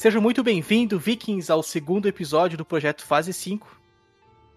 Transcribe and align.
Seja 0.00 0.18
muito 0.18 0.42
bem-vindo, 0.42 0.98
Vikings, 0.98 1.52
ao 1.52 1.62
segundo 1.62 2.08
episódio 2.08 2.56
do 2.56 2.64
projeto 2.64 3.04
Fase 3.04 3.34
5. 3.34 3.78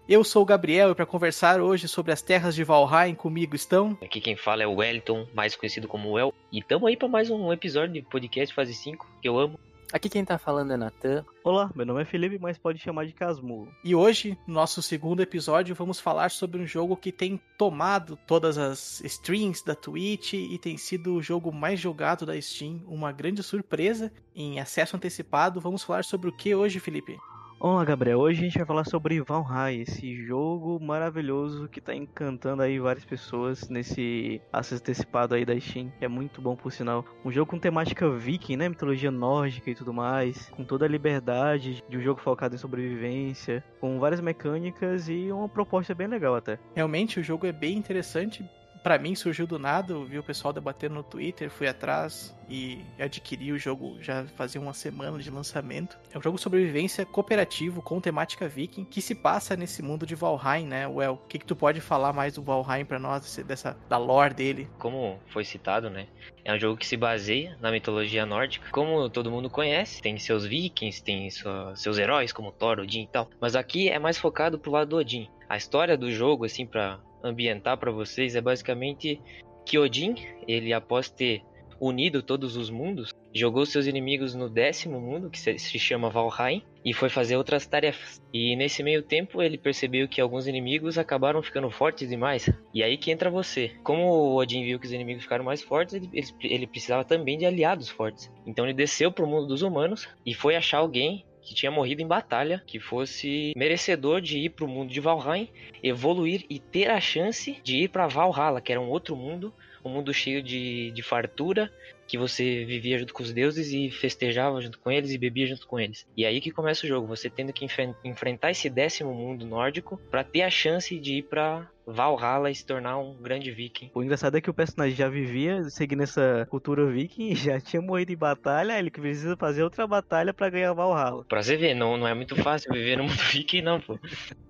Eu 0.08 0.24
sou 0.24 0.40
o 0.40 0.46
Gabriel 0.46 0.92
e 0.92 0.94
para 0.94 1.04
conversar 1.04 1.60
hoje 1.60 1.86
sobre 1.86 2.12
as 2.12 2.22
terras 2.22 2.54
de 2.54 2.64
Valheim 2.64 3.14
comigo 3.14 3.54
estão. 3.54 3.94
Aqui 4.00 4.22
quem 4.22 4.36
fala 4.36 4.62
é 4.62 4.66
o 4.66 4.76
Wellington, 4.76 5.28
mais 5.34 5.54
conhecido 5.54 5.86
como 5.86 6.18
El. 6.18 6.32
E 6.50 6.60
estamos 6.60 6.88
aí 6.88 6.96
para 6.96 7.08
mais 7.08 7.28
um 7.28 7.52
episódio 7.52 7.92
de 7.92 8.00
podcast 8.00 8.54
Fase 8.54 8.72
5, 8.72 9.06
que 9.20 9.28
eu 9.28 9.38
amo. 9.38 9.60
Aqui 9.92 10.08
quem 10.08 10.24
tá 10.24 10.38
falando 10.38 10.72
é 10.72 10.76
Natan. 10.76 11.24
Olá, 11.42 11.70
meu 11.74 11.86
nome 11.86 12.02
é 12.02 12.04
Felipe, 12.04 12.38
mas 12.40 12.58
pode 12.58 12.78
chamar 12.78 13.06
de 13.06 13.12
Casmurro. 13.12 13.68
E 13.84 13.94
hoje, 13.94 14.36
no 14.46 14.54
nosso 14.54 14.82
segundo 14.82 15.22
episódio, 15.22 15.74
vamos 15.74 16.00
falar 16.00 16.30
sobre 16.30 16.60
um 16.60 16.66
jogo 16.66 16.96
que 16.96 17.12
tem 17.12 17.40
tomado 17.56 18.18
todas 18.26 18.58
as 18.58 19.00
streams 19.04 19.64
da 19.64 19.74
Twitch 19.74 20.32
e 20.32 20.58
tem 20.58 20.76
sido 20.76 21.14
o 21.14 21.22
jogo 21.22 21.52
mais 21.52 21.78
jogado 21.78 22.26
da 22.26 22.40
Steam. 22.40 22.82
Uma 22.86 23.12
grande 23.12 23.42
surpresa 23.42 24.12
em 24.34 24.58
acesso 24.58 24.96
antecipado. 24.96 25.60
Vamos 25.60 25.84
falar 25.84 26.04
sobre 26.04 26.28
o 26.28 26.32
que 26.32 26.54
hoje, 26.54 26.80
Felipe? 26.80 27.16
Olá, 27.60 27.84
Gabriel. 27.84 28.18
Hoje 28.18 28.40
a 28.40 28.44
gente 28.44 28.58
vai 28.58 28.66
falar 28.66 28.84
sobre 28.84 29.20
Valheim, 29.22 29.80
esse 29.80 30.14
jogo 30.26 30.78
maravilhoso 30.80 31.68
que 31.68 31.80
tá 31.80 31.94
encantando 31.94 32.62
aí 32.62 32.78
várias 32.78 33.04
pessoas 33.04 33.68
nesse 33.68 34.42
acesso 34.52 34.82
antecipado 34.82 35.34
aí 35.34 35.44
da 35.44 35.58
Steam, 35.58 35.90
que 35.98 36.04
é 36.04 36.08
muito 36.08 36.42
bom 36.42 36.56
por 36.56 36.72
sinal. 36.72 37.04
Um 37.24 37.30
jogo 37.30 37.50
com 37.50 37.58
temática 37.58 38.10
viking, 38.10 38.56
né, 38.56 38.68
mitologia 38.68 39.10
nórdica 39.10 39.70
e 39.70 39.74
tudo 39.74 39.94
mais, 39.94 40.50
com 40.50 40.64
toda 40.64 40.84
a 40.84 40.88
liberdade 40.88 41.82
de 41.88 41.96
um 41.96 42.02
jogo 42.02 42.20
focado 42.20 42.54
em 42.54 42.58
sobrevivência, 42.58 43.64
com 43.80 43.98
várias 44.00 44.20
mecânicas 44.20 45.08
e 45.08 45.30
uma 45.30 45.48
proposta 45.48 45.94
bem 45.94 46.08
legal 46.08 46.34
até. 46.34 46.58
Realmente 46.74 47.20
o 47.20 47.24
jogo 47.24 47.46
é 47.46 47.52
bem 47.52 47.78
interessante, 47.78 48.44
para 48.84 48.98
mim 48.98 49.14
surgiu 49.14 49.46
do 49.46 49.58
nada, 49.58 49.94
eu 49.94 50.04
vi 50.04 50.18
o 50.18 50.22
pessoal 50.22 50.52
debatendo 50.52 50.94
no 50.96 51.02
Twitter, 51.02 51.48
fui 51.48 51.66
atrás 51.66 52.36
e 52.50 52.84
adquiri 52.98 53.50
o 53.50 53.58
jogo 53.58 53.96
já 54.02 54.26
fazia 54.36 54.60
uma 54.60 54.74
semana 54.74 55.18
de 55.18 55.30
lançamento. 55.30 55.98
É 56.12 56.18
um 56.18 56.20
jogo 56.20 56.36
sobrevivência 56.36 57.06
cooperativo 57.06 57.80
com 57.80 57.98
temática 57.98 58.46
viking 58.46 58.84
que 58.84 59.00
se 59.00 59.14
passa 59.14 59.56
nesse 59.56 59.80
mundo 59.80 60.04
de 60.04 60.14
Valheim, 60.14 60.66
né? 60.66 60.86
Well, 60.86 61.14
o 61.14 61.26
que, 61.26 61.38
que 61.38 61.46
tu 61.46 61.56
pode 61.56 61.80
falar 61.80 62.12
mais 62.12 62.34
do 62.34 62.42
Valheim 62.42 62.84
para 62.84 62.98
nós, 62.98 63.42
dessa 63.46 63.74
da 63.88 63.96
lore 63.96 64.34
dele? 64.34 64.68
Como 64.78 65.18
foi 65.28 65.46
citado, 65.46 65.88
né? 65.88 66.06
É 66.44 66.52
um 66.52 66.58
jogo 66.58 66.76
que 66.76 66.86
se 66.86 66.98
baseia 66.98 67.56
na 67.62 67.70
mitologia 67.70 68.26
nórdica. 68.26 68.68
Como 68.70 69.08
todo 69.08 69.30
mundo 69.30 69.48
conhece, 69.48 70.02
tem 70.02 70.18
seus 70.18 70.44
vikings, 70.44 71.02
tem 71.02 71.30
sua, 71.30 71.74
seus 71.74 71.96
heróis 71.96 72.34
como 72.34 72.52
Thor, 72.52 72.80
Odin 72.80 73.04
e 73.04 73.06
tal. 73.06 73.30
Mas 73.40 73.56
aqui 73.56 73.88
é 73.88 73.98
mais 73.98 74.18
focado 74.18 74.58
pro 74.58 74.70
lado 74.70 74.90
do 74.90 74.96
Odin. 74.96 75.30
A 75.48 75.56
história 75.56 75.96
do 75.96 76.12
jogo, 76.12 76.44
assim, 76.44 76.66
para 76.66 77.00
ambientar 77.24 77.78
para 77.78 77.90
vocês 77.90 78.36
é 78.36 78.40
basicamente 78.40 79.20
que 79.66 79.78
Odin, 79.78 80.14
ele 80.46 80.72
após 80.72 81.08
ter 81.08 81.42
unido 81.80 82.22
todos 82.22 82.56
os 82.56 82.70
mundos, 82.70 83.12
jogou 83.34 83.66
seus 83.66 83.86
inimigos 83.86 84.34
no 84.34 84.48
décimo 84.48 85.00
mundo, 85.00 85.28
que 85.28 85.38
se 85.38 85.78
chama 85.78 86.08
Valheim, 86.08 86.62
e 86.84 86.92
foi 86.92 87.08
fazer 87.08 87.36
outras 87.36 87.66
tarefas. 87.66 88.22
E 88.32 88.54
nesse 88.54 88.82
meio 88.82 89.02
tempo 89.02 89.42
ele 89.42 89.58
percebeu 89.58 90.06
que 90.06 90.20
alguns 90.20 90.46
inimigos 90.46 90.98
acabaram 90.98 91.42
ficando 91.42 91.70
fortes 91.70 92.08
demais. 92.08 92.48
E 92.72 92.82
aí 92.82 92.96
que 92.96 93.10
entra 93.10 93.30
você. 93.30 93.72
Como 93.82 94.02
o 94.02 94.36
Odin 94.36 94.64
viu 94.64 94.78
que 94.78 94.86
os 94.86 94.92
inimigos 94.92 95.24
ficaram 95.24 95.44
mais 95.44 95.62
fortes, 95.62 95.94
ele, 95.94 96.08
ele, 96.42 96.66
precisava 96.66 97.04
também 97.04 97.36
de 97.36 97.46
aliados 97.46 97.88
fortes. 97.88 98.30
Então 98.46 98.64
ele 98.64 98.74
desceu 98.74 99.10
para 99.10 99.24
o 99.24 99.28
mundo 99.28 99.46
dos 99.46 99.62
humanos 99.62 100.08
e 100.24 100.34
foi 100.34 100.56
achar 100.56 100.78
alguém 100.78 101.24
que 101.44 101.54
tinha 101.54 101.70
morrido 101.70 102.02
em 102.02 102.06
batalha, 102.06 102.62
que 102.66 102.80
fosse 102.80 103.52
merecedor 103.56 104.20
de 104.20 104.38
ir 104.38 104.50
para 104.50 104.64
o 104.64 104.68
mundo 104.68 104.92
de 104.92 105.00
Valheim, 105.00 105.48
evoluir 105.82 106.44
e 106.48 106.58
ter 106.58 106.90
a 106.90 107.00
chance 107.00 107.60
de 107.62 107.84
ir 107.84 107.88
para 107.88 108.06
Valhalla, 108.06 108.60
que 108.60 108.72
era 108.72 108.80
um 108.80 108.88
outro 108.88 109.14
mundo, 109.14 109.52
um 109.84 109.90
mundo 109.90 110.12
cheio 110.12 110.42
de, 110.42 110.90
de 110.92 111.02
fartura, 111.02 111.70
que 112.06 112.18
você 112.18 112.64
vivia 112.64 112.98
junto 112.98 113.14
com 113.14 113.22
os 113.22 113.32
deuses 113.32 113.72
e 113.72 113.90
festejava 113.90 114.60
junto 114.60 114.78
com 114.78 114.90
eles 114.90 115.10
e 115.10 115.18
bebia 115.18 115.46
junto 115.46 115.66
com 115.66 115.80
eles. 115.80 116.06
E 116.16 116.24
aí 116.24 116.40
que 116.40 116.50
começa 116.50 116.84
o 116.84 116.88
jogo, 116.88 117.06
você 117.06 117.30
tendo 117.30 117.52
que 117.52 117.66
enfrentar 118.04 118.50
esse 118.50 118.68
décimo 118.68 119.14
mundo 119.14 119.46
nórdico 119.46 119.98
para 120.10 120.24
ter 120.24 120.42
a 120.42 120.50
chance 120.50 120.98
de 120.98 121.18
ir 121.18 121.22
para 121.22 121.68
Valhalla 121.86 122.50
e 122.50 122.54
se 122.54 122.64
tornar 122.64 122.98
um 122.98 123.14
grande 123.14 123.50
viking. 123.50 123.90
O 123.94 124.02
engraçado 124.02 124.36
é 124.36 124.40
que 124.40 124.50
o 124.50 124.54
personagem 124.54 124.96
já 124.96 125.08
vivia 125.08 125.64
seguindo 125.64 126.02
essa 126.02 126.46
cultura 126.50 126.86
viking, 126.86 127.34
já 127.36 127.60
tinha 127.60 127.82
morrido 127.82 128.12
em 128.12 128.16
batalha, 128.16 128.78
ele 128.78 128.90
precisa 128.90 129.36
fazer 129.36 129.62
outra 129.62 129.86
batalha 129.86 130.32
para 130.32 130.50
ganhar 130.50 130.72
Valhalla. 130.72 131.24
Pra 131.24 131.42
você 131.42 131.56
ver, 131.56 131.74
não, 131.74 131.96
não 131.96 132.08
é 132.08 132.14
muito 132.14 132.36
fácil 132.36 132.72
viver 132.72 132.96
no 132.96 133.04
mundo 133.04 133.14
viking 133.32 133.62
não, 133.62 133.80
pô. 133.80 133.98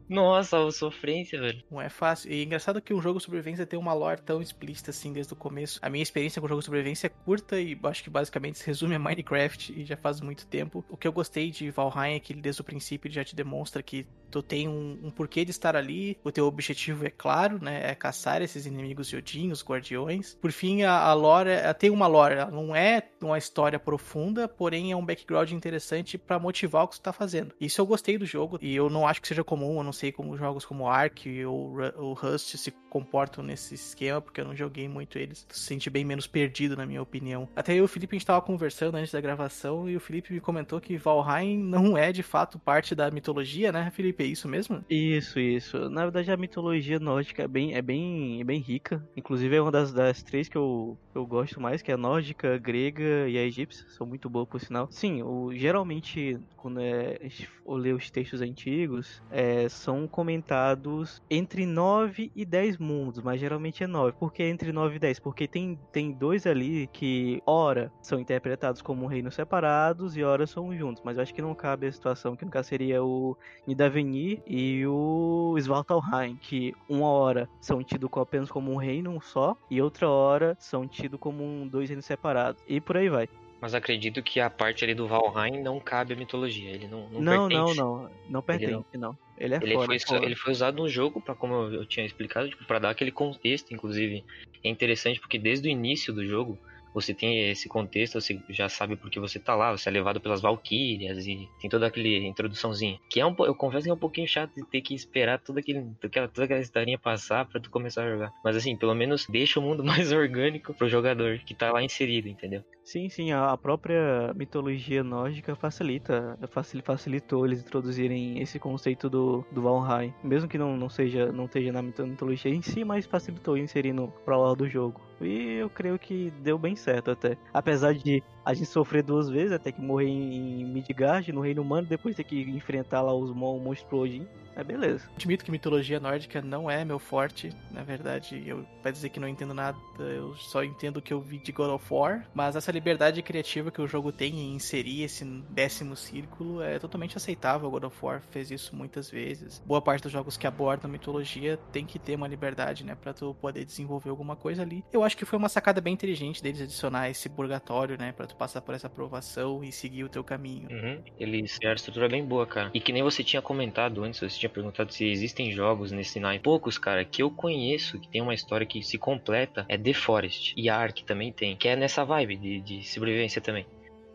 Nossa, 0.08 0.58
a 0.58 0.70
sofrência, 0.70 1.40
velho. 1.40 1.62
Não 1.70 1.80
é 1.80 1.88
fácil. 1.88 2.30
E 2.30 2.40
é 2.40 2.42
engraçado 2.44 2.80
que 2.80 2.92
um 2.92 3.00
jogo 3.00 3.18
de 3.18 3.24
sobrevivência 3.24 3.66
tem 3.66 3.78
uma 3.78 3.92
lore 3.92 4.20
tão 4.20 4.40
explícita 4.40 4.90
assim 4.90 5.12
desde 5.12 5.32
o 5.32 5.36
começo. 5.36 5.78
A 5.82 5.88
minha 5.88 6.02
experiência 6.02 6.40
com 6.40 6.46
o 6.46 6.48
jogo 6.48 6.60
de 6.60 6.66
sobrevivência 6.66 7.06
é 7.06 7.10
curta 7.10 7.60
e 7.60 7.78
acho 7.84 8.02
que 8.02 8.10
basicamente 8.10 8.58
se 8.58 8.66
resume 8.66 8.94
a 8.94 8.98
Minecraft 8.98 9.72
e 9.78 9.84
já 9.84 9.96
faz 9.96 10.20
muito 10.20 10.46
tempo. 10.46 10.84
O 10.88 10.96
que 10.96 11.08
eu 11.08 11.12
gostei 11.12 11.50
de 11.50 11.70
Valheim 11.70 12.16
é 12.16 12.20
que 12.20 12.32
ele 12.32 12.40
desde 12.40 12.60
o 12.60 12.64
princípio 12.64 13.10
já 13.10 13.24
te 13.24 13.34
demonstra 13.34 13.82
que 13.82 14.06
tu 14.30 14.42
tem 14.42 14.68
um, 14.68 14.98
um 15.00 15.10
porquê 15.10 15.44
de 15.44 15.52
estar 15.52 15.76
ali, 15.76 16.18
o 16.24 16.32
teu 16.32 16.46
objetivo 16.46 17.06
é 17.06 17.10
claro, 17.10 17.62
né? 17.62 17.88
É 17.88 17.94
caçar 17.94 18.42
esses 18.42 18.66
inimigos 18.66 19.08
de 19.08 19.16
Odin, 19.16 19.52
os 19.52 19.64
guardiões. 19.64 20.36
Por 20.40 20.50
fim, 20.50 20.82
a, 20.82 20.92
a 20.92 21.14
lore 21.14 21.50
ela 21.50 21.72
tem 21.72 21.88
uma 21.88 22.08
lore, 22.08 22.34
ela 22.34 22.50
não 22.50 22.74
é 22.74 23.02
uma 23.22 23.38
história 23.38 23.78
profunda, 23.78 24.48
porém 24.48 24.90
é 24.90 24.96
um 24.96 25.04
background 25.04 25.52
interessante 25.52 26.18
para 26.18 26.38
motivar 26.38 26.82
o 26.84 26.88
que 26.88 26.96
tu 26.96 27.00
tá 27.00 27.12
fazendo. 27.12 27.54
Isso 27.60 27.80
eu 27.80 27.86
gostei 27.86 28.18
do 28.18 28.26
jogo 28.26 28.58
e 28.60 28.74
eu 28.74 28.90
não 28.90 29.06
acho 29.06 29.22
que 29.22 29.28
seja 29.28 29.44
comum, 29.44 29.78
eu 29.78 29.84
não 29.84 29.92
sei 29.94 30.12
como 30.12 30.36
jogos 30.36 30.64
como 30.64 30.88
Ark 30.88 31.44
ou 31.46 31.78
o 31.96 32.12
Rust 32.12 32.56
se 32.56 32.70
comportam 32.90 33.42
nesse 33.42 33.74
esquema, 33.74 34.20
porque 34.20 34.40
eu 34.40 34.44
não 34.44 34.54
joguei 34.54 34.88
muito 34.88 35.18
eles. 35.18 35.46
Se 35.50 35.60
sente 35.60 35.90
bem 35.90 36.04
menos 36.04 36.26
perdido, 36.26 36.76
na 36.76 36.86
minha 36.86 37.02
opinião. 37.02 37.48
Até 37.56 37.72
eu 37.72 37.78
e 37.78 37.80
o 37.82 37.88
Felipe 37.88 38.14
a 38.14 38.18
gente 38.18 38.26
tava 38.26 38.40
conversando 38.40 38.96
antes 38.96 39.12
da 39.12 39.20
gravação 39.20 39.88
e 39.88 39.96
o 39.96 40.00
Felipe 40.00 40.32
me 40.32 40.40
comentou 40.40 40.80
que 40.80 40.96
Valheim 40.96 41.58
não 41.58 41.96
é 41.96 42.12
de 42.12 42.22
fato 42.22 42.58
parte 42.58 42.94
da 42.94 43.10
mitologia, 43.10 43.72
né, 43.72 43.90
Felipe? 43.90 44.22
É 44.22 44.26
isso 44.26 44.48
mesmo? 44.48 44.84
Isso, 44.88 45.40
isso. 45.40 45.88
Na 45.88 46.02
verdade, 46.02 46.30
a 46.30 46.36
mitologia 46.36 47.00
nórdica 47.00 47.42
é 47.42 47.48
bem, 47.48 47.74
é 47.74 47.82
bem, 47.82 48.40
é 48.40 48.44
bem 48.44 48.60
rica. 48.60 49.02
Inclusive, 49.16 49.56
é 49.56 49.60
uma 49.60 49.72
das, 49.72 49.92
das 49.92 50.22
três 50.22 50.48
que 50.48 50.56
eu, 50.56 50.96
eu 51.14 51.26
gosto 51.26 51.60
mais, 51.60 51.82
que 51.82 51.90
é 51.90 51.94
a 51.94 51.98
nórdica, 51.98 52.54
a 52.54 52.58
grega 52.58 53.28
e 53.28 53.38
a 53.38 53.42
egípcia. 53.42 53.86
São 53.88 54.06
muito 54.06 54.28
boas, 54.30 54.48
por 54.48 54.60
sinal. 54.60 54.88
Sim, 54.90 55.22
o, 55.22 55.52
geralmente, 55.54 56.38
quando 56.56 56.80
é, 56.80 57.18
gente 57.22 57.50
lê 57.66 57.92
os 57.92 58.10
textos 58.10 58.40
antigos, 58.40 59.22
é, 59.30 59.68
são 59.84 60.08
comentados 60.08 61.22
entre 61.30 61.66
9 61.66 62.32
e 62.34 62.44
10 62.44 62.78
mundos, 62.78 63.22
mas 63.22 63.38
geralmente 63.38 63.84
é 63.84 63.86
9. 63.86 64.16
Por 64.18 64.32
que 64.32 64.42
entre 64.42 64.72
9 64.72 64.96
e 64.96 64.98
10? 64.98 65.20
Porque 65.20 65.46
tem, 65.46 65.78
tem 65.92 66.10
dois 66.10 66.46
ali 66.46 66.86
que, 66.86 67.42
ora, 67.46 67.92
são 68.00 68.18
interpretados 68.18 68.80
como 68.80 69.06
reinos 69.06 69.34
separados 69.34 70.16
e 70.16 70.24
ora 70.24 70.46
são 70.46 70.74
juntos. 70.74 71.02
Mas 71.04 71.18
eu 71.18 71.22
acho 71.22 71.34
que 71.34 71.42
não 71.42 71.54
cabe 71.54 71.86
a 71.86 71.92
situação, 71.92 72.34
que 72.34 72.46
no 72.46 72.50
caso 72.50 72.68
seria 72.68 73.04
o 73.04 73.36
Nidavellir 73.66 74.40
e 74.46 74.86
o 74.86 75.54
Svartalheim, 75.58 76.36
que 76.36 76.74
uma 76.88 77.08
hora 77.08 77.48
são 77.60 77.82
tidos 77.84 78.10
apenas 78.14 78.50
como 78.50 78.72
um 78.72 78.76
reino 78.76 79.20
só 79.20 79.56
e 79.70 79.82
outra 79.82 80.08
hora 80.08 80.56
são 80.58 80.88
tidos 80.88 81.20
como 81.20 81.68
dois 81.68 81.90
reinos 81.90 82.06
separados. 82.06 82.62
E 82.66 82.80
por 82.80 82.96
aí 82.96 83.10
vai. 83.10 83.28
Mas 83.64 83.74
acredito 83.74 84.22
que 84.22 84.40
a 84.40 84.50
parte 84.50 84.84
ali 84.84 84.94
do 84.94 85.06
Valheim 85.08 85.62
não 85.62 85.80
cabe 85.80 86.12
à 86.12 86.16
mitologia. 86.18 86.68
Ele 86.68 86.86
não 86.86 87.08
Não, 87.08 87.22
não, 87.22 87.48
pertence. 87.48 87.78
não, 87.78 88.02
não. 88.02 88.10
Não 88.28 88.42
pertence, 88.42 88.84
não. 88.92 89.00
não. 89.08 89.18
Ele 89.38 89.54
é 89.54 89.56
ele, 89.56 89.72
fora, 89.72 89.86
foi, 89.86 89.98
fora. 90.00 90.22
ele 90.26 90.36
foi 90.36 90.52
usado 90.52 90.76
no 90.82 90.86
jogo 90.86 91.18
para 91.18 91.34
como 91.34 91.54
eu 91.54 91.86
tinha 91.86 92.04
explicado, 92.04 92.50
tipo, 92.50 92.62
para 92.66 92.78
dar 92.78 92.90
aquele 92.90 93.10
contexto, 93.10 93.72
inclusive. 93.72 94.22
É 94.62 94.68
interessante 94.68 95.18
porque 95.18 95.38
desde 95.38 95.66
o 95.66 95.70
início 95.70 96.12
do 96.12 96.26
jogo 96.26 96.58
você 96.94 97.12
tem 97.12 97.50
esse 97.50 97.68
contexto, 97.68 98.20
você 98.20 98.40
já 98.48 98.68
sabe 98.68 98.96
porque 98.96 99.18
você 99.18 99.38
tá 99.38 99.54
lá, 99.54 99.72
você 99.72 99.88
é 99.88 99.92
levado 99.92 100.20
pelas 100.20 100.40
valquírias 100.40 101.26
e 101.26 101.48
tem 101.60 101.68
toda 101.68 101.88
aquele 101.88 102.24
introduçãozinha. 102.26 102.98
Que 103.10 103.20
é 103.20 103.26
um 103.26 103.34
eu 103.40 103.54
confesso 103.54 103.84
que 103.84 103.90
é 103.90 103.94
um 103.94 103.98
pouquinho 103.98 104.28
chato 104.28 104.54
de 104.54 104.64
ter 104.64 104.80
que 104.80 104.94
esperar 104.94 105.40
toda, 105.40 105.60
aquele, 105.60 105.84
toda, 106.00 106.28
toda 106.28 106.44
aquela 106.44 106.60
historinha 106.60 106.98
passar 106.98 107.44
para 107.46 107.60
tu 107.60 107.68
começar 107.68 108.04
a 108.04 108.10
jogar. 108.10 108.32
Mas 108.44 108.56
assim, 108.56 108.76
pelo 108.76 108.94
menos 108.94 109.26
deixa 109.28 109.58
o 109.58 109.62
mundo 109.62 109.82
mais 109.84 110.12
orgânico 110.12 110.72
pro 110.72 110.88
jogador 110.88 111.38
que 111.40 111.54
tá 111.54 111.72
lá 111.72 111.82
inserido, 111.82 112.28
entendeu? 112.28 112.62
Sim, 112.84 113.08
sim, 113.08 113.32
a 113.32 113.56
própria 113.56 114.32
mitologia 114.34 115.02
nórdica 115.02 115.56
facilita, 115.56 116.38
facilitou 116.82 117.46
eles 117.46 117.60
introduzirem 117.60 118.42
esse 118.42 118.58
conceito 118.58 119.08
do, 119.08 119.42
do 119.50 119.62
Valheim, 119.62 120.12
mesmo 120.22 120.48
que 120.48 120.58
não, 120.58 120.76
não 120.76 120.90
seja, 120.90 121.32
não 121.32 121.46
esteja 121.46 121.72
na 121.72 121.80
mitologia 121.80 122.52
em 122.52 122.60
si, 122.60 122.84
mas 122.84 123.06
facilitou 123.06 123.56
inserindo 123.56 124.12
pro 124.26 124.38
lado 124.38 124.56
do 124.56 124.68
jogo. 124.68 125.00
E 125.20 125.54
eu 125.54 125.70
creio 125.70 125.98
que 125.98 126.30
deu 126.42 126.58
bem 126.58 126.76
certo 126.84 127.10
até. 127.12 127.38
Apesar 127.52 127.94
de 127.94 128.22
a 128.44 128.54
gente 128.54 128.66
sofrer 128.66 129.02
duas 129.02 129.28
vezes, 129.28 129.52
até 129.52 129.72
que 129.72 129.80
morrer 129.80 130.08
em 130.08 130.64
Midgard, 130.64 131.32
no 131.32 131.40
Reino 131.40 131.62
Humano, 131.62 131.86
depois 131.86 132.16
ter 132.16 132.24
que 132.24 132.42
enfrentar 132.42 133.00
lá 133.00 133.14
os 133.14 133.30
monstros 133.34 134.00
Odin. 134.00 134.26
Mas 134.56 134.66
beleza. 134.66 135.08
Admito 135.16 135.44
que 135.44 135.50
mitologia 135.50 135.98
nórdica 135.98 136.40
não 136.40 136.70
é 136.70 136.84
meu 136.84 136.98
forte. 136.98 137.50
Na 137.72 137.82
verdade, 137.82 138.42
eu 138.46 138.64
vai 138.82 138.92
dizer 138.92 139.08
que 139.08 139.18
não 139.18 139.26
entendo 139.26 139.54
nada, 139.54 139.76
eu 139.98 140.34
só 140.36 140.62
entendo 140.62 140.98
o 140.98 141.02
que 141.02 141.12
eu 141.12 141.20
vi 141.20 141.38
de 141.38 141.50
God 141.50 141.70
of 141.70 141.92
War. 141.92 142.26
Mas 142.32 142.54
essa 142.54 142.70
liberdade 142.70 143.22
criativa 143.22 143.70
que 143.70 143.80
o 143.80 143.86
jogo 143.86 144.12
tem 144.12 144.38
em 144.38 144.54
inserir 144.54 145.02
esse 145.02 145.24
décimo 145.50 145.96
círculo 145.96 146.62
é 146.62 146.78
totalmente 146.78 147.16
aceitável. 147.16 147.70
God 147.70 147.84
of 147.84 147.96
War 148.00 148.22
fez 148.30 148.50
isso 148.50 148.76
muitas 148.76 149.10
vezes. 149.10 149.62
Boa 149.66 149.82
parte 149.82 150.02
dos 150.02 150.12
jogos 150.12 150.36
que 150.36 150.46
abordam 150.46 150.90
mitologia 150.90 151.58
tem 151.72 151.84
que 151.84 151.98
ter 151.98 152.14
uma 152.14 152.28
liberdade, 152.28 152.84
né, 152.84 152.94
para 152.94 153.12
tu 153.12 153.34
poder 153.40 153.64
desenvolver 153.64 154.10
alguma 154.10 154.36
coisa 154.36 154.62
ali. 154.62 154.84
Eu 154.92 155.02
acho 155.02 155.16
que 155.16 155.24
foi 155.24 155.38
uma 155.38 155.48
sacada 155.48 155.80
bem 155.80 155.94
inteligente 155.94 156.42
deles 156.42 156.60
adicionar 156.60 157.10
esse 157.10 157.28
purgatório, 157.28 157.98
né, 157.98 158.12
para 158.12 158.26
tu 158.34 158.36
passar 158.36 158.60
por 158.60 158.74
essa 158.74 158.88
aprovação 158.88 159.62
e 159.62 159.70
seguir 159.70 160.04
o 160.04 160.08
teu 160.08 160.24
caminho. 160.24 160.68
Uhum. 160.70 161.02
Eles 161.18 161.58
a 161.64 161.72
estrutura 161.72 162.08
bem 162.08 162.24
boa, 162.24 162.46
cara. 162.46 162.70
E 162.74 162.80
que 162.80 162.92
nem 162.92 163.02
você 163.02 163.22
tinha 163.22 163.40
comentado 163.40 164.02
antes, 164.02 164.20
você 164.20 164.38
tinha 164.38 164.50
perguntado 164.50 164.92
se 164.92 165.06
existem 165.06 165.52
jogos 165.52 165.92
nesse 165.92 166.20
naipe. 166.20 166.42
Poucos, 166.44 166.76
cara, 166.76 167.04
que 167.04 167.22
eu 167.22 167.30
conheço 167.30 167.98
que 167.98 168.08
tem 168.08 168.20
uma 168.20 168.34
história 168.34 168.66
que 168.66 168.82
se 168.82 168.98
completa 168.98 169.64
é 169.68 169.78
The 169.78 169.94
Forest. 169.94 170.54
E 170.56 170.68
Ark 170.68 171.04
também 171.04 171.32
tem, 171.32 171.56
que 171.56 171.68
é 171.68 171.76
nessa 171.76 172.04
vibe 172.04 172.36
de, 172.36 172.60
de 172.60 172.82
sobrevivência 172.84 173.40
também. 173.40 173.66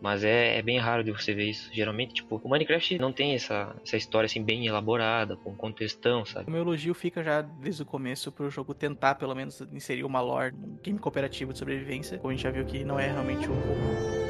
Mas 0.02 0.24
é, 0.24 0.58
é, 0.58 0.62
bem 0.62 0.78
raro 0.80 1.04
de 1.04 1.12
você 1.12 1.34
ver 1.34 1.50
isso. 1.50 1.70
Geralmente, 1.74 2.14
tipo, 2.14 2.40
o 2.44 2.50
Minecraft 2.50 2.98
não 3.00 3.12
tem 3.12 3.36
essa, 3.36 3.76
essa 3.86 3.98
história 3.98 4.26
assim 4.26 4.44
bem 4.44 4.66
elaborada, 4.66 5.36
com 5.36 5.54
contextão, 5.56 6.26
sabe? 6.26 6.48
O 6.48 6.52
meu 6.52 6.62
elogio 6.62 6.94
fica 6.94 7.24
já 7.24 7.42
desde 7.42 7.84
o 7.84 7.86
começo 7.86 8.32
pro 8.32 8.50
jogo 8.50 8.74
tentar, 8.74 9.16
pelo 9.16 9.36
menos, 9.36 9.62
inserir 9.74 10.04
uma 10.04 10.22
lore 10.22 10.56
num 10.56 10.78
game 10.82 11.00
cooperativo 11.00 11.52
de 11.52 11.60
sobrevivência. 11.60 12.18
Como 12.18 12.32
a 12.32 12.34
gente 12.34 12.44
já 12.44 12.52
viu 12.52 12.66
que 12.66 12.84
não 12.84 13.00
é 13.00 13.08
realmente 13.08 13.48
o. 13.48 14.29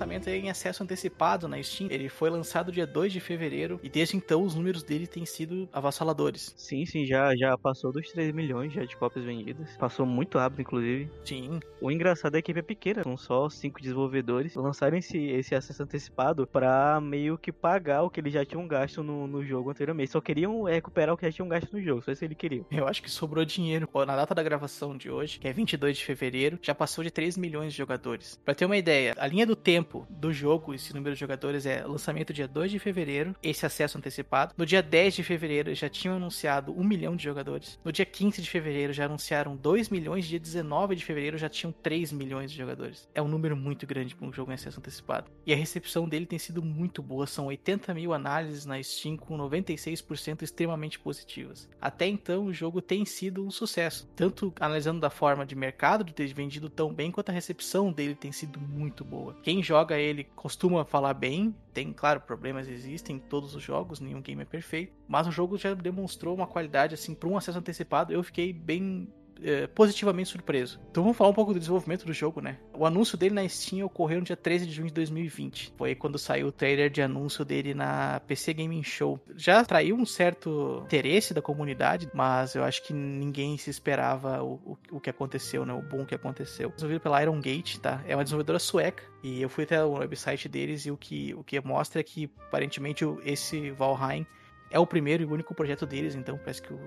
lançamento 0.00 0.28
em 0.28 0.48
acesso 0.48 0.82
antecipado 0.82 1.46
na 1.46 1.62
Steam. 1.62 1.90
Ele 1.90 2.08
foi 2.08 2.30
lançado 2.30 2.72
dia 2.72 2.86
2 2.86 3.12
de 3.12 3.20
fevereiro 3.20 3.78
e 3.82 3.88
desde 3.88 4.16
então 4.16 4.42
os 4.42 4.54
números 4.54 4.82
dele 4.82 5.06
têm 5.06 5.26
sido 5.26 5.68
avassaladores. 5.72 6.54
Sim, 6.56 6.86
sim, 6.86 7.04
já, 7.04 7.36
já 7.36 7.56
passou 7.58 7.92
dos 7.92 8.10
3 8.10 8.32
milhões 8.32 8.72
já 8.72 8.84
de 8.84 8.96
cópias 8.96 9.24
vendidas. 9.24 9.76
Passou 9.76 10.06
muito 10.06 10.38
rápido, 10.38 10.62
inclusive. 10.62 11.10
Sim. 11.22 11.60
O 11.80 11.90
engraçado 11.90 12.36
é 12.36 12.42
que 12.42 12.50
a 12.50 12.52
equipe 12.52 12.60
é 12.60 12.62
pequena, 12.62 13.02
são 13.02 13.16
só 13.16 13.50
5 13.50 13.80
desenvolvedores. 13.80 14.54
Lançaram 14.54 14.96
esse, 14.96 15.18
esse 15.18 15.54
acesso 15.54 15.82
antecipado 15.82 16.46
pra 16.46 16.98
meio 17.00 17.36
que 17.36 17.52
pagar 17.52 18.02
o 18.02 18.10
que 18.10 18.20
eles 18.20 18.32
já 18.32 18.44
tinham 18.44 18.66
gasto 18.66 19.02
no, 19.02 19.26
no 19.26 19.44
jogo 19.44 19.70
anteriormente. 19.70 20.12
Só 20.12 20.20
queriam 20.20 20.62
recuperar 20.62 21.14
o 21.14 21.18
que 21.18 21.26
já 21.26 21.32
tinham 21.32 21.48
gasto 21.48 21.72
no 21.72 21.82
jogo, 21.82 22.02
só 22.02 22.10
isso 22.10 22.20
que 22.20 22.24
eles 22.24 22.38
queriam. 22.38 22.64
Eu 22.70 22.88
acho 22.88 23.02
que 23.02 23.10
sobrou 23.10 23.44
dinheiro. 23.44 23.88
Na 24.06 24.16
data 24.16 24.34
da 24.34 24.42
gravação 24.42 24.96
de 24.96 25.10
hoje, 25.10 25.38
que 25.38 25.46
é 25.46 25.52
22 25.52 25.98
de 25.98 26.04
fevereiro, 26.04 26.58
já 26.62 26.74
passou 26.74 27.04
de 27.04 27.10
3 27.10 27.36
milhões 27.36 27.72
de 27.72 27.78
jogadores. 27.78 28.40
Pra 28.42 28.54
ter 28.54 28.64
uma 28.64 28.76
ideia, 28.76 29.14
a 29.18 29.26
linha 29.26 29.46
do 29.46 29.54
tempo 29.54 29.89
tempo 29.90 30.06
do 30.08 30.32
jogo, 30.32 30.72
esse 30.72 30.94
número 30.94 31.14
de 31.14 31.20
jogadores 31.20 31.66
é 31.66 31.84
lançamento 31.84 32.32
dia 32.32 32.46
2 32.46 32.70
de 32.70 32.78
fevereiro, 32.78 33.34
esse 33.42 33.66
acesso 33.66 33.98
antecipado. 33.98 34.54
No 34.56 34.64
dia 34.64 34.82
10 34.82 35.14
de 35.16 35.24
fevereiro 35.24 35.74
já 35.74 35.88
tinham 35.88 36.16
anunciado 36.16 36.72
1 36.72 36.84
milhão 36.84 37.16
de 37.16 37.24
jogadores. 37.24 37.78
No 37.84 37.90
dia 37.90 38.06
15 38.06 38.40
de 38.40 38.48
fevereiro 38.48 38.92
já 38.92 39.06
anunciaram 39.06 39.56
2 39.56 39.88
milhões. 39.88 40.26
Dia 40.26 40.38
19 40.38 40.94
de 40.94 41.04
fevereiro 41.04 41.36
já 41.36 41.48
tinham 41.48 41.72
3 41.72 42.12
milhões 42.12 42.52
de 42.52 42.56
jogadores. 42.56 43.08
É 43.14 43.20
um 43.20 43.28
número 43.28 43.56
muito 43.56 43.86
grande 43.86 44.14
para 44.14 44.28
um 44.28 44.32
jogo 44.32 44.52
em 44.52 44.54
acesso 44.54 44.78
antecipado. 44.78 45.30
E 45.44 45.52
a 45.52 45.56
recepção 45.56 46.08
dele 46.08 46.26
tem 46.26 46.38
sido 46.38 46.62
muito 46.62 47.02
boa. 47.02 47.26
São 47.26 47.46
80 47.46 47.92
mil 47.94 48.12
análises 48.14 48.64
na 48.64 48.80
Steam 48.82 49.16
com 49.16 49.36
96% 49.36 50.42
extremamente 50.42 50.98
positivas. 50.98 51.68
Até 51.80 52.06
então 52.06 52.44
o 52.44 52.52
jogo 52.52 52.80
tem 52.80 53.04
sido 53.04 53.44
um 53.44 53.50
sucesso. 53.50 54.08
Tanto 54.14 54.52
analisando 54.60 55.00
da 55.00 55.10
forma 55.10 55.44
de 55.44 55.56
mercado 55.56 56.04
de 56.04 56.14
ter 56.14 56.32
vendido 56.32 56.70
tão 56.70 56.92
bem, 56.92 57.10
quanto 57.10 57.30
a 57.30 57.32
recepção 57.32 57.92
dele 57.92 58.14
tem 58.14 58.30
sido 58.30 58.60
muito 58.60 59.04
boa. 59.04 59.36
Quem 59.42 59.62
joga 59.62 59.79
ele 59.98 60.24
costuma 60.24 60.84
falar 60.84 61.14
bem. 61.14 61.54
Tem, 61.72 61.92
claro, 61.92 62.20
problemas 62.20 62.68
existem 62.68 63.16
em 63.16 63.18
todos 63.18 63.54
os 63.54 63.62
jogos, 63.62 64.00
nenhum 64.00 64.20
game 64.20 64.42
é 64.42 64.44
perfeito. 64.44 64.92
Mas 65.08 65.26
o 65.26 65.30
jogo 65.30 65.56
já 65.56 65.72
demonstrou 65.74 66.34
uma 66.34 66.46
qualidade, 66.46 66.94
assim, 66.94 67.14
para 67.14 67.28
um 67.28 67.36
acesso 67.36 67.58
antecipado. 67.58 68.12
Eu 68.12 68.22
fiquei 68.22 68.52
bem 68.52 69.08
é, 69.42 69.66
positivamente 69.66 70.28
surpreso. 70.28 70.80
Então 70.90 71.02
vamos 71.02 71.16
falar 71.16 71.30
um 71.30 71.34
pouco 71.34 71.52
do 71.52 71.58
desenvolvimento 71.58 72.04
do 72.04 72.12
jogo, 72.12 72.40
né? 72.40 72.58
O 72.74 72.86
anúncio 72.86 73.16
dele 73.16 73.34
na 73.34 73.48
Steam 73.48 73.84
ocorreu 73.84 74.18
no 74.18 74.24
dia 74.24 74.36
13 74.36 74.66
de 74.66 74.72
junho 74.72 74.88
de 74.88 74.94
2020. 74.94 75.74
Foi 75.76 75.94
quando 75.94 76.18
saiu 76.18 76.48
o 76.48 76.52
trailer 76.52 76.90
de 76.90 77.02
anúncio 77.02 77.44
dele 77.44 77.74
na 77.74 78.20
PC 78.26 78.54
Gaming 78.54 78.82
Show. 78.82 79.20
Já 79.36 79.60
atraiu 79.60 79.96
um 79.96 80.06
certo 80.06 80.82
interesse 80.84 81.32
da 81.34 81.42
comunidade, 81.42 82.08
mas 82.14 82.54
eu 82.54 82.64
acho 82.64 82.82
que 82.82 82.92
ninguém 82.92 83.56
se 83.56 83.70
esperava 83.70 84.42
o, 84.42 84.54
o, 84.64 84.78
o 84.92 85.00
que 85.00 85.10
aconteceu, 85.10 85.64
né? 85.64 85.72
O 85.72 85.82
boom 85.82 86.04
que 86.04 86.14
aconteceu. 86.14 86.70
Desenvolvido 86.70 87.02
pela 87.02 87.22
Iron 87.22 87.40
Gate, 87.40 87.78
tá? 87.78 88.02
É 88.06 88.14
uma 88.14 88.24
desenvolvedora 88.24 88.58
sueca. 88.58 89.02
E 89.22 89.42
eu 89.42 89.48
fui 89.48 89.64
até 89.64 89.82
o 89.84 89.98
website 89.98 90.48
deles 90.48 90.86
e 90.86 90.90
o 90.90 90.96
que, 90.96 91.34
o 91.34 91.44
que 91.44 91.60
mostra 91.60 92.00
é 92.00 92.04
que 92.04 92.30
aparentemente 92.48 93.04
esse 93.24 93.70
Valheim 93.70 94.26
é 94.70 94.78
o 94.78 94.86
primeiro 94.86 95.22
e 95.22 95.26
único 95.26 95.54
projeto 95.54 95.84
deles, 95.84 96.14
então 96.14 96.38
parece 96.38 96.62
que 96.62 96.72
o 96.72 96.78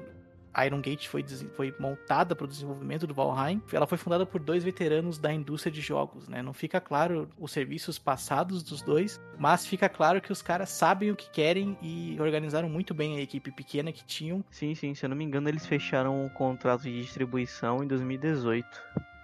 Iron 0.65 0.81
Gate 0.81 1.07
foi, 1.07 1.23
foi 1.23 1.73
montada 1.79 2.35
para 2.35 2.45
o 2.45 2.47
desenvolvimento 2.47 3.07
do 3.07 3.13
Valheim. 3.13 3.61
Ela 3.71 3.87
foi 3.87 3.97
fundada 3.97 4.25
por 4.25 4.39
dois 4.39 4.63
veteranos 4.63 5.17
da 5.17 5.33
indústria 5.33 5.71
de 5.71 5.81
jogos, 5.81 6.27
né? 6.27 6.41
Não 6.41 6.53
fica 6.53 6.79
claro 6.79 7.29
os 7.39 7.51
serviços 7.51 7.97
passados 7.97 8.61
dos 8.61 8.81
dois, 8.81 9.19
mas 9.37 9.65
fica 9.65 9.89
claro 9.89 10.21
que 10.21 10.31
os 10.31 10.41
caras 10.41 10.69
sabem 10.69 11.11
o 11.11 11.15
que 11.15 11.29
querem 11.29 11.77
e 11.81 12.15
organizaram 12.19 12.69
muito 12.69 12.93
bem 12.93 13.17
a 13.17 13.21
equipe 13.21 13.51
pequena 13.51 13.91
que 13.91 14.03
tinham. 14.05 14.43
Sim, 14.51 14.75
sim, 14.75 14.93
se 14.93 15.05
eu 15.05 15.09
não 15.09 15.15
me 15.15 15.23
engano, 15.23 15.49
eles 15.49 15.65
fecharam 15.65 16.25
um 16.25 16.29
contrato 16.29 16.83
de 16.83 17.01
distribuição 17.01 17.83
em 17.83 17.87
2018. 17.87 18.67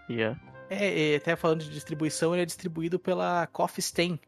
Yeah. 0.10 0.40
É, 0.70 1.16
até 1.16 1.36
falando 1.36 1.64
de 1.64 1.70
distribuição, 1.70 2.34
ele 2.34 2.44
é 2.44 2.46
distribuído 2.46 3.00
pela 3.00 3.48
Coffee 3.48 3.82
Stain. 3.82 4.20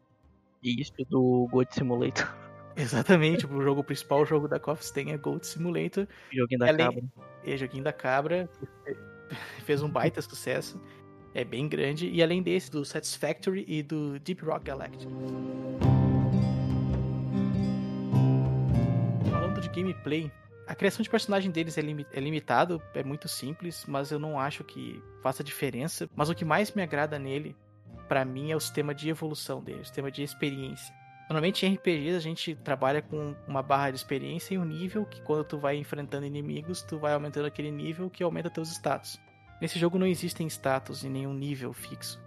Isso, 0.62 0.92
do 1.08 1.48
Goat 1.50 1.74
Simulator. 1.74 2.32
Exatamente, 2.76 3.46
o 3.46 3.62
jogo 3.62 3.84
principal, 3.84 4.22
o 4.22 4.24
jogo 4.24 4.48
da 4.48 4.58
Coffee 4.58 4.92
tem 4.92 5.12
é 5.12 5.16
Gold 5.16 5.46
Simulator. 5.46 6.06
Joguinho 6.32 6.58
da 6.58 6.68
Além... 6.68 6.86
cabra. 6.86 7.02
É, 7.44 7.56
joguinho 7.56 7.84
da 7.84 7.92
cabra. 7.92 8.48
Fez 9.64 9.82
um 9.82 9.88
baita 9.88 10.20
sucesso. 10.22 10.80
É 11.34 11.44
bem 11.44 11.68
grande. 11.68 12.08
E 12.10 12.22
além 12.22 12.42
desse, 12.42 12.70
do 12.70 12.84
Satisfactory 12.84 13.64
e 13.66 13.82
do 13.82 14.18
Deep 14.18 14.44
Rock 14.44 14.66
Galactic. 14.66 15.08
Falando 19.30 19.60
de 19.60 19.68
gameplay, 19.70 20.30
a 20.66 20.74
criação 20.74 21.02
de 21.02 21.08
personagem 21.08 21.50
deles 21.50 21.78
é, 21.78 21.80
lim 21.80 22.04
é 22.12 22.20
limitado, 22.20 22.82
é 22.94 23.02
muito 23.02 23.28
simples, 23.28 23.84
mas 23.86 24.10
eu 24.10 24.18
não 24.18 24.38
acho 24.38 24.62
que 24.62 25.02
faça 25.22 25.42
diferença. 25.42 26.08
Mas 26.14 26.28
o 26.28 26.34
que 26.34 26.44
mais 26.44 26.72
me 26.72 26.82
agrada 26.82 27.18
nele, 27.18 27.56
para 28.08 28.24
mim, 28.24 28.50
é 28.50 28.56
o 28.56 28.60
sistema 28.60 28.94
de 28.94 29.08
evolução 29.08 29.62
dele, 29.62 29.80
o 29.80 29.84
sistema 29.84 30.10
de 30.10 30.22
experiência. 30.22 30.94
Normalmente 31.32 31.64
em 31.64 31.72
RPGs 31.72 32.14
a 32.14 32.20
gente 32.20 32.54
trabalha 32.54 33.00
com 33.00 33.34
uma 33.48 33.62
barra 33.62 33.90
de 33.90 33.96
experiência 33.96 34.54
e 34.54 34.58
um 34.58 34.66
nível 34.66 35.06
que 35.06 35.22
quando 35.22 35.42
tu 35.42 35.56
vai 35.56 35.76
enfrentando 35.76 36.26
inimigos, 36.26 36.82
tu 36.82 36.98
vai 36.98 37.14
aumentando 37.14 37.46
aquele 37.46 37.70
nível 37.70 38.10
que 38.10 38.22
aumenta 38.22 38.50
teus 38.50 38.70
status. 38.70 39.18
Nesse 39.58 39.78
jogo 39.78 39.98
não 39.98 40.06
existem 40.06 40.46
status 40.46 41.04
e 41.04 41.08
nenhum 41.08 41.32
nível 41.32 41.72
fixo. 41.72 42.20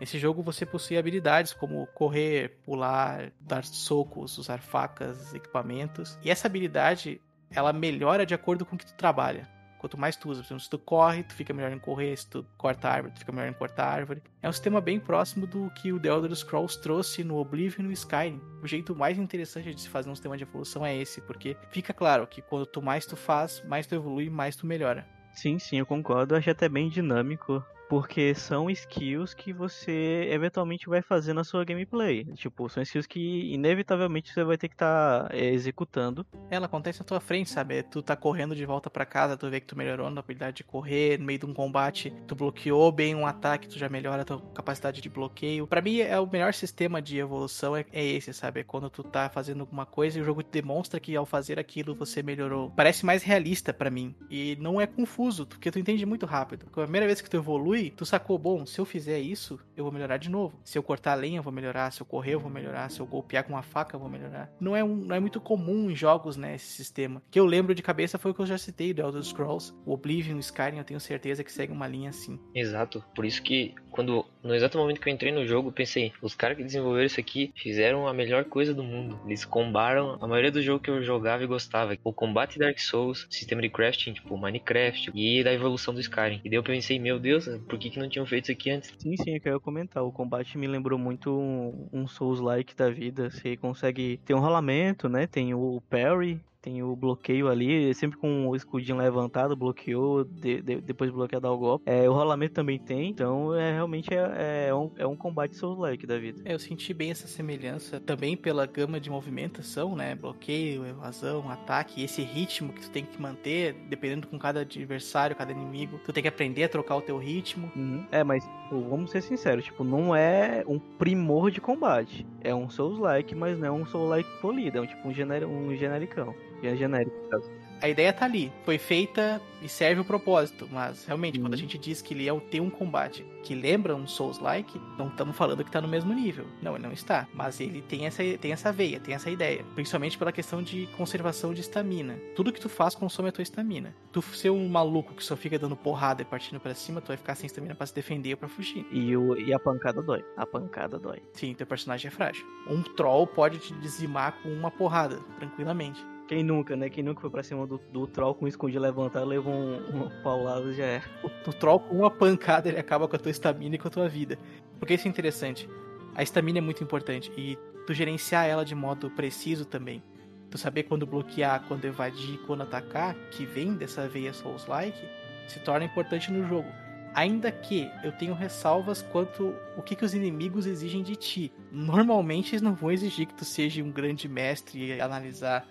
Nesse 0.00 0.18
jogo 0.18 0.42
você 0.42 0.64
possui 0.64 0.96
habilidades 0.96 1.52
como 1.52 1.86
correr, 1.88 2.56
pular, 2.64 3.30
dar 3.42 3.62
socos, 3.62 4.38
usar 4.38 4.62
facas, 4.62 5.34
equipamentos. 5.34 6.18
E 6.24 6.30
essa 6.30 6.46
habilidade, 6.46 7.20
ela 7.50 7.74
melhora 7.74 8.24
de 8.24 8.32
acordo 8.32 8.64
com 8.64 8.74
o 8.74 8.78
que 8.78 8.86
tu 8.86 8.94
trabalha. 8.94 9.46
Quanto 9.80 9.98
mais 9.98 10.14
tu 10.14 10.28
usa, 10.28 10.42
por 10.42 10.46
exemplo, 10.48 10.62
se 10.62 10.68
tu 10.68 10.78
corre, 10.78 11.22
tu 11.22 11.32
fica 11.32 11.54
melhor 11.54 11.72
em 11.72 11.78
correr, 11.78 12.14
se 12.14 12.28
tu 12.28 12.44
corta 12.58 12.86
árvore, 12.86 13.14
tu 13.14 13.20
fica 13.20 13.32
melhor 13.32 13.48
em 13.48 13.54
cortar 13.54 13.86
árvore. 13.86 14.22
É 14.42 14.48
um 14.48 14.52
sistema 14.52 14.78
bem 14.78 15.00
próximo 15.00 15.46
do 15.46 15.70
que 15.70 15.90
o 15.90 15.98
The 15.98 16.08
Elder 16.08 16.36
Scrolls 16.36 16.78
trouxe 16.78 17.24
no 17.24 17.38
Oblivion 17.38 17.84
e 17.84 17.86
no 17.86 17.92
Skyrim. 17.92 18.42
O 18.62 18.66
jeito 18.66 18.94
mais 18.94 19.18
interessante 19.18 19.74
de 19.74 19.80
se 19.80 19.88
fazer 19.88 20.10
um 20.10 20.14
sistema 20.14 20.36
de 20.36 20.42
evolução 20.42 20.84
é 20.84 20.94
esse, 20.94 21.22
porque 21.22 21.56
fica 21.70 21.94
claro 21.94 22.26
que 22.26 22.42
quanto 22.42 22.82
mais 22.82 23.06
tu 23.06 23.16
faz, 23.16 23.64
mais 23.66 23.86
tu 23.86 23.94
evolui, 23.94 24.28
mais 24.28 24.54
tu 24.54 24.66
melhora. 24.66 25.08
Sim, 25.32 25.58
sim, 25.58 25.78
eu 25.78 25.86
concordo. 25.86 26.34
Eu 26.34 26.38
acho 26.38 26.50
até 26.50 26.68
bem 26.68 26.90
dinâmico 26.90 27.64
porque 27.90 28.36
são 28.36 28.70
skills 28.70 29.34
que 29.34 29.52
você 29.52 30.28
eventualmente 30.30 30.88
vai 30.88 31.02
fazer 31.02 31.32
na 31.32 31.42
sua 31.42 31.64
gameplay. 31.64 32.24
Tipo, 32.36 32.68
são 32.68 32.80
skills 32.84 33.04
que 33.04 33.52
inevitavelmente 33.52 34.32
você 34.32 34.44
vai 34.44 34.56
ter 34.56 34.68
que 34.68 34.76
estar 34.76 35.24
tá, 35.24 35.36
é, 35.36 35.50
executando. 35.50 36.24
Ela 36.48 36.66
acontece 36.66 37.00
na 37.00 37.04
tua 37.04 37.18
frente, 37.18 37.50
sabe? 37.50 37.82
Tu 37.82 38.00
tá 38.00 38.14
correndo 38.14 38.54
de 38.54 38.64
volta 38.64 38.88
para 38.88 39.04
casa, 39.04 39.36
tu 39.36 39.50
vê 39.50 39.58
que 39.58 39.66
tu 39.66 39.76
melhorou 39.76 40.08
na 40.08 40.20
habilidade 40.20 40.58
de 40.58 40.64
correr, 40.64 41.18
no 41.18 41.24
meio 41.24 41.40
de 41.40 41.46
um 41.46 41.52
combate, 41.52 42.14
tu 42.28 42.36
bloqueou 42.36 42.92
bem 42.92 43.12
um 43.12 43.26
ataque, 43.26 43.66
tu 43.66 43.76
já 43.76 43.88
melhora 43.88 44.22
a 44.22 44.24
tua 44.24 44.40
capacidade 44.54 45.00
de 45.00 45.08
bloqueio. 45.08 45.66
Para 45.66 45.82
mim, 45.82 45.98
é 45.98 46.20
o 46.20 46.30
melhor 46.30 46.54
sistema 46.54 47.02
de 47.02 47.18
evolução 47.18 47.74
é, 47.74 47.84
é 47.92 48.06
esse, 48.06 48.32
sabe? 48.32 48.60
É 48.60 48.62
quando 48.62 48.88
tu 48.88 49.02
tá 49.02 49.28
fazendo 49.28 49.62
alguma 49.62 49.84
coisa 49.84 50.16
e 50.16 50.22
o 50.22 50.24
jogo 50.24 50.44
te 50.44 50.50
demonstra 50.52 51.00
que 51.00 51.16
ao 51.16 51.26
fazer 51.26 51.58
aquilo 51.58 51.96
você 51.96 52.22
melhorou. 52.22 52.70
Parece 52.70 53.04
mais 53.04 53.24
realista 53.24 53.74
para 53.74 53.90
mim. 53.90 54.14
E 54.30 54.56
não 54.60 54.80
é 54.80 54.86
confuso, 54.86 55.44
porque 55.44 55.72
tu 55.72 55.78
entende 55.80 56.06
muito 56.06 56.24
rápido. 56.24 56.66
A 56.70 56.82
primeira 56.82 57.06
vez 57.06 57.20
que 57.20 57.28
tu 57.28 57.36
evolui, 57.36 57.79
tu 57.88 58.04
sacou, 58.04 58.36
bom, 58.36 58.66
se 58.66 58.80
eu 58.80 58.84
fizer 58.84 59.20
isso, 59.20 59.60
eu 59.76 59.84
vou 59.84 59.92
melhorar 59.92 60.16
de 60.16 60.28
novo. 60.28 60.58
Se 60.64 60.76
eu 60.76 60.82
cortar 60.82 61.12
a 61.12 61.14
lenha, 61.14 61.38
eu 61.38 61.42
vou 61.42 61.52
melhorar. 61.52 61.92
Se 61.92 62.02
eu 62.02 62.06
correr, 62.06 62.34
eu 62.34 62.40
vou 62.40 62.50
melhorar. 62.50 62.90
Se 62.90 63.00
eu 63.00 63.06
golpear 63.06 63.44
com 63.44 63.52
uma 63.52 63.62
faca, 63.62 63.94
eu 63.94 64.00
vou 64.00 64.08
melhorar. 64.08 64.52
Não 64.60 64.76
é, 64.76 64.82
um, 64.82 64.96
não 64.96 65.14
é 65.14 65.20
muito 65.20 65.40
comum 65.40 65.90
em 65.90 65.94
jogos, 65.94 66.36
né, 66.36 66.56
esse 66.56 66.66
sistema. 66.66 67.22
que 67.30 67.38
eu 67.38 67.46
lembro 67.46 67.74
de 67.74 67.82
cabeça 67.82 68.18
foi 68.18 68.32
o 68.32 68.34
que 68.34 68.40
eu 68.40 68.46
já 68.46 68.58
citei 68.58 68.92
do 68.92 69.00
Elder 69.00 69.22
Scrolls. 69.22 69.72
O 69.86 69.92
Oblivion, 69.92 70.36
o 70.36 70.40
Skyrim, 70.40 70.78
eu 70.78 70.84
tenho 70.84 71.00
certeza 71.00 71.44
que 71.44 71.52
segue 71.52 71.72
uma 71.72 71.86
linha 71.86 72.10
assim. 72.10 72.38
Exato. 72.54 73.04
Por 73.14 73.24
isso 73.24 73.40
que 73.42 73.74
quando 73.90 74.24
no 74.42 74.54
exato 74.54 74.78
momento 74.78 75.00
que 75.00 75.08
eu 75.08 75.12
entrei 75.12 75.32
no 75.32 75.46
jogo, 75.46 75.72
pensei, 75.72 76.12
os 76.22 76.34
caras 76.34 76.56
que 76.56 76.64
desenvolveram 76.64 77.06
isso 77.06 77.20
aqui 77.20 77.52
fizeram 77.54 78.08
a 78.08 78.14
melhor 78.14 78.44
coisa 78.44 78.72
do 78.72 78.82
mundo. 78.82 79.20
Eles 79.26 79.44
combaram 79.44 80.16
a 80.20 80.26
maioria 80.26 80.50
do 80.50 80.62
jogo 80.62 80.82
que 80.82 80.90
eu 80.90 81.02
jogava 81.02 81.42
e 81.42 81.46
gostava. 81.46 81.96
O 82.02 82.12
combate 82.12 82.58
Dark 82.58 82.78
Souls, 82.78 83.26
sistema 83.28 83.60
de 83.60 83.68
crafting, 83.68 84.12
tipo 84.12 84.36
Minecraft 84.36 85.10
e 85.14 85.44
da 85.44 85.52
evolução 85.52 85.92
do 85.92 86.00
Skyrim. 86.00 86.40
E 86.44 86.48
daí 86.48 86.56
eu 86.58 86.62
pensei, 86.62 86.98
meu 86.98 87.18
Deus, 87.18 87.46
por 87.70 87.78
que, 87.78 87.88
que 87.88 87.98
não 87.98 88.08
tinham 88.08 88.26
feito 88.26 88.44
isso 88.44 88.52
aqui 88.52 88.70
antes? 88.70 88.92
Sim, 88.98 89.16
sim, 89.16 89.34
eu 89.36 89.40
quero 89.40 89.60
comentar. 89.60 90.02
O 90.02 90.12
combate 90.12 90.58
me 90.58 90.66
lembrou 90.66 90.98
muito 90.98 91.30
um, 91.30 91.88
um 91.92 92.06
Souls-like 92.06 92.74
da 92.74 92.90
vida. 92.90 93.30
Você 93.30 93.56
consegue 93.56 94.18
ter 94.24 94.34
um 94.34 94.40
rolamento, 94.40 95.08
né? 95.08 95.26
Tem 95.26 95.54
o 95.54 95.80
parry, 95.88 96.40
tem 96.60 96.82
o 96.82 96.94
bloqueio 96.94 97.48
ali, 97.48 97.92
sempre 97.94 98.18
com 98.18 98.48
o 98.48 98.56
escudinho 98.56 98.98
levantado, 98.98 99.56
bloqueou, 99.56 100.24
de, 100.24 100.60
de, 100.60 100.80
depois 100.80 101.10
bloqueia 101.10 101.40
dar 101.40 101.50
o 101.52 101.58
golpe. 101.58 101.84
É, 101.86 102.08
o 102.08 102.12
rolamento 102.12 102.54
também 102.54 102.78
tem, 102.78 103.10
então 103.10 103.54
é 103.54 103.72
realmente 103.72 104.12
é, 104.12 104.68
é 104.68 104.74
um, 104.74 104.90
é 104.96 105.06
um 105.06 105.16
combate 105.16 105.56
Souls-like 105.56 106.06
da 106.06 106.18
vida. 106.18 106.42
É, 106.44 106.54
eu 106.54 106.58
senti 106.58 106.92
bem 106.92 107.10
essa 107.10 107.26
semelhança 107.26 108.00
também 108.00 108.36
pela 108.36 108.66
gama 108.66 109.00
de 109.00 109.10
movimentação, 109.10 109.96
né? 109.96 110.14
Bloqueio, 110.14 110.86
evasão, 110.86 111.50
ataque, 111.50 112.02
esse 112.04 112.22
ritmo 112.22 112.72
que 112.72 112.82
tu 112.82 112.90
tem 112.90 113.04
que 113.04 113.20
manter, 113.20 113.74
dependendo 113.88 114.26
com 114.26 114.38
cada 114.38 114.60
adversário, 114.60 115.36
cada 115.36 115.52
inimigo. 115.52 116.00
Tu 116.04 116.12
tem 116.12 116.22
que 116.22 116.28
aprender 116.28 116.64
a 116.64 116.68
trocar 116.68 116.96
o 116.96 117.02
teu 117.02 117.18
ritmo. 117.18 117.70
Uhum. 117.74 118.04
É, 118.10 118.22
mas 118.22 118.44
tipo, 118.70 118.88
vamos 118.88 119.10
ser 119.10 119.20
sinceros, 119.22 119.64
tipo, 119.64 119.82
não 119.82 120.14
é 120.14 120.62
um 120.66 120.78
primor 120.78 121.50
de 121.50 121.60
combate. 121.60 122.26
É 122.40 122.54
um 122.54 122.70
Souls-like, 122.70 123.34
mas 123.34 123.58
não 123.58 123.66
é 123.66 123.70
um 123.70 123.84
Souls-like 123.84 124.28
polido, 124.40 124.78
é 124.78 124.80
um 124.80 124.86
tipo 124.86 125.08
um, 125.08 125.12
gener 125.12 125.44
um 125.46 125.74
genericão. 125.74 126.34
É 126.62 126.76
genérico, 126.76 127.28
caso 127.28 127.50
a 127.82 127.88
ideia 127.88 128.12
tá 128.12 128.24
ali, 128.24 128.52
foi 128.64 128.78
feita 128.78 129.40
e 129.62 129.68
serve 129.68 130.00
o 130.00 130.04
propósito, 130.04 130.68
mas 130.70 131.04
realmente 131.04 131.38
uhum. 131.38 131.44
quando 131.44 131.54
a 131.54 131.56
gente 131.56 131.78
diz 131.78 132.00
que 132.00 132.14
ele 132.14 132.28
é 132.28 132.32
o 132.32 132.40
ter 132.40 132.60
um 132.60 132.70
combate 132.70 133.24
que 133.42 133.54
lembra 133.54 133.96
um 133.96 134.06
Souls-like, 134.06 134.80
não 134.98 135.08
estamos 135.08 135.36
falando 135.36 135.64
que 135.64 135.70
tá 135.70 135.80
no 135.80 135.88
mesmo 135.88 136.12
nível. 136.12 136.46
Não, 136.62 136.74
ele 136.74 136.84
não 136.84 136.92
está, 136.92 137.26
mas 137.32 137.58
ele 137.58 137.82
tem 137.82 138.06
essa 138.06 138.22
tem 138.38 138.52
essa 138.52 138.70
veia, 138.70 139.00
tem 139.00 139.14
essa 139.14 139.30
ideia, 139.30 139.64
principalmente 139.74 140.18
pela 140.18 140.30
questão 140.30 140.62
de 140.62 140.86
conservação 140.96 141.54
de 141.54 141.62
estamina. 141.62 142.18
Tudo 142.36 142.52
que 142.52 142.60
tu 142.60 142.68
faz 142.68 142.94
consome 142.94 143.30
a 143.30 143.32
tua 143.32 143.42
estamina. 143.42 143.94
Tu 144.12 144.20
ser 144.22 144.50
um 144.50 144.68
maluco 144.68 145.14
que 145.14 145.24
só 145.24 145.36
fica 145.36 145.58
dando 145.58 145.76
porrada 145.76 146.22
e 146.22 146.24
partindo 146.24 146.60
para 146.60 146.74
cima, 146.74 147.00
tu 147.00 147.08
vai 147.08 147.16
ficar 147.16 147.34
sem 147.34 147.46
estamina 147.46 147.74
para 147.74 147.86
se 147.86 147.94
defender 147.94 148.32
ou 148.32 148.36
para 148.36 148.48
fugir. 148.48 148.86
E, 148.90 149.16
o, 149.16 149.36
e 149.36 149.54
a 149.54 149.58
pancada 149.58 150.02
dói. 150.02 150.24
A 150.36 150.44
pancada 150.44 150.98
dói. 150.98 151.22
Sim, 151.32 151.54
teu 151.54 151.66
personagem 151.66 152.08
é 152.08 152.10
frágil. 152.10 152.46
Um 152.68 152.82
troll 152.82 153.26
pode 153.26 153.58
te 153.58 153.72
dizimar 153.74 154.34
com 154.42 154.50
uma 154.50 154.70
porrada, 154.70 155.18
tranquilamente. 155.38 156.04
Quem 156.30 156.44
nunca, 156.44 156.76
né? 156.76 156.88
Quem 156.88 157.02
nunca 157.02 157.20
foi 157.20 157.28
pra 157.28 157.42
cima 157.42 157.66
do, 157.66 157.80
do 157.92 158.06
troll 158.06 158.36
com 158.36 158.44
o 158.44 158.48
escondido 158.48 158.80
levantado, 158.80 159.26
levou 159.26 159.52
um, 159.52 159.78
uma 159.88 160.10
paulada 160.22 160.72
já 160.72 160.84
é. 160.84 161.02
O, 161.24 161.50
o 161.50 161.52
troll 161.52 161.80
com 161.80 161.96
uma 161.96 162.08
pancada 162.08 162.68
ele 162.68 162.78
acaba 162.78 163.08
com 163.08 163.16
a 163.16 163.18
tua 163.18 163.32
estamina 163.32 163.74
e 163.74 163.78
com 163.78 163.88
a 163.88 163.90
tua 163.90 164.08
vida. 164.08 164.38
Porque 164.78 164.94
isso 164.94 165.08
é 165.08 165.10
interessante. 165.10 165.68
A 166.14 166.22
estamina 166.22 166.58
é 166.58 166.60
muito 166.60 166.84
importante 166.84 167.32
e 167.36 167.58
tu 167.84 167.92
gerenciar 167.92 168.46
ela 168.46 168.64
de 168.64 168.76
modo 168.76 169.10
preciso 169.10 169.64
também. 169.64 170.04
Tu 170.48 170.56
saber 170.56 170.84
quando 170.84 171.04
bloquear, 171.04 171.64
quando 171.66 171.84
evadir, 171.84 172.38
quando 172.46 172.62
atacar, 172.62 173.16
que 173.32 173.44
vem 173.44 173.74
dessa 173.74 174.06
veia 174.06 174.32
Souls-like, 174.32 175.02
se 175.48 175.58
torna 175.58 175.84
importante 175.84 176.30
no 176.30 176.46
jogo. 176.46 176.68
Ainda 177.12 177.50
que 177.50 177.90
eu 178.04 178.12
tenho 178.12 178.34
ressalvas 178.34 179.02
quanto 179.02 179.52
o 179.76 179.82
que, 179.82 179.96
que 179.96 180.04
os 180.04 180.14
inimigos 180.14 180.64
exigem 180.64 181.02
de 181.02 181.16
ti. 181.16 181.52
Normalmente 181.72 182.52
eles 182.52 182.62
não 182.62 182.76
vão 182.76 182.92
exigir 182.92 183.26
que 183.26 183.34
tu 183.34 183.44
seja 183.44 183.82
um 183.82 183.90
grande 183.90 184.28
mestre 184.28 184.94
e 184.94 185.00
analisar 185.00 185.66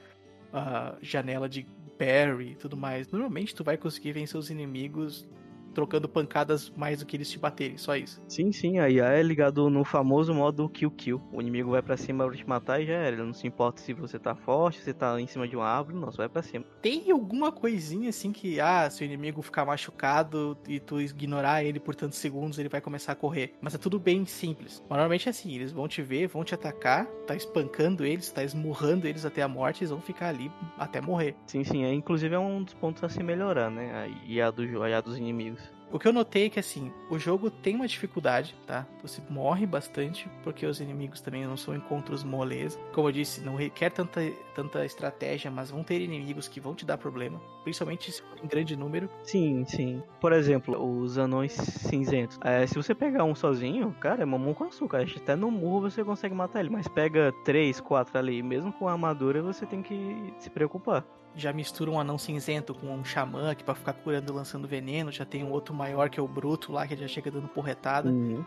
a 0.54 0.96
janela 1.02 1.48
de 1.48 1.66
parry 1.98 2.52
e 2.52 2.56
tudo 2.56 2.78
mais. 2.78 3.08
Normalmente 3.10 3.54
tu 3.54 3.64
vai 3.64 3.78
conseguir 3.78 4.14
vencer 4.14 4.38
os 4.38 4.50
inimigos 4.50 5.28
trocando 5.74 6.08
pancadas 6.08 6.70
mais 6.72 7.00
do 7.00 7.06
que 7.06 7.16
eles 7.16 7.30
te 7.30 7.40
baterem, 7.40 7.78
só 7.78 7.96
isso. 7.96 8.22
Sim, 8.28 8.52
sim, 8.52 8.80
a 8.80 8.90
IA 8.90 9.10
é 9.10 9.24
ligado 9.24 9.70
no 9.70 9.84
famoso 9.84 10.34
modo 10.34 10.70
kill 10.70 10.92
kill. 10.92 11.22
O 11.32 11.42
inimigo 11.42 11.72
vai 11.72 11.82
para 11.82 11.98
cima 11.98 12.28
pra 12.28 12.36
te 12.36 12.48
matar 12.48 12.82
e 12.82 12.86
já 12.86 12.94
era. 12.94 13.16
Ele 13.16 13.24
não 13.24 13.34
se 13.34 13.48
importa 13.48 13.82
se 13.82 13.94
você 13.94 14.20
tá 14.20 14.36
forte, 14.36 14.80
se 14.82 14.94
tá 14.94 15.20
em 15.20 15.28
cima 15.28 15.48
de 15.48 15.56
uma 15.56 15.66
árvore, 15.66 15.98
não, 15.98 16.12
só 16.12 16.18
vai 16.18 16.30
pra 16.30 16.42
cima. 16.42 16.66
Tem 16.82 17.10
alguma 17.12 17.52
coisinha 17.52 18.10
assim 18.10 18.32
que, 18.32 18.60
ah, 18.60 18.90
se 18.90 19.04
o 19.04 19.06
inimigo 19.06 19.42
ficar 19.42 19.66
machucado 19.66 20.58
e 20.68 20.80
tu 20.80 21.00
ignorar 21.02 21.64
ele 21.64 21.80
por 21.80 21.96
tantos 21.96 22.18
segundos, 22.18 22.60
ele 22.60 22.70
vai 22.70 22.82
começar 22.82 23.12
a 23.14 23.16
correr. 23.16 23.54
Mas 23.62 23.76
é 23.76 23.78
tudo 23.78 24.00
bem 24.00 24.26
simples. 24.26 24.84
Normalmente 24.90 25.28
é 25.28 25.32
assim, 25.32 25.54
eles 25.56 25.72
vão 25.72 25.88
te 25.88 26.02
ver, 26.02 26.28
vão 26.28 26.44
te 26.44 26.54
atacar, 26.54 27.06
tá 27.28 27.36
espancando 27.36 28.06
eles, 28.06 28.32
tá 28.32 28.44
esmurrando 28.44 29.08
eles 29.08 29.26
até 29.26 29.42
a 29.42 29.48
morte, 29.48 29.82
eles 29.82 29.92
vão 29.92 30.02
ficar 30.02 30.30
ali 30.30 30.52
até 30.78 31.02
morrer. 31.02 31.36
Sim, 31.48 31.64
sim, 31.64 31.84
é, 31.84 31.94
inclusive 31.94 32.34
é 32.36 32.40
um 32.40 32.64
dos 32.64 32.74
pontos 32.74 33.04
a 33.04 33.10
se 33.10 33.22
melhorar, 33.24 33.70
né? 33.70 33.92
A 33.94 34.08
IA, 34.28 34.52
do, 34.52 34.84
a 34.84 34.90
IA 34.90 35.02
dos 35.02 35.18
inimigos. 35.18 35.59
O 35.92 35.98
que 35.98 36.08
eu 36.08 36.14
notei 36.14 36.46
é 36.46 36.50
que 36.50 36.60
assim, 36.60 36.92
o 37.10 37.18
jogo 37.18 37.50
tem 37.50 37.76
uma 37.76 37.88
dificuldade, 37.88 38.56
tá? 38.68 38.86
Você 39.02 39.22
morre 39.28 39.66
bastante, 39.66 40.30
porque 40.44 40.66
os 40.66 40.80
inimigos 40.80 41.20
também 41.20 41.46
não 41.46 41.58
são 41.58 41.76
encontros 41.76 42.24
moleza. 42.24 42.80
Como 42.94 43.08
eu 43.08 43.12
disse, 43.12 43.42
não 43.42 43.56
requer 43.56 43.90
tanta, 43.90 44.22
tanta 44.54 44.86
estratégia, 44.86 45.50
mas 45.50 45.72
vão 45.72 45.84
ter 45.84 46.00
inimigos 46.00 46.48
que 46.48 46.60
vão 46.60 46.76
te 46.76 46.86
dar 46.86 46.98
problema, 46.98 47.42
principalmente 47.64 48.24
em 48.44 48.48
grande 48.48 48.76
número. 48.76 49.10
Sim, 49.24 49.66
sim. 49.66 50.04
Por 50.22 50.32
exemplo, 50.32 50.80
os 50.80 51.18
anões 51.18 51.54
cinzentos. 51.54 52.38
É, 52.44 52.68
se 52.68 52.76
você 52.76 52.94
pegar 52.94 53.24
um 53.24 53.34
sozinho, 53.34 53.92
cara, 54.00 54.22
é 54.22 54.26
mamão 54.26 54.54
com 54.54 54.66
açúcar. 54.66 55.08
Até 55.16 55.36
no 55.36 55.50
murro 55.50 55.82
você 55.82 56.04
consegue 56.04 56.36
matar 56.36 56.60
ele, 56.60 56.70
mas 56.70 56.88
pega 56.88 57.34
três, 57.44 57.80
quatro 57.80 58.18
ali, 58.18 58.44
mesmo 58.44 58.72
com 58.72 58.88
a 58.88 58.92
armadura, 58.92 59.42
você 59.42 59.66
tem 59.66 59.82
que 59.82 60.34
se 60.38 60.50
preocupar 60.52 61.04
já 61.36 61.54
mistura 61.54 61.92
um 61.92 62.00
anão 62.00 62.18
cinzento 62.18 62.74
com 62.74 62.88
um 62.88 63.04
xamã 63.04 63.54
que 63.56 63.64
para 63.64 63.76
ficar 63.76 63.94
curando 63.94 64.32
e 64.32 64.36
lançando 64.36 64.68
veneno, 64.68 65.12
já 65.12 65.26
tem 65.26 65.44
um 65.44 65.52
outro 65.52 65.74
maior 65.74 66.10
que 66.10 66.20
é 66.20 66.24
o 66.24 66.28
bruto 66.28 66.72
lá 66.72 66.88
que 66.88 66.96
já 66.96 67.08
chega 67.08 67.32
dando 67.32 67.48
porretada. 67.48 68.10
Uhum 68.10 68.44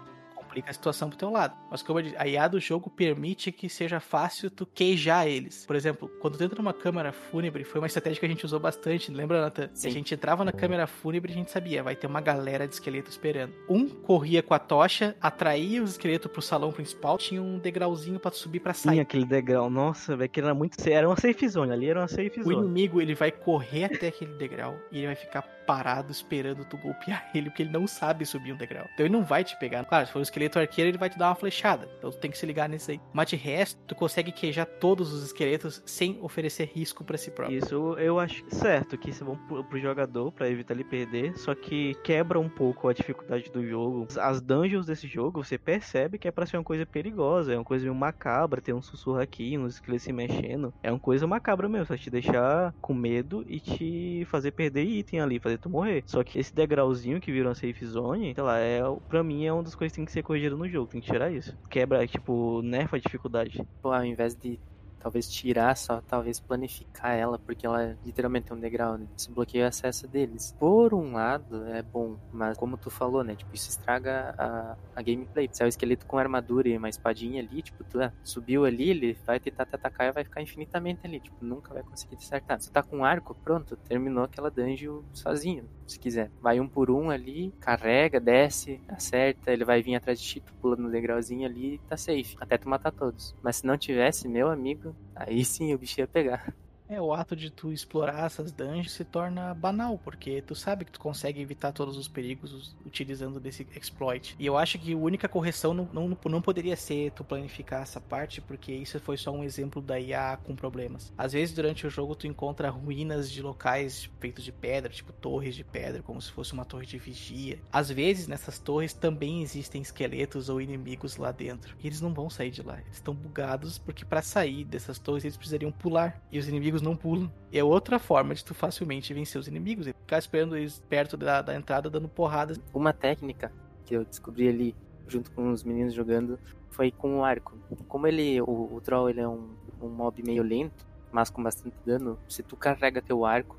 complica 0.53 0.71
a 0.71 0.75
situação 0.75 1.09
pro 1.09 1.17
teu 1.17 1.31
lado. 1.31 1.57
Mas 1.71 1.83
como 1.83 1.99
eu 1.99 2.03
disse, 2.03 2.17
a 2.19 2.29
IA 2.29 2.47
do 2.47 2.61
jogo 2.61 2.91
permite 2.91 3.51
que 3.51 3.69
seja 3.69 3.99
fácil 3.99 4.51
tu 4.51 4.67
queijar 4.67 5.27
eles. 5.27 5.65
Por 5.65 5.75
exemplo, 5.75 6.11
quando 6.21 6.37
tu 6.37 6.45
entra 6.45 6.59
numa 6.59 6.75
câmara 6.75 7.11
fúnebre, 7.11 7.65
foi 7.65 7.81
uma 7.81 7.87
estratégia 7.87 8.21
que 8.21 8.27
a 8.27 8.29
gente 8.29 8.45
usou 8.45 8.61
bastante, 8.61 9.11
lembra, 9.11 9.41
Nathan? 9.41 9.71
Sim. 9.73 9.89
A 9.89 9.91
gente 9.91 10.15
entrava 10.15 10.45
na 10.45 10.53
câmara 10.53 10.87
fúnebre 10.87 11.33
a 11.33 11.35
gente 11.35 11.51
sabia, 11.51 11.83
vai 11.83 11.97
ter 11.97 12.07
uma 12.07 12.21
galera 12.21 12.69
de 12.69 12.75
esqueleto 12.75 13.11
esperando. 13.11 13.55
Um 13.69 13.89
corria 13.89 14.43
com 14.43 14.53
a 14.53 14.59
tocha, 14.59 15.17
atraía 15.21 15.83
os 15.83 15.93
esqueletos 15.93 16.31
pro 16.31 16.43
salão 16.43 16.71
principal, 16.71 17.17
tinha 17.17 17.43
um 17.43 17.59
degrauzinho 17.59 18.21
para 18.21 18.31
subir 18.33 18.61
para 18.61 18.75
sair. 18.75 18.93
Tinha 18.93 19.03
aquele 19.03 19.25
degrau, 19.25 19.71
nossa, 19.71 20.15
velho, 20.15 20.29
que 20.29 20.41
era 20.41 20.55
muito. 20.55 20.77
Era 20.87 21.09
uma 21.09 21.17
safe 21.17 21.49
zone, 21.49 21.73
ali 21.73 21.89
era 21.89 22.01
uma 22.01 22.09
safe 22.09 22.43
zone. 22.43 22.55
O 22.55 22.59
inimigo, 22.61 23.01
ele 23.01 23.15
vai 23.15 23.33
correr 23.33 23.85
até 23.85 24.09
aquele 24.09 24.35
degrau 24.35 24.77
e 24.91 24.99
ele 24.99 25.07
vai 25.07 25.17
ficar 25.17 25.43
parado 25.67 26.11
esperando 26.11 26.65
tu 26.65 26.77
golpear 26.77 27.31
ele, 27.35 27.49
porque 27.49 27.63
ele 27.63 27.71
não 27.71 27.87
sabe 27.87 28.27
subir 28.27 28.53
um 28.53 28.57
degrau. 28.57 28.87
Então 28.93 29.07
ele 29.07 29.13
não 29.13 29.25
vai 29.25 29.45
te 29.45 29.57
pegar. 29.59 29.85
Claro, 29.85 30.07
se 30.07 30.13
for 30.13 30.19
um 30.19 30.23
esqueleto 30.23 30.59
arqueiro, 30.59 30.91
ele 30.91 30.99
vai 30.99 31.09
te 31.09 31.19
dar 31.19 31.29
uma 31.29 31.35
flechada. 31.35 31.89
Então 31.99 32.11
tu 32.11 32.19
tem 32.19 32.31
que 32.31 32.39
se 32.39 32.47
ligar 32.47 32.69
nisso 32.69 32.91
aí. 32.91 33.01
Mas 33.13 33.29
de 33.31 33.37
resto, 33.37 33.81
tu 33.87 33.95
consegue 33.95 34.33
queijar 34.33 34.67
todos 34.67 35.13
os 35.13 35.25
esqueletos 35.25 35.83
sem 35.87 36.19
oferecer 36.21 36.71
risco 36.75 37.05
para 37.05 37.17
si 37.17 37.31
próprio. 37.31 37.59
Isso 37.59 37.95
eu 37.99 38.19
acho 38.19 38.45
certo, 38.49 38.99
que 38.99 39.11
isso 39.11 39.23
é 39.23 39.27
bom 39.27 39.37
pro, 39.37 39.65
pro 39.65 39.79
jogador, 39.79 40.33
para 40.33 40.49
evitar 40.49 40.75
ele 40.75 40.85
perder, 40.85 41.37
só 41.39 41.55
que 41.55 41.95
quebra 42.03 42.39
um 42.41 42.49
pouco 42.49 42.89
a 42.89 42.93
dificuldade 42.93 43.51
do 43.51 43.65
jogo. 43.67 44.09
As 44.19 44.41
dungeons 44.41 44.87
desse 44.87 45.07
jogo, 45.07 45.43
você 45.43 45.57
percebe 45.57 46.19
que 46.19 46.27
é 46.27 46.31
pra 46.31 46.47
ser 46.47 46.57
uma 46.57 46.65
coisa 46.65 46.85
perigosa, 46.85 47.53
é 47.53 47.57
uma 47.57 47.65
coisa 47.65 47.85
meio 47.85 47.95
macabra, 47.95 48.61
tem 48.61 48.75
um 48.75 48.83
sussurro 48.83 49.21
aqui, 49.21 49.57
uns 49.59 49.75
esqueletos 49.75 50.05
se 50.05 50.13
mexendo. 50.13 50.73
É 50.83 50.91
uma 50.91 50.99
coisa 50.99 51.27
macabra 51.27 51.69
mesmo, 51.69 51.87
só 51.87 51.97
te 51.97 52.11
deixar 52.11 52.75
com 52.81 52.95
medo 52.95 53.45
e 53.47 53.61
te 53.61 54.27
fazer 54.31 54.53
perder 54.53 54.85
item 54.85 55.21
ali, 55.21 55.39
fazer 55.39 55.52
fazer 55.53 55.59
tu 55.59 55.71
morrer. 55.71 56.03
Só 56.07 56.23
que 56.23 56.39
esse 56.39 56.55
degrauzinho 56.55 57.21
que 57.21 57.33
virou 57.33 57.49
uma 57.49 57.55
safe 57.55 57.85
zone, 57.85 58.35
sei 58.35 58.43
lá, 58.43 58.59
é, 58.59 58.81
pra 59.09 59.23
mim 59.23 59.45
é 59.45 59.53
uma 59.53 59.63
das 59.63 59.75
coisas 59.75 59.93
que 59.93 59.97
tem 59.97 60.05
que 60.05 60.13
ser 60.13 60.23
corrigido 60.23 60.57
no 60.57 60.69
jogo. 60.69 60.91
Tem 60.91 61.01
que 61.01 61.11
tirar 61.11 61.31
isso. 61.31 61.57
Quebra, 61.69 62.07
tipo, 62.07 62.63
nerfa 62.63 62.97
a 62.97 63.01
dificuldade. 63.01 63.63
Pô, 63.81 63.93
ao 63.93 64.05
invés 64.05 64.35
de 64.35 64.59
talvez 65.03 65.29
tirar, 65.29 65.77
só 65.77 66.01
talvez 66.01 66.39
planificar 66.39 67.17
ela, 67.17 67.39
porque 67.39 67.67
ela 67.67 67.99
literalmente 68.05 68.53
é 68.53 68.55
um 68.55 68.61
degrau, 68.61 68.97
né? 68.97 69.07
Desbloqueia 69.17 69.65
o 69.65 69.69
acesso 69.69 70.07
deles. 70.07 70.55
Por 70.59 70.95
um 70.95 71.13
lado, 71.13 71.67
é 71.67 71.83
bom, 71.83 72.17
mas 72.33 72.57
como 72.57 72.77
tu 72.77 72.89
falou, 72.89 73.25
né? 73.25 73.35
Tipo, 73.35 73.55
isso 73.55 73.69
estraga 73.69 74.35
a, 74.39 74.77
a 74.95 75.03
gameplay. 75.03 75.49
Se 75.51 75.63
é 75.63 75.67
o 75.67 75.69
esqueleto 75.69 76.07
com 76.07 76.19
armadura 76.19 76.69
e 76.69 76.77
uma 76.77 76.89
espadinha 76.89 77.43
ali, 77.43 77.63
tipo, 77.63 77.83
tu 77.85 78.01
ah, 78.01 78.13
subiu 78.23 78.65
ali, 78.65 78.91
ele 78.91 79.17
vai 79.27 79.41
tentar 79.41 79.67
te 79.67 79.75
atacar 79.75 80.09
e 80.09 80.13
vai 80.13 80.25
ficar 80.25 80.41
infinitamente 80.41 81.01
ali, 81.05 81.19
tipo, 81.19 81.45
nunca 81.45 81.75
vai 81.75 81.83
conseguir 81.83 82.17
te 82.17 82.25
acertar. 82.25 82.61
Se 82.61 82.71
tá 82.71 82.83
com 82.83 83.05
arco, 83.05 83.35
pronto, 83.35 83.77
terminou 83.77 84.25
aquela 84.25 84.51
dungeon 84.51 85.03
sozinho, 85.13 85.69
se 85.87 85.99
quiser. 85.99 86.31
Vai 86.41 86.61
um 86.61 86.69
por 86.69 86.91
um 86.91 87.11
ali, 87.11 87.53
carrega, 87.61 88.21
desce, 88.21 88.81
acerta, 88.89 89.53
ele 89.53 89.65
vai 89.65 89.83
vir 89.83 89.97
atrás 89.97 90.21
de 90.21 90.27
ti, 90.27 90.41
tu 90.41 90.55
pula 90.55 90.77
no 90.77 90.91
degrauzinho 90.91 91.47
ali, 91.47 91.81
tá 91.89 91.97
safe, 91.97 92.37
até 92.41 92.57
tu 92.57 92.69
matar 92.69 92.93
todos. 92.93 93.35
Mas 93.43 93.57
se 93.57 93.67
não 93.67 93.77
tivesse, 93.77 94.29
meu 94.29 94.49
amigo, 94.49 94.92
Aí 95.15 95.45
sim 95.45 95.73
o 95.75 95.79
bicho 95.79 96.01
ia 96.01 96.07
pegar. 96.07 96.55
É, 96.93 97.01
o 97.01 97.15
ato 97.15 97.35
de 97.35 97.49
tu 97.49 97.73
explorar 97.73 98.27
essas 98.27 98.53
dungeons 98.53 98.93
se 98.93 99.03
torna 99.03 99.55
banal, 99.55 99.99
porque 100.05 100.43
tu 100.43 100.55
sabe 100.55 100.85
que 100.85 100.93
tu 100.93 101.01
consegue 101.01 101.41
evitar 101.41 101.73
todos 101.73 101.97
os 101.97 102.07
perigos 102.07 102.77
utilizando 102.85 103.41
desse 103.41 103.67
exploit. 103.75 104.37
E 104.39 104.45
eu 104.45 104.59
acho 104.59 104.79
que 104.79 104.93
a 104.93 104.97
única 104.97 105.27
correção 105.27 105.73
não, 105.73 105.89
não, 105.91 106.19
não 106.23 106.43
poderia 106.43 106.77
ser 106.77 107.11
tu 107.13 107.25
planificar 107.25 107.81
essa 107.81 107.99
parte, 107.99 108.43
porque 108.43 108.73
isso 108.73 109.01
foi 109.01 109.17
só 109.17 109.31
um 109.31 109.43
exemplo 109.43 109.81
da 109.81 109.99
IA 109.99 110.39
com 110.45 110.55
problemas. 110.55 111.11
Às 111.17 111.33
vezes 111.33 111.55
durante 111.55 111.87
o 111.87 111.91
jogo 111.91 112.15
tu 112.15 112.27
encontra 112.27 112.69
ruínas 112.69 113.31
de 113.31 113.41
locais 113.41 114.11
feitos 114.21 114.45
de 114.45 114.53
pedra, 114.53 114.93
tipo 114.93 115.15
torres 115.15 115.55
de 115.55 115.65
pedra, 115.65 116.03
como 116.03 116.21
se 116.21 116.31
fosse 116.31 116.53
uma 116.53 116.67
torre 116.67 116.85
de 116.85 116.99
vigia. 116.99 117.59
Às 117.73 117.91
vezes 117.91 118.27
nessas 118.27 118.59
torres 118.59 118.93
também 118.93 119.41
existem 119.41 119.81
esqueletos 119.81 120.51
ou 120.51 120.61
inimigos 120.61 121.17
lá 121.17 121.33
dentro. 121.33 121.75
E 121.83 121.87
eles 121.87 122.03
não 122.03 122.13
vão 122.13 122.29
sair 122.29 122.51
de 122.51 122.61
lá. 122.61 122.79
Eles 122.83 122.97
estão 122.97 123.15
bugados 123.15 123.79
porque 123.79 124.05
para 124.05 124.21
sair 124.21 124.67
dessas 124.67 124.99
torres 124.99 125.25
eles 125.25 125.39
precisariam 125.39 125.73
pular. 125.73 126.21
E 126.31 126.39
os 126.39 126.47
inimigos 126.47 126.82
não 126.83 126.97
pulam. 126.97 127.31
E 127.51 127.59
é 127.59 127.65
outra 127.65 127.99
forma 127.99 128.35
de 128.35 128.45
tu 128.45 128.55
facilmente 128.55 129.15
vencer 129.15 129.41
os 129.41 129.49
inimigos. 129.49 129.87
É 129.87 129.93
ficar 129.93 130.19
esperando 130.19 130.57
eles 130.57 130.83
perto 130.89 131.17
da, 131.17 131.43
da 131.43 131.55
entrada 131.55 131.89
dando 131.89 132.09
porradas. 132.09 132.61
Uma 132.73 132.93
técnica 132.93 133.53
que 133.85 133.95
eu 133.95 134.05
descobri 134.05 134.49
ali, 134.49 134.75
junto 135.07 135.31
com 135.33 135.51
os 135.51 135.63
meninos 135.65 135.95
jogando, 135.95 136.39
foi 136.71 136.91
com 136.91 137.19
o 137.19 137.25
arco. 137.25 137.57
Como 137.89 138.07
ele, 138.07 138.41
o, 138.41 138.75
o 138.75 138.81
Troll 138.81 139.11
ele 139.11 139.21
é 139.21 139.29
um, 139.29 139.51
um 139.81 139.89
mob 139.89 140.23
meio 140.23 140.43
lento, 140.43 140.87
mas 141.11 141.31
com 141.31 141.43
bastante 141.43 141.77
dano, 141.85 142.19
se 142.29 142.43
tu 142.43 142.57
carrega 142.57 143.03
teu 143.03 143.25
arco, 143.25 143.57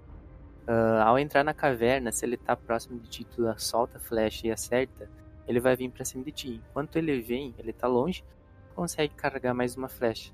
uh, 0.67 1.03
ao 1.03 1.19
entrar 1.19 1.43
na 1.43 1.53
caverna, 1.53 2.11
se 2.11 2.25
ele 2.25 2.37
tá 2.37 2.55
próximo 2.55 2.99
de 2.99 3.09
ti, 3.09 3.23
tu 3.23 3.43
solta 3.57 3.97
a 3.97 4.01
flecha 4.01 4.47
e 4.47 4.51
acerta, 4.51 5.09
ele 5.47 5.59
vai 5.59 5.75
vir 5.75 5.89
para 5.89 6.05
cima 6.05 6.23
de 6.23 6.31
ti. 6.31 6.61
Enquanto 6.69 6.95
ele 6.95 7.21
vem, 7.21 7.53
ele 7.57 7.71
tá 7.71 7.87
longe, 7.87 8.23
consegue 8.75 9.13
carregar 9.13 9.53
mais 9.53 9.75
uma 9.75 9.87
flecha. 9.87 10.33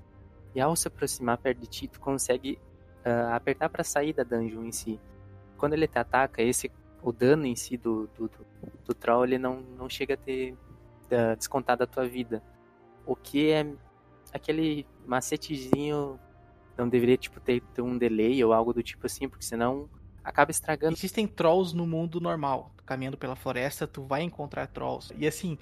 E 0.54 0.60
ao 0.60 0.74
se 0.74 0.88
aproximar 0.88 1.38
perto 1.38 1.58
de 1.58 1.66
ti, 1.66 1.88
tu 1.88 2.00
consegue 2.00 2.58
uh, 3.04 3.34
apertar 3.34 3.68
para 3.68 3.84
sair 3.84 4.12
da 4.12 4.22
dungeon 4.22 4.64
em 4.64 4.72
si. 4.72 5.00
Quando 5.56 5.74
ele 5.74 5.86
te 5.86 5.98
ataca, 5.98 6.42
esse 6.42 6.70
o 7.02 7.12
dano 7.12 7.46
em 7.46 7.56
si 7.56 7.76
do, 7.76 8.08
do, 8.08 8.28
do, 8.28 8.46
do 8.84 8.94
troll 8.94 9.24
ele 9.24 9.38
não, 9.38 9.60
não 9.60 9.88
chega 9.88 10.14
a 10.14 10.16
ter 10.16 10.52
uh, 10.52 11.36
descontado 11.36 11.82
a 11.82 11.86
tua 11.86 12.06
vida. 12.06 12.42
O 13.06 13.16
que 13.16 13.50
é 13.50 13.66
aquele 14.32 14.86
macetezinho 15.06 16.18
não 16.76 16.88
deveria 16.88 17.16
tipo 17.16 17.40
ter, 17.40 17.62
ter 17.74 17.82
um 17.82 17.96
delay 17.98 18.42
ou 18.44 18.52
algo 18.52 18.72
do 18.72 18.82
tipo 18.82 19.06
assim, 19.06 19.28
porque 19.28 19.44
senão 19.44 19.88
acaba 20.22 20.50
estragando. 20.50 20.94
Existem 20.94 21.26
trolls 21.26 21.74
no 21.74 21.86
mundo 21.86 22.20
normal. 22.20 22.72
Caminhando 22.86 23.16
pela 23.16 23.36
floresta, 23.36 23.86
tu 23.86 24.02
vai 24.02 24.22
encontrar 24.22 24.66
trolls. 24.66 25.12
E 25.16 25.26
assim, 25.26 25.58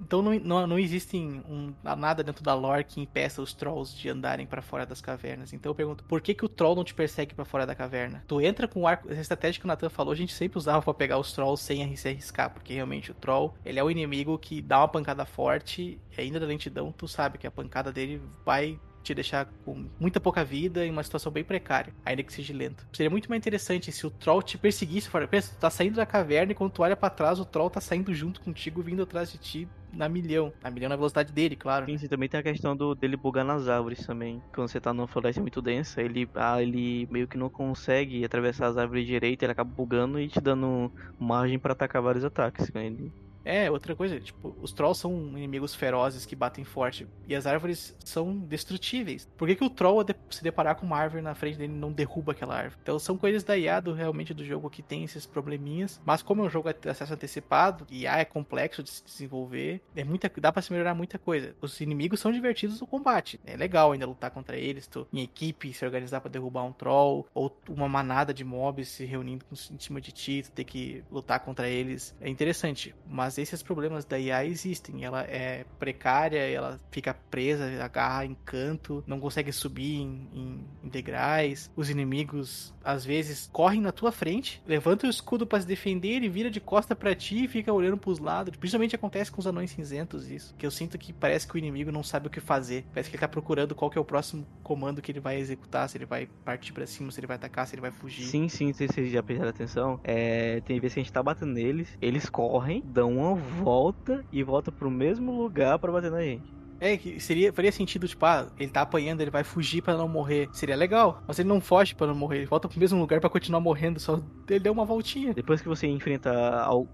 então 0.00 0.22
não, 0.22 0.34
não, 0.38 0.66
não 0.66 0.78
existe 0.78 1.16
um, 1.16 1.72
nada 1.82 2.22
dentro 2.22 2.42
da 2.42 2.54
lore 2.54 2.84
que 2.84 3.00
impeça 3.00 3.42
os 3.42 3.52
trolls 3.52 3.96
de 3.96 4.08
andarem 4.08 4.46
para 4.46 4.62
fora 4.62 4.86
das 4.86 5.00
cavernas. 5.00 5.52
Então 5.52 5.70
eu 5.70 5.74
pergunto, 5.74 6.04
por 6.04 6.20
que, 6.20 6.34
que 6.34 6.44
o 6.44 6.48
troll 6.48 6.76
não 6.76 6.84
te 6.84 6.94
persegue 6.94 7.34
para 7.34 7.44
fora 7.44 7.66
da 7.66 7.74
caverna? 7.74 8.22
Tu 8.26 8.40
entra 8.40 8.68
com 8.68 8.82
o 8.82 8.86
arco. 8.86 9.10
Essa 9.10 9.20
estratégia 9.20 9.60
que 9.60 9.66
o 9.66 9.68
Nathan 9.68 9.88
falou, 9.88 10.12
a 10.12 10.16
gente 10.16 10.32
sempre 10.32 10.58
usava 10.58 10.82
para 10.82 10.94
pegar 10.94 11.18
os 11.18 11.32
trolls 11.32 11.62
sem 11.62 11.94
se 11.96 12.08
arriscar. 12.08 12.50
Porque 12.50 12.74
realmente 12.74 13.10
o 13.10 13.14
troll, 13.14 13.54
ele 13.64 13.78
é 13.78 13.84
o 13.84 13.90
inimigo 13.90 14.38
que 14.38 14.62
dá 14.62 14.78
uma 14.80 14.88
pancada 14.88 15.24
forte. 15.24 16.00
E 16.16 16.20
ainda 16.20 16.40
da 16.40 16.46
lentidão, 16.46 16.92
tu 16.92 17.08
sabe 17.08 17.38
que 17.38 17.46
a 17.46 17.50
pancada 17.50 17.92
dele 17.92 18.22
vai 18.44 18.78
te 19.02 19.14
deixar 19.14 19.46
com 19.64 19.86
muita 19.98 20.20
pouca 20.20 20.44
vida 20.44 20.84
em 20.84 20.90
uma 20.90 21.02
situação 21.02 21.32
bem 21.32 21.44
precária, 21.44 21.94
ainda 22.04 22.22
que 22.22 22.32
seja 22.32 22.52
lento. 22.52 22.86
Seria 22.92 23.08
muito 23.08 23.28
mais 23.28 23.40
interessante 23.40 23.90
se 23.90 24.06
o 24.06 24.10
troll 24.10 24.42
te 24.42 24.58
perseguisse 24.58 25.08
fora. 25.08 25.26
Pensa, 25.26 25.54
tu 25.54 25.60
tá 25.60 25.70
saindo 25.70 25.94
da 25.94 26.04
caverna 26.04 26.52
e 26.52 26.54
quando 26.54 26.72
tu 26.72 26.82
olha 26.82 26.96
para 26.96 27.08
trás, 27.08 27.40
o 27.40 27.44
troll 27.44 27.70
tá 27.70 27.80
saindo 27.80 28.12
junto 28.12 28.40
contigo, 28.40 28.82
vindo 28.82 29.02
atrás 29.02 29.32
de 29.32 29.38
ti 29.38 29.68
na 29.92 30.08
milhão. 30.08 30.52
Na 30.62 30.70
milhão 30.70 30.88
na 30.88 30.96
velocidade 30.96 31.32
dele, 31.32 31.56
claro. 31.56 31.86
Sim, 31.86 31.98
sim, 31.98 32.08
também 32.08 32.28
tem 32.28 32.40
a 32.40 32.42
questão 32.42 32.76
do, 32.76 32.94
dele 32.94 33.16
bugar 33.16 33.44
nas 33.44 33.68
árvores 33.68 34.04
também. 34.06 34.42
Quando 34.52 34.68
você 34.68 34.80
tá 34.80 34.92
numa 34.92 35.08
floresta 35.08 35.40
muito 35.40 35.62
densa, 35.62 36.02
ele, 36.02 36.28
ah, 36.34 36.62
ele 36.62 37.06
meio 37.10 37.26
que 37.26 37.38
não 37.38 37.50
consegue 37.50 38.24
atravessar 38.24 38.66
as 38.66 38.76
árvores 38.76 39.06
direito, 39.06 39.42
ele 39.42 39.52
acaba 39.52 39.70
bugando 39.70 40.20
e 40.20 40.28
te 40.28 40.40
dando 40.40 40.92
margem 41.18 41.58
para 41.58 41.72
atacar 41.72 42.02
vários 42.02 42.24
ataques. 42.24 42.70
Ele 42.74 43.12
é, 43.48 43.70
outra 43.70 43.96
coisa, 43.96 44.20
tipo, 44.20 44.54
os 44.60 44.72
trolls 44.72 45.00
são 45.00 45.10
inimigos 45.36 45.74
ferozes 45.74 46.26
que 46.26 46.36
batem 46.36 46.64
forte. 46.64 47.08
E 47.26 47.34
as 47.34 47.46
árvores 47.46 47.96
são 48.04 48.36
destrutíveis. 48.36 49.26
Por 49.38 49.48
que, 49.48 49.56
que 49.56 49.64
o 49.64 49.70
troll, 49.70 50.04
se 50.28 50.42
deparar 50.42 50.76
com 50.76 50.84
uma 50.84 50.98
árvore 50.98 51.22
na 51.22 51.34
frente 51.34 51.56
dele, 51.56 51.72
não 51.72 51.90
derruba 51.90 52.32
aquela 52.32 52.54
árvore? 52.54 52.78
Então 52.82 52.98
são 52.98 53.16
coisas 53.16 53.42
da 53.42 53.56
IA 53.56 53.80
do, 53.80 53.94
realmente 53.94 54.34
do 54.34 54.44
jogo 54.44 54.68
que 54.68 54.82
tem 54.82 55.02
esses 55.02 55.24
probleminhas. 55.24 55.98
Mas 56.04 56.22
como 56.22 56.42
é 56.42 56.46
um 56.46 56.50
jogo 56.50 56.70
de 56.70 56.88
acesso 56.90 57.14
antecipado, 57.14 57.86
IA 57.90 58.18
é 58.18 58.24
complexo 58.26 58.82
de 58.82 58.90
se 58.90 59.02
desenvolver, 59.02 59.80
é 59.96 60.04
muita, 60.04 60.30
dá 60.38 60.52
pra 60.52 60.60
se 60.60 60.70
melhorar 60.70 60.94
muita 60.94 61.18
coisa. 61.18 61.54
Os 61.62 61.80
inimigos 61.80 62.20
são 62.20 62.30
divertidos 62.30 62.78
no 62.78 62.86
combate. 62.86 63.40
É 63.46 63.56
legal 63.56 63.92
ainda 63.92 64.06
lutar 64.06 64.30
contra 64.30 64.58
eles, 64.58 64.86
tu, 64.86 65.06
em 65.10 65.22
equipe, 65.22 65.72
se 65.72 65.86
organizar 65.86 66.20
para 66.20 66.30
derrubar 66.30 66.64
um 66.64 66.72
troll, 66.72 67.26
ou 67.32 67.56
uma 67.66 67.88
manada 67.88 68.34
de 68.34 68.44
mobs 68.44 68.88
se 68.88 69.06
reunindo 69.06 69.46
em 69.50 69.78
cima 69.78 70.02
de 70.02 70.12
ti, 70.12 70.42
tu 70.44 70.52
ter 70.52 70.64
que 70.64 71.02
lutar 71.10 71.40
contra 71.40 71.66
eles. 71.66 72.14
É 72.20 72.28
interessante. 72.28 72.94
Mas 73.06 73.37
esses 73.42 73.62
problemas 73.62 74.04
da 74.04 74.18
IA 74.18 74.44
existem. 74.44 75.04
Ela 75.04 75.22
é 75.22 75.64
precária, 75.78 76.38
ela 76.38 76.80
fica 76.90 77.14
presa, 77.30 77.82
agarra 77.82 78.24
em 78.24 78.36
canto, 78.44 79.02
não 79.06 79.20
consegue 79.20 79.52
subir 79.52 80.00
em, 80.00 80.28
em, 80.32 80.64
em 80.84 80.88
degraus. 80.88 81.70
Os 81.76 81.90
inimigos, 81.90 82.74
às 82.84 83.04
vezes, 83.04 83.48
correm 83.52 83.80
na 83.80 83.92
tua 83.92 84.12
frente, 84.12 84.62
levanta 84.66 85.06
o 85.06 85.10
escudo 85.10 85.46
para 85.46 85.60
se 85.60 85.66
defender 85.66 86.22
e 86.22 86.28
vira 86.28 86.50
de 86.50 86.60
costa 86.60 86.94
para 86.94 87.14
ti 87.14 87.44
e 87.44 87.48
fica 87.48 87.72
olhando 87.72 87.96
pros 87.96 88.18
lados. 88.18 88.56
Principalmente 88.56 88.94
acontece 88.94 89.30
com 89.30 89.40
os 89.40 89.46
anões 89.46 89.70
cinzentos 89.70 90.30
isso. 90.30 90.54
Que 90.56 90.66
eu 90.66 90.70
sinto 90.70 90.98
que 90.98 91.12
parece 91.12 91.46
que 91.46 91.54
o 91.54 91.58
inimigo 91.58 91.92
não 91.92 92.02
sabe 92.02 92.26
o 92.26 92.30
que 92.30 92.40
fazer. 92.40 92.84
Parece 92.92 93.10
que 93.10 93.16
ele 93.16 93.20
tá 93.20 93.28
procurando 93.28 93.74
qual 93.74 93.90
que 93.90 93.98
é 93.98 94.00
o 94.00 94.04
próximo 94.04 94.46
comando 94.62 95.00
que 95.00 95.12
ele 95.12 95.20
vai 95.20 95.38
executar, 95.38 95.88
se 95.88 95.96
ele 95.96 96.06
vai 96.06 96.28
partir 96.44 96.72
para 96.72 96.86
cima, 96.86 97.10
se 97.10 97.20
ele 97.20 97.26
vai 97.26 97.36
atacar, 97.36 97.66
se 97.66 97.74
ele 97.74 97.82
vai 97.82 97.90
fugir. 97.90 98.24
Sim, 98.24 98.48
sim, 98.48 98.72
se 98.72 98.86
vocês 98.86 99.10
já 99.10 99.22
prestaram 99.22 99.50
atenção. 99.50 100.00
É, 100.04 100.60
tem 100.60 100.78
vezes 100.80 100.94
que 100.94 101.00
a 101.00 101.02
gente 101.02 101.12
tá 101.12 101.22
batendo 101.22 101.52
neles, 101.52 101.96
eles 102.00 102.28
correm, 102.28 102.82
dão 102.84 103.16
uma 103.16 103.27
volta 103.36 104.24
e 104.32 104.42
volta 104.42 104.70
pro 104.70 104.90
mesmo 104.90 105.32
lugar 105.32 105.78
para 105.78 105.92
bater 105.92 106.10
na 106.10 106.22
gente. 106.22 106.58
É, 106.80 106.96
que 106.96 107.18
seria, 107.18 107.52
faria 107.52 107.72
sentido, 107.72 108.06
tipo, 108.06 108.24
ah, 108.24 108.48
ele 108.58 108.70
tá 108.70 108.82
apanhando, 108.82 109.20
ele 109.20 109.30
vai 109.30 109.42
fugir 109.42 109.82
para 109.82 109.96
não 109.96 110.08
morrer. 110.08 110.48
Seria 110.52 110.76
legal, 110.76 111.22
mas 111.26 111.38
ele 111.38 111.48
não 111.48 111.60
foge 111.60 111.94
para 111.94 112.06
não 112.06 112.14
morrer, 112.14 112.38
ele 112.38 112.46
volta 112.46 112.68
pro 112.68 112.78
mesmo 112.78 113.00
lugar 113.00 113.20
para 113.20 113.28
continuar 113.28 113.60
morrendo, 113.60 113.98
só 113.98 114.20
ele 114.48 114.60
deu 114.60 114.72
uma 114.72 114.84
voltinha. 114.84 115.34
Depois 115.34 115.60
que 115.60 115.68
você 115.68 115.88
enfrenta, 115.88 116.30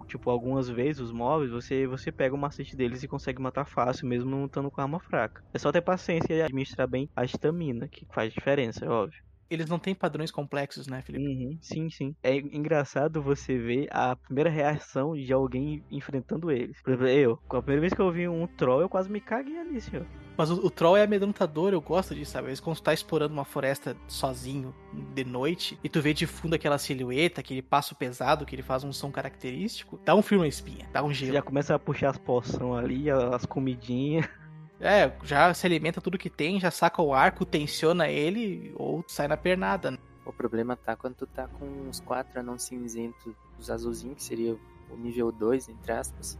tipo, 0.08 0.30
algumas 0.30 0.68
vezes 0.68 1.00
os 1.00 1.12
mobs, 1.12 1.50
você, 1.50 1.86
você 1.86 2.10
pega 2.10 2.34
o 2.34 2.38
macete 2.38 2.74
deles 2.74 3.02
e 3.02 3.08
consegue 3.08 3.42
matar 3.42 3.66
fácil, 3.66 4.06
mesmo 4.06 4.30
não 4.30 4.46
estando 4.46 4.70
com 4.70 4.80
arma 4.80 4.98
fraca. 4.98 5.44
É 5.52 5.58
só 5.58 5.70
ter 5.70 5.82
paciência 5.82 6.32
e 6.32 6.42
administrar 6.42 6.88
bem 6.88 7.10
a 7.14 7.24
estamina, 7.24 7.86
que 7.86 8.06
faz 8.10 8.32
diferença, 8.32 8.86
é 8.86 8.88
óbvio 8.88 9.22
eles 9.50 9.68
não 9.68 9.78
têm 9.78 9.94
padrões 9.94 10.30
complexos, 10.30 10.86
né, 10.86 11.02
Felipe? 11.02 11.24
Uhum, 11.24 11.58
sim, 11.60 11.90
sim. 11.90 12.14
É 12.22 12.36
engraçado 12.36 13.22
você 13.22 13.58
ver 13.58 13.88
a 13.90 14.16
primeira 14.16 14.50
reação 14.50 15.14
de 15.14 15.32
alguém 15.32 15.82
enfrentando 15.90 16.50
eles. 16.50 16.80
Por 16.82 16.94
exemplo, 16.94 17.08
eu, 17.08 17.38
a 17.50 17.62
primeira 17.62 17.80
vez 17.80 17.92
que 17.92 18.00
eu 18.00 18.10
vi 18.10 18.28
um 18.28 18.46
troll, 18.46 18.80
eu 18.80 18.88
quase 18.88 19.10
me 19.10 19.20
caguei 19.20 19.58
ali, 19.58 19.80
senhor. 19.80 20.06
Mas 20.36 20.50
o, 20.50 20.66
o, 20.66 20.70
troll 20.70 20.96
é 20.96 21.02
amedrontador, 21.02 21.72
eu 21.72 21.80
gosto 21.80 22.14
disso, 22.14 22.32
sabe? 22.32 22.46
Às 22.46 22.50
vezes 22.50 22.60
quando 22.60 22.76
tu 22.76 22.82
tá 22.82 22.92
explorando 22.92 23.32
uma 23.32 23.44
floresta 23.44 23.96
sozinho, 24.08 24.74
de 25.14 25.24
noite, 25.24 25.78
e 25.82 25.88
tu 25.88 26.00
vê 26.00 26.12
de 26.12 26.26
fundo 26.26 26.54
aquela 26.54 26.78
silhueta, 26.78 27.40
aquele 27.40 27.62
passo 27.62 27.94
pesado, 27.94 28.44
que 28.44 28.54
ele 28.54 28.62
faz 28.62 28.82
um 28.82 28.92
som 28.92 29.10
característico, 29.10 30.00
dá 30.04 30.14
um 30.14 30.22
frio 30.22 30.40
na 30.40 30.48
espinha, 30.48 30.88
dá 30.92 31.02
um 31.04 31.12
gelo. 31.12 31.34
Já 31.34 31.42
começa 31.42 31.74
a 31.74 31.78
puxar 31.78 32.10
as 32.10 32.18
poções 32.18 32.84
ali, 32.84 33.10
as 33.10 33.46
comidinhas. 33.46 34.28
É, 34.84 35.10
já 35.24 35.52
se 35.54 35.66
alimenta 35.66 36.00
tudo 36.00 36.18
que 36.18 36.28
tem, 36.28 36.60
já 36.60 36.70
saca 36.70 37.00
o 37.00 37.14
arco, 37.14 37.44
tensiona 37.44 38.08
ele 38.08 38.72
ou 38.76 39.02
sai 39.08 39.26
na 39.26 39.36
pernada. 39.36 39.90
Né? 39.90 39.98
O 40.26 40.32
problema 40.32 40.76
tá 40.76 40.94
quando 40.94 41.14
tu 41.14 41.26
tá 41.26 41.48
com 41.48 41.88
os 41.88 42.00
quatro 42.00 42.38
anãos 42.38 42.62
cinzentos, 42.64 43.34
os 43.58 43.70
azulzinhos, 43.70 44.16
que 44.16 44.22
seria 44.22 44.56
o 44.90 44.96
nível 44.96 45.32
2, 45.32 45.70
entre 45.70 45.92
aspas, 45.92 46.38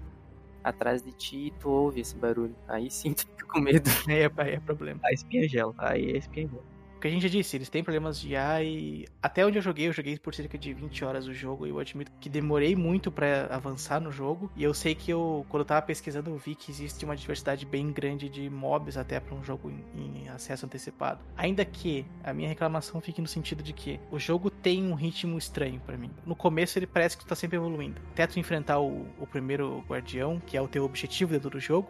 atrás 0.62 1.02
de 1.02 1.12
ti 1.12 1.46
e 1.46 1.50
tu 1.52 1.70
ouve 1.70 2.00
esse 2.00 2.14
barulho. 2.14 2.54
Aí 2.68 2.90
sim 2.90 3.14
tu 3.14 3.26
fica 3.26 3.46
com 3.46 3.61
medo. 3.61 3.90
Aí 4.07 4.20
é, 4.22 4.30
aí 4.37 4.52
é 4.52 4.61
problema. 4.61 5.00
A 5.04 5.12
espinha 5.12 5.48
gela, 5.48 5.74
aí 5.78 6.12
é 6.12 6.18
espinha 6.18 6.46
gela 6.46 6.73
que 7.05 7.09
a 7.09 7.11
gente 7.11 7.23
já 7.25 7.29
disse, 7.29 7.55
eles 7.55 7.69
têm 7.69 7.85
problemas 7.85 8.19
de 8.19 8.31
IA 8.31 8.62
e 8.62 9.07
até 9.23 9.45
onde 9.45 9.59
eu 9.59 9.62
joguei, 9.62 9.88
eu 9.88 9.93
joguei 9.93 10.19
por 10.19 10.35
cerca 10.35 10.57
de 10.57 10.73
20 10.73 11.05
horas 11.05 11.27
o 11.27 11.35
jogo 11.35 11.67
e 11.67 11.69
eu 11.69 11.79
admito 11.79 12.11
que 12.19 12.31
demorei 12.31 12.75
muito 12.75 13.12
para 13.12 13.47
avançar 13.51 14.01
no 14.01 14.11
jogo. 14.11 14.51
E 14.57 14.64
eu 14.64 14.73
sei 14.73 14.95
que 14.95 15.11
eu, 15.11 15.45
quando 15.51 15.61
eu 15.61 15.67
tava 15.67 15.83
pesquisando, 15.83 16.31
eu 16.31 16.38
vi 16.38 16.55
que 16.55 16.71
existe 16.71 17.05
uma 17.05 17.14
diversidade 17.14 17.67
bem 17.67 17.93
grande 17.93 18.31
de 18.31 18.49
mobs 18.49 18.97
até 18.97 19.21
para 19.21 19.35
um 19.35 19.45
jogo 19.45 19.71
em, 19.71 20.23
em, 20.23 20.29
acesso 20.31 20.64
antecipado. 20.64 21.21
Ainda 21.37 21.62
que 21.62 22.07
a 22.23 22.33
minha 22.33 22.49
reclamação 22.49 23.03
fique 23.03 23.21
no 23.21 23.29
sentido 23.29 23.62
de 23.62 23.75
que 23.75 24.01
o 24.11 24.19
jogo 24.19 24.49
tem 24.49 24.90
um 24.90 24.95
ritmo 24.95 25.37
estranho 25.37 25.83
para 25.85 25.99
mim. 25.99 26.11
No 26.25 26.35
começo 26.35 26.79
ele 26.79 26.87
parece 26.87 27.19
que 27.19 27.25
tu 27.25 27.29
tá 27.29 27.35
sempre 27.35 27.59
evoluindo. 27.59 28.01
Até 28.12 28.27
tu 28.27 28.40
enfrentar 28.40 28.79
o, 28.79 29.07
o 29.19 29.27
primeiro 29.27 29.85
guardião, 29.87 30.40
que 30.47 30.57
é 30.57 30.62
o 30.62 30.67
teu 30.67 30.85
objetivo 30.85 31.33
dentro 31.33 31.51
do 31.51 31.61
jogo, 31.61 31.87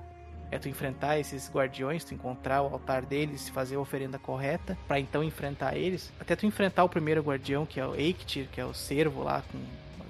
é 0.54 0.58
tu 0.58 0.68
enfrentar 0.68 1.18
esses 1.18 1.50
guardiões, 1.50 2.04
tu 2.04 2.14
encontrar 2.14 2.62
o 2.62 2.72
altar 2.72 3.02
deles, 3.02 3.48
fazer 3.48 3.74
a 3.74 3.80
oferenda 3.80 4.18
correta, 4.18 4.78
para 4.86 5.00
então 5.00 5.24
enfrentar 5.24 5.76
eles. 5.76 6.12
Até 6.20 6.36
tu 6.36 6.46
enfrentar 6.46 6.84
o 6.84 6.88
primeiro 6.88 7.22
guardião, 7.22 7.66
que 7.66 7.80
é 7.80 7.86
o 7.86 7.94
Eiktir, 7.96 8.46
que 8.52 8.60
é 8.60 8.64
o 8.64 8.72
servo 8.72 9.24
lá 9.24 9.42
com 9.50 9.58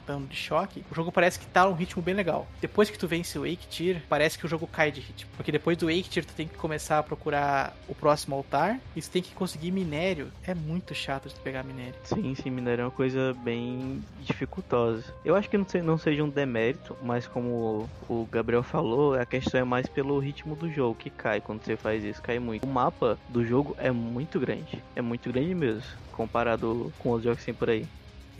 dano 0.06 0.26
de 0.26 0.36
choque, 0.36 0.84
o 0.90 0.94
jogo 0.94 1.12
parece 1.12 1.38
que 1.38 1.46
tá 1.46 1.64
num 1.66 1.74
ritmo 1.74 2.02
bem 2.02 2.14
legal. 2.14 2.46
Depois 2.60 2.90
que 2.90 2.98
tu 2.98 3.06
vence 3.06 3.38
o 3.38 3.46
Eikthyr, 3.46 4.02
parece 4.08 4.38
que 4.38 4.46
o 4.46 4.48
jogo 4.48 4.66
cai 4.66 4.90
de 4.90 5.00
ritmo. 5.00 5.30
Porque 5.36 5.52
depois 5.52 5.76
do 5.76 5.90
Eikthyr, 5.90 6.24
tu 6.24 6.34
tem 6.34 6.46
que 6.46 6.56
começar 6.56 6.98
a 6.98 7.02
procurar 7.02 7.76
o 7.88 7.94
próximo 7.94 8.36
altar, 8.36 8.78
e 8.94 9.00
tu 9.00 9.10
tem 9.10 9.22
que 9.22 9.34
conseguir 9.34 9.70
minério. 9.70 10.30
É 10.46 10.54
muito 10.54 10.94
chato 10.94 11.28
de 11.28 11.34
pegar 11.36 11.62
minério. 11.62 11.94
Sim, 12.04 12.34
sim, 12.34 12.50
minério 12.50 12.82
é 12.82 12.84
uma 12.84 12.90
coisa 12.90 13.34
bem 13.44 14.02
dificultosa. 14.20 15.04
Eu 15.24 15.34
acho 15.34 15.48
que 15.48 15.58
não, 15.58 15.66
não 15.82 15.98
seja 15.98 16.22
um 16.22 16.28
demérito, 16.28 16.96
mas 17.02 17.26
como 17.26 17.88
o 18.08 18.28
Gabriel 18.30 18.62
falou, 18.62 19.14
a 19.14 19.26
questão 19.26 19.60
é 19.60 19.64
mais 19.64 19.86
pelo 19.86 20.18
ritmo 20.18 20.54
do 20.56 20.70
jogo 20.70 20.94
que 20.94 21.10
cai 21.10 21.40
quando 21.40 21.62
você 21.62 21.76
faz 21.76 22.04
isso, 22.04 22.22
cai 22.22 22.38
muito. 22.38 22.64
O 22.64 22.68
mapa 22.68 23.18
do 23.28 23.44
jogo 23.44 23.74
é 23.78 23.90
muito 23.90 24.38
grande, 24.38 24.82
é 24.94 25.02
muito 25.02 25.30
grande 25.32 25.54
mesmo, 25.54 25.82
comparado 26.12 26.92
com 26.98 27.12
os 27.12 27.22
jogos 27.22 27.40
que 27.40 27.46
tem 27.46 27.54
por 27.54 27.70
aí. 27.70 27.86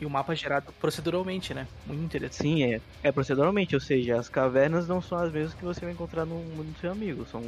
E 0.00 0.04
o 0.04 0.10
mapa 0.10 0.32
é 0.32 0.36
gerado 0.36 0.72
proceduralmente, 0.80 1.54
né? 1.54 1.66
Muito 1.86 2.02
interessante. 2.02 2.42
Sim, 2.42 2.74
é. 2.74 2.80
É 3.02 3.12
proceduralmente, 3.12 3.74
ou 3.74 3.80
seja, 3.80 4.18
as 4.18 4.28
cavernas 4.28 4.88
não 4.88 5.00
são 5.00 5.18
as 5.18 5.32
mesmas 5.32 5.54
que 5.54 5.64
você 5.64 5.80
vai 5.80 5.92
encontrar 5.92 6.24
no 6.24 6.34
mundo 6.34 6.72
do 6.72 6.78
seu 6.78 6.90
amigo. 6.90 7.24
São 7.26 7.42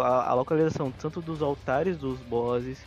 a, 0.00 0.30
a 0.30 0.34
localização 0.34 0.90
tanto 0.90 1.20
dos 1.20 1.42
altares 1.42 1.96
dos 1.96 2.18
bosses, 2.20 2.82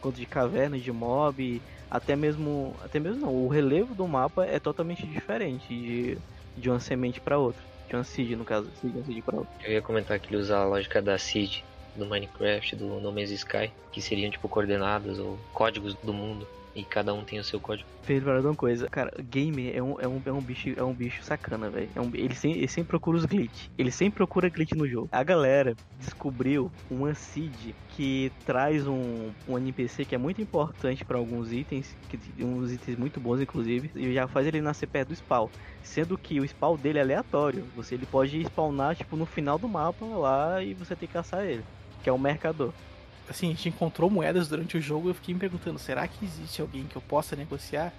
quanto 0.00 0.16
de 0.16 0.26
cavernas, 0.26 0.82
de 0.82 0.92
mob, 0.92 1.60
até 1.90 2.14
mesmo. 2.14 2.74
Até 2.84 3.00
mesmo 3.00 3.22
não, 3.22 3.34
o 3.34 3.48
relevo 3.48 3.94
do 3.94 4.06
mapa 4.06 4.44
é 4.44 4.58
totalmente 4.58 5.06
diferente 5.06 5.66
de, 5.68 6.18
de 6.56 6.70
uma 6.70 6.78
semente 6.78 7.20
para 7.20 7.38
outra. 7.38 7.62
De 7.88 7.96
uma 7.96 8.04
seed, 8.04 8.32
no 8.32 8.44
caso, 8.44 8.70
de 8.82 8.90
uma 8.90 9.04
seed 9.04 9.22
pra 9.22 9.36
outra. 9.38 9.52
Eu 9.64 9.72
ia 9.72 9.82
comentar 9.82 10.18
que 10.18 10.28
ele 10.28 10.40
usa 10.40 10.58
a 10.58 10.64
lógica 10.64 11.02
da 11.02 11.18
seed 11.18 11.62
do 11.96 12.06
Minecraft, 12.06 12.76
do 12.76 13.00
No 13.00 13.12
Man's 13.12 13.30
Sky, 13.30 13.70
que 13.92 14.00
seriam 14.02 14.30
tipo 14.30 14.48
coordenadas 14.48 15.18
ou 15.18 15.38
códigos 15.52 15.94
do 16.02 16.12
mundo. 16.12 16.46
E 16.74 16.82
cada 16.82 17.14
um 17.14 17.24
tem 17.24 17.38
o 17.38 17.44
seu 17.44 17.60
código. 17.60 17.88
Lembrar 18.08 18.40
de 18.40 18.46
uma 18.46 18.54
coisa, 18.54 18.88
cara, 18.88 19.12
gamer 19.30 19.76
é 19.76 19.82
um, 19.82 20.00
é 20.00 20.08
um, 20.08 20.20
é 20.26 20.32
um 20.32 20.40
bicho 20.40 20.74
é 20.76 20.82
um 20.82 20.92
bicho 20.92 21.22
sacana, 21.22 21.70
velho. 21.70 21.88
É 21.94 22.00
um, 22.00 22.10
ele, 22.12 22.34
ele 22.42 22.68
sempre 22.68 22.90
procura 22.90 23.16
os 23.16 23.24
glitch. 23.24 23.68
Ele 23.78 23.90
sempre 23.90 24.16
procura 24.16 24.48
glitch 24.48 24.72
no 24.72 24.86
jogo. 24.86 25.08
A 25.12 25.22
galera 25.22 25.74
descobriu 25.98 26.70
uma 26.90 27.14
seed 27.14 27.74
que 27.90 28.32
traz 28.44 28.86
um, 28.86 29.30
um 29.48 29.56
NPC 29.56 30.04
que 30.04 30.14
é 30.14 30.18
muito 30.18 30.42
importante 30.42 31.04
para 31.04 31.16
alguns 31.16 31.52
itens, 31.52 31.96
que 32.08 32.18
uns 32.44 32.72
itens 32.72 32.98
muito 32.98 33.20
bons 33.20 33.40
inclusive, 33.40 33.90
e 33.94 34.12
já 34.12 34.26
faz 34.26 34.46
ele 34.46 34.60
nascer 34.60 34.88
perto 34.88 35.08
do 35.08 35.14
spawn. 35.14 35.48
Sendo 35.82 36.18
que 36.18 36.40
o 36.40 36.44
spawn 36.44 36.76
dele 36.76 36.98
é 36.98 37.02
aleatório. 37.02 37.64
Você 37.76 37.94
ele 37.94 38.06
pode 38.06 38.40
spawnar 38.42 38.96
tipo 38.96 39.16
no 39.16 39.26
final 39.26 39.58
do 39.58 39.68
mapa 39.68 40.04
lá 40.04 40.62
e 40.62 40.74
você 40.74 40.96
tem 40.96 41.06
que 41.06 41.14
caçar 41.14 41.44
ele, 41.44 41.64
que 42.02 42.08
é 42.08 42.12
o 42.12 42.18
mercador 42.18 42.72
assim, 43.28 43.46
a 43.46 43.50
gente 43.50 43.68
encontrou 43.68 44.10
moedas 44.10 44.48
durante 44.48 44.76
o 44.76 44.80
jogo 44.80 45.08
e 45.08 45.10
eu 45.10 45.14
fiquei 45.14 45.34
me 45.34 45.40
perguntando, 45.40 45.78
será 45.78 46.06
que 46.06 46.24
existe 46.24 46.60
alguém 46.60 46.84
que 46.84 46.96
eu 46.96 47.02
possa 47.02 47.34
negociar? 47.34 47.92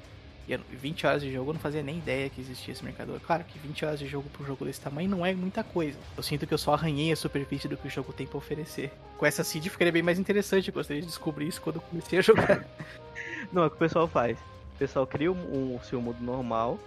E 0.47 0.55
20 0.55 1.07
horas 1.07 1.21
de 1.23 1.33
jogo 1.33 1.49
eu 1.49 1.53
não 1.53 1.59
fazia 1.59 1.81
nem 1.81 1.97
ideia 1.97 2.29
que 2.29 2.39
existia 2.39 2.71
esse 2.71 2.83
mercador. 2.83 3.19
Claro 3.19 3.43
que 3.43 3.57
20 3.57 3.83
horas 3.83 3.99
de 3.99 4.07
jogo 4.07 4.29
para 4.29 4.43
um 4.43 4.45
jogo 4.45 4.63
desse 4.63 4.79
tamanho 4.79 5.09
não 5.09 5.25
é 5.25 5.33
muita 5.33 5.63
coisa. 5.63 5.97
Eu 6.15 6.21
sinto 6.21 6.45
que 6.45 6.53
eu 6.53 6.57
só 6.57 6.73
arranhei 6.75 7.11
a 7.11 7.15
superfície 7.15 7.67
do 7.67 7.75
que 7.75 7.87
o 7.87 7.89
jogo 7.89 8.13
tem 8.13 8.27
para 8.27 8.37
oferecer. 8.37 8.91
Com 9.17 9.25
essa 9.25 9.43
seed 9.43 9.67
ficaria 9.69 9.91
bem 9.91 10.03
mais 10.03 10.19
interessante. 10.19 10.67
Eu 10.67 10.73
gostaria 10.73 11.01
de 11.01 11.07
descobrir 11.07 11.47
isso 11.47 11.59
quando 11.61 11.77
eu 11.77 11.81
comecei 11.81 12.19
a 12.19 12.21
jogar. 12.21 12.63
não, 13.51 13.63
é 13.63 13.65
o 13.65 13.69
que 13.71 13.75
o 13.75 13.79
pessoal 13.79 14.07
faz. 14.07 14.37
O 14.75 14.77
pessoal 14.77 15.07
cria 15.07 15.31
o 15.31 15.79
seu 15.83 15.99
mundo 15.99 16.21
normal. 16.21 16.77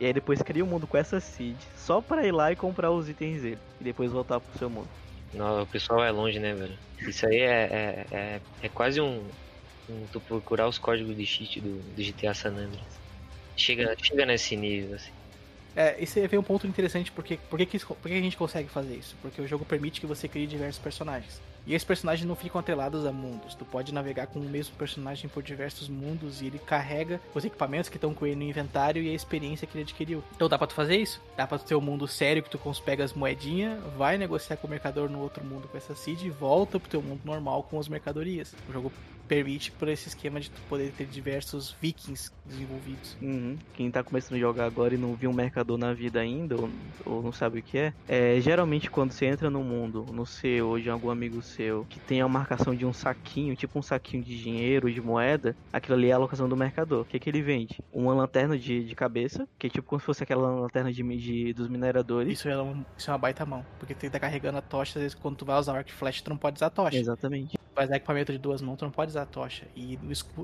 E 0.00 0.06
aí 0.06 0.12
depois 0.12 0.42
cria 0.42 0.64
um 0.64 0.68
mundo 0.68 0.86
com 0.86 0.96
essa 0.96 1.20
seed. 1.20 1.56
Só 1.76 2.00
para 2.00 2.26
ir 2.26 2.32
lá 2.32 2.50
e 2.50 2.56
comprar 2.56 2.90
os 2.90 3.08
itens 3.08 3.42
dele. 3.42 3.58
E 3.80 3.84
depois 3.84 4.10
voltar 4.10 4.40
pro 4.40 4.58
seu 4.58 4.68
mundo. 4.68 4.88
Não, 5.32 5.62
o 5.62 5.66
pessoal 5.66 6.02
é 6.02 6.10
longe, 6.10 6.38
né, 6.38 6.54
velho? 6.54 6.78
Isso 7.06 7.26
aí 7.26 7.40
é, 7.40 8.06
é, 8.10 8.36
é, 8.36 8.42
é 8.60 8.68
quase 8.68 9.00
um, 9.00 9.30
um, 9.88 10.08
Tu 10.08 10.20
procurar 10.20 10.68
os 10.68 10.78
códigos 10.78 11.16
de 11.16 11.26
cheat 11.26 11.60
do, 11.60 11.82
do 11.82 12.02
GTA 12.02 12.34
San 12.34 12.56
Andreas. 12.56 13.00
Chega, 13.56 13.94
chega 14.02 14.26
nesse 14.26 14.56
nível, 14.56 14.94
assim. 14.94 15.17
É, 15.76 16.02
esse 16.02 16.26
vem 16.26 16.38
um 16.38 16.42
ponto 16.42 16.66
interessante 16.66 17.12
porque 17.12 17.38
por 17.48 17.58
que, 17.58 17.78
por 17.78 18.08
que 18.08 18.14
a 18.14 18.20
gente 18.20 18.36
consegue 18.36 18.68
fazer 18.68 18.96
isso? 18.96 19.16
Porque 19.22 19.40
o 19.40 19.46
jogo 19.46 19.64
permite 19.64 20.00
que 20.00 20.06
você 20.06 20.26
crie 20.26 20.46
diversos 20.46 20.82
personagens. 20.82 21.40
E 21.68 21.74
esses 21.74 21.86
personagens 21.86 22.26
não 22.26 22.34
ficam 22.34 22.58
atrelados 22.58 23.04
a 23.04 23.12
mundos. 23.12 23.54
Tu 23.54 23.62
pode 23.62 23.92
navegar 23.92 24.26
com 24.26 24.38
o 24.38 24.42
mesmo 24.42 24.74
personagem 24.76 25.28
por 25.28 25.42
diversos 25.42 25.86
mundos 25.86 26.40
e 26.40 26.46
ele 26.46 26.58
carrega 26.58 27.20
os 27.34 27.44
equipamentos 27.44 27.90
que 27.90 27.98
estão 27.98 28.14
com 28.14 28.24
ele 28.24 28.36
no 28.36 28.42
inventário 28.44 29.02
e 29.02 29.10
a 29.10 29.14
experiência 29.14 29.66
que 29.66 29.76
ele 29.76 29.82
adquiriu. 29.82 30.24
Então 30.34 30.48
dá 30.48 30.56
pra 30.56 30.66
tu 30.66 30.72
fazer 30.72 30.96
isso? 30.96 31.20
Dá 31.36 31.46
pra 31.46 31.58
tu 31.58 31.66
ter 31.66 31.74
um 31.74 31.80
mundo 31.80 32.08
sério 32.08 32.42
que 32.42 32.48
tu 32.48 32.58
pega 32.82 33.04
as 33.04 33.12
moedinhas, 33.12 33.78
vai 33.98 34.16
negociar 34.16 34.56
com 34.56 34.66
o 34.66 34.70
mercador 34.70 35.10
no 35.10 35.20
outro 35.20 35.44
mundo 35.44 35.68
com 35.68 35.76
essa 35.76 35.94
seed 35.94 36.22
e 36.22 36.30
volta 36.30 36.80
pro 36.80 36.88
teu 36.88 37.02
mundo 37.02 37.20
normal 37.22 37.62
com 37.64 37.78
as 37.78 37.86
mercadorias. 37.86 38.54
O 38.66 38.72
jogo 38.72 38.90
permite 39.28 39.70
por 39.72 39.88
esse 39.88 40.08
esquema 40.08 40.40
de 40.40 40.50
tu 40.50 40.60
poder 40.68 40.90
ter 40.92 41.06
diversos 41.06 41.76
vikings 41.80 42.32
desenvolvidos. 42.44 43.16
Uhum. 43.20 43.58
Quem 43.74 43.90
tá 43.90 44.02
começando 44.02 44.36
a 44.36 44.40
jogar 44.40 44.64
agora 44.64 44.94
e 44.94 44.98
não 44.98 45.14
viu 45.14 45.30
um 45.30 45.34
mercador 45.34 45.76
na 45.76 45.92
vida 45.92 46.18
ainda, 46.18 46.56
ou, 46.56 46.70
ou 47.04 47.22
não 47.22 47.30
sabe 47.30 47.58
o 47.58 47.62
que 47.62 47.76
é, 47.76 47.92
é, 48.08 48.40
geralmente 48.40 48.90
quando 48.90 49.12
você 49.12 49.26
entra 49.26 49.50
no 49.50 49.62
mundo, 49.62 50.06
no 50.10 50.24
seu 50.24 50.68
ou 50.68 50.80
de 50.80 50.88
algum 50.88 51.10
amigo 51.10 51.42
seu, 51.42 51.86
que 51.88 52.00
tem 52.00 52.22
a 52.22 52.28
marcação 52.28 52.74
de 52.74 52.86
um 52.86 52.92
saquinho, 52.92 53.54
tipo 53.54 53.78
um 53.78 53.82
saquinho 53.82 54.22
de 54.22 54.42
dinheiro, 54.42 54.90
de 54.90 55.00
moeda, 55.00 55.54
aquilo 55.72 55.96
ali 55.96 56.08
é 56.08 56.12
a 56.12 56.16
alocação 56.16 56.48
do 56.48 56.56
mercador. 56.56 57.02
O 57.02 57.04
que, 57.04 57.18
que 57.18 57.28
ele 57.28 57.42
vende? 57.42 57.78
Uma 57.92 58.14
lanterna 58.14 58.58
de, 58.58 58.84
de 58.84 58.94
cabeça, 58.94 59.46
que 59.58 59.66
é 59.66 59.70
tipo 59.70 59.86
como 59.86 60.00
se 60.00 60.06
fosse 60.06 60.22
aquela 60.22 60.48
lanterna 60.50 60.90
de, 60.90 61.02
de 61.02 61.52
dos 61.52 61.68
mineradores. 61.68 62.32
Isso 62.32 62.48
é, 62.48 62.60
um, 62.60 62.84
isso 62.96 63.10
é 63.10 63.12
uma 63.12 63.18
baita 63.18 63.44
mão, 63.44 63.64
porque 63.78 63.94
tu 63.94 64.10
tá 64.10 64.18
carregando 64.18 64.58
a 64.58 64.62
tocha, 64.62 64.98
às 64.98 65.02
vezes 65.02 65.14
quando 65.14 65.36
tu 65.36 65.44
vai 65.44 65.58
usar 65.58 65.74
o 65.74 65.76
arco 65.76 65.92
flash, 65.92 66.22
tu 66.22 66.30
não 66.30 66.38
pode 66.38 66.56
usar 66.56 66.66
a 66.66 66.70
tocha. 66.70 66.96
Exatamente. 66.96 67.57
Vai 67.78 67.84
usar 67.86 67.96
equipamento 67.96 68.32
de 68.32 68.38
duas 68.38 68.60
mãos, 68.60 68.76
tu 68.76 68.84
não 68.84 68.90
pode 68.92 69.10
usar 69.10 69.22
a 69.22 69.26
tocha. 69.26 69.70
E 69.74 69.98